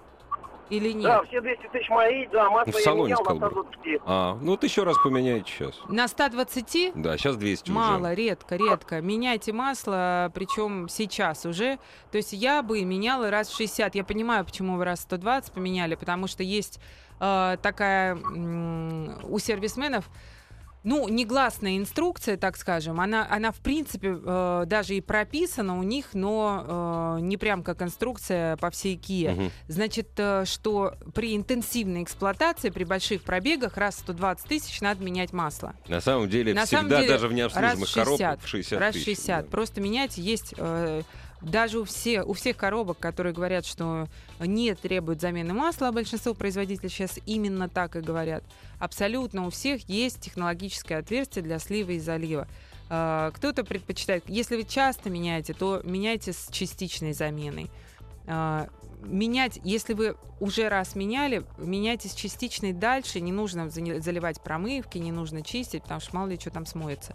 Или 0.70 0.92
нет? 0.92 1.02
Да, 1.04 1.22
все 1.24 1.40
200 1.40 1.68
тысяч 1.72 1.88
мои, 1.90 2.26
да, 2.28 2.48
масло 2.48 2.72
В 2.72 2.76
я 2.76 2.80
салоне 2.82 3.04
менял 3.12 3.18
на 3.18 3.24
сказал 3.24 3.50
бы. 3.50 3.68
120. 3.72 4.00
А, 4.06 4.38
ну 4.40 4.50
вот 4.52 4.64
еще 4.64 4.84
раз 4.84 4.96
поменяйте 5.02 5.50
сейчас. 5.50 5.74
На 5.88 6.08
120? 6.08 6.92
Да, 6.94 7.18
сейчас 7.18 7.36
200 7.36 7.70
Мало, 7.70 8.06
уже. 8.06 8.14
редко, 8.14 8.56
редко. 8.56 9.00
Меняйте 9.00 9.52
масло, 9.52 10.30
причем 10.34 10.88
сейчас 10.88 11.44
уже. 11.44 11.78
То 12.10 12.16
есть 12.18 12.32
я 12.32 12.62
бы 12.62 12.82
меняла 12.84 13.30
раз 13.30 13.48
в 13.48 13.56
60. 13.56 13.94
Я 13.94 14.04
понимаю, 14.04 14.44
почему 14.44 14.76
вы 14.76 14.84
раз 14.84 15.00
в 15.00 15.02
120 15.02 15.52
поменяли, 15.52 15.94
потому 15.96 16.26
что 16.28 16.42
есть 16.42 16.80
э, 17.20 17.56
такая 17.60 18.14
м, 18.14 19.18
у 19.24 19.38
сервисменов 19.38 20.08
ну, 20.82 21.08
негласная 21.08 21.76
инструкция, 21.76 22.36
так 22.36 22.56
скажем, 22.56 23.00
она, 23.00 23.26
она 23.30 23.52
в 23.52 23.58
принципе 23.58 24.18
э, 24.22 24.64
даже 24.66 24.94
и 24.94 25.00
прописана 25.00 25.78
у 25.78 25.82
них, 25.82 26.14
но 26.14 27.16
э, 27.18 27.20
не 27.20 27.36
прям 27.36 27.62
как 27.62 27.82
инструкция 27.82 28.56
по 28.56 28.70
всей 28.70 28.96
Kia. 28.96 29.32
Мгм. 29.32 29.50
Значит, 29.68 30.08
э, 30.16 30.44
что 30.46 30.94
при 31.14 31.36
интенсивной 31.36 32.02
эксплуатации, 32.02 32.70
при 32.70 32.84
больших 32.84 33.22
пробегах, 33.22 33.76
раз 33.76 33.96
в 33.96 33.98
120 34.00 34.46
тысяч 34.48 34.80
надо 34.80 35.04
менять 35.04 35.32
масло. 35.32 35.74
На 35.86 36.00
самом 36.00 36.28
деле, 36.28 36.54
На 36.54 36.64
всегда, 36.64 36.78
самом 36.78 36.90
деле, 36.90 37.08
даже 37.08 37.28
в 37.28 37.32
необслуживаемых 37.32 37.80
раз 37.80 37.88
в 37.88 37.92
60, 37.92 38.04
коробках, 38.04 38.44
в 38.44 38.48
60 38.48 38.80
раз 38.80 38.90
в 38.90 38.92
тысяч, 38.94 39.04
60. 39.04 39.44
да. 39.44 39.50
Просто 39.50 39.80
меняйте. 39.80 40.22
Есть 40.22 40.54
э, 40.56 41.02
даже 41.42 41.78
у, 41.78 41.84
все, 41.84 42.22
у 42.22 42.32
всех 42.32 42.56
коробок, 42.56 42.98
которые 42.98 43.32
говорят, 43.32 43.64
что 43.64 44.08
не 44.38 44.74
требуют 44.74 45.20
замены 45.20 45.54
масла, 45.54 45.88
а 45.88 45.92
большинство 45.92 46.34
производителей 46.34 46.88
сейчас 46.88 47.18
именно 47.26 47.68
так 47.68 47.96
и 47.96 48.00
говорят. 48.00 48.44
Абсолютно 48.78 49.46
у 49.46 49.50
всех 49.50 49.88
есть 49.88 50.20
технологическое 50.20 50.98
отверстие 50.98 51.42
для 51.42 51.58
слива 51.58 51.92
и 51.92 51.98
залива. 51.98 52.46
Э, 52.90 53.30
Кто-то 53.34 53.64
предпочитает, 53.64 54.24
если 54.26 54.56
вы 54.56 54.64
часто 54.64 55.10
меняете, 55.10 55.54
то 55.54 55.80
меняйте 55.84 56.32
с 56.32 56.48
частичной 56.50 57.12
заменой. 57.12 57.70
Э, 58.26 58.66
Менять, 59.02 59.60
если 59.64 59.94
вы 59.94 60.16
уже 60.40 60.68
раз 60.68 60.94
меняли, 60.94 61.42
меняйте 61.56 62.08
с 62.08 62.12
частичной 62.12 62.74
дальше, 62.74 63.20
не 63.20 63.32
нужно 63.32 63.70
заливать 63.70 64.42
промывки, 64.42 64.98
не 64.98 65.10
нужно 65.10 65.42
чистить, 65.42 65.84
потому 65.84 66.00
что 66.00 66.14
мало 66.16 66.28
ли 66.28 66.38
что 66.38 66.50
там 66.50 66.66
смоется. 66.66 67.14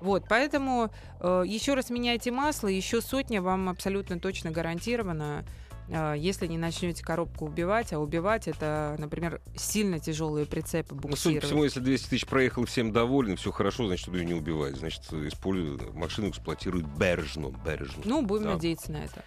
Вот, 0.00 0.24
поэтому 0.28 0.90
э, 1.20 1.42
еще 1.46 1.74
раз 1.74 1.90
меняйте 1.90 2.30
масло, 2.30 2.68
еще 2.68 3.00
сотня 3.00 3.40
вам 3.40 3.68
абсолютно 3.68 4.20
точно 4.20 4.50
гарантирована, 4.50 5.44
э, 5.88 6.14
если 6.18 6.46
не 6.46 6.58
начнете 6.58 7.02
коробку 7.02 7.46
убивать, 7.46 7.92
а 7.94 7.98
убивать 7.98 8.46
это, 8.46 8.96
например, 8.98 9.40
сильно 9.56 9.98
тяжелые 9.98 10.44
прицепы 10.44 10.94
Ну, 10.94 11.00
судя 11.00 11.02
по 11.02 11.08
буксировать. 11.08 11.44
всему, 11.44 11.64
если 11.64 11.80
200 11.80 12.08
тысяч 12.10 12.26
проехал 12.26 12.66
всем 12.66 12.92
довольны, 12.92 13.36
все 13.36 13.50
хорошо, 13.52 13.86
значит, 13.86 14.08
ее 14.08 14.24
не 14.26 14.34
убивать. 14.34 14.76
Значит, 14.76 15.10
используют, 15.12 15.94
машину 15.94 16.28
эксплуатируют 16.28 16.86
бережно, 16.86 17.50
бережно. 17.64 18.02
ну, 18.04 18.20
будем 18.22 18.44
Да. 18.44 18.52
надеяться 18.54 18.92
на 18.92 18.98
это. 18.98 19.24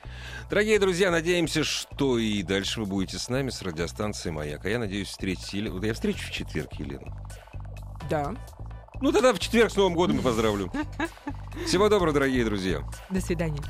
Дорогие 0.52 0.78
друзья, 0.80 1.10
надеемся, 1.10 1.64
что 1.64 2.20
и 2.20 2.44
дальше 2.44 2.82
вы 2.82 2.86
будете 2.86 3.18
с 3.18 3.28
нами, 3.30 3.50
с 3.50 3.62
радиостанцией 3.64 4.34
«Маяк». 4.36 4.66
А 4.66 4.70
я 4.70 4.78
надеюсь 4.78 5.08
встретить 5.08 5.52
Елену. 5.54 5.76
Вот 5.76 5.84
я 5.84 5.94
встречу 5.96 6.28
в 6.28 6.32
четверг 6.32 6.74
Елену. 6.74 7.12
Да. 8.10 8.36
Ну, 9.02 9.12
тогда 9.12 9.34
в 9.34 9.40
четверг 9.40 9.72
с 9.72 9.76
Новым 9.76 9.94
годом 9.94 10.20
и 10.20 10.22
поздравлю. 10.22 10.72
Всего 11.66 11.90
доброго, 11.90 12.14
дорогие 12.14 12.44
друзья. 12.44 12.84
До 13.10 13.22
свидания. 13.22 13.62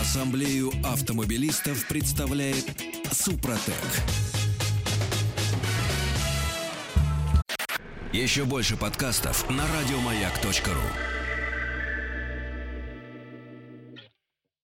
Ассамблею 0.00 0.70
автомобилистов 0.84 1.86
представляет 1.88 2.64
Супротек. 3.12 3.74
Еще 8.12 8.44
больше 8.44 8.76
подкастов 8.76 9.48
на 9.50 9.64
радиомаяк.ру. 9.66 11.17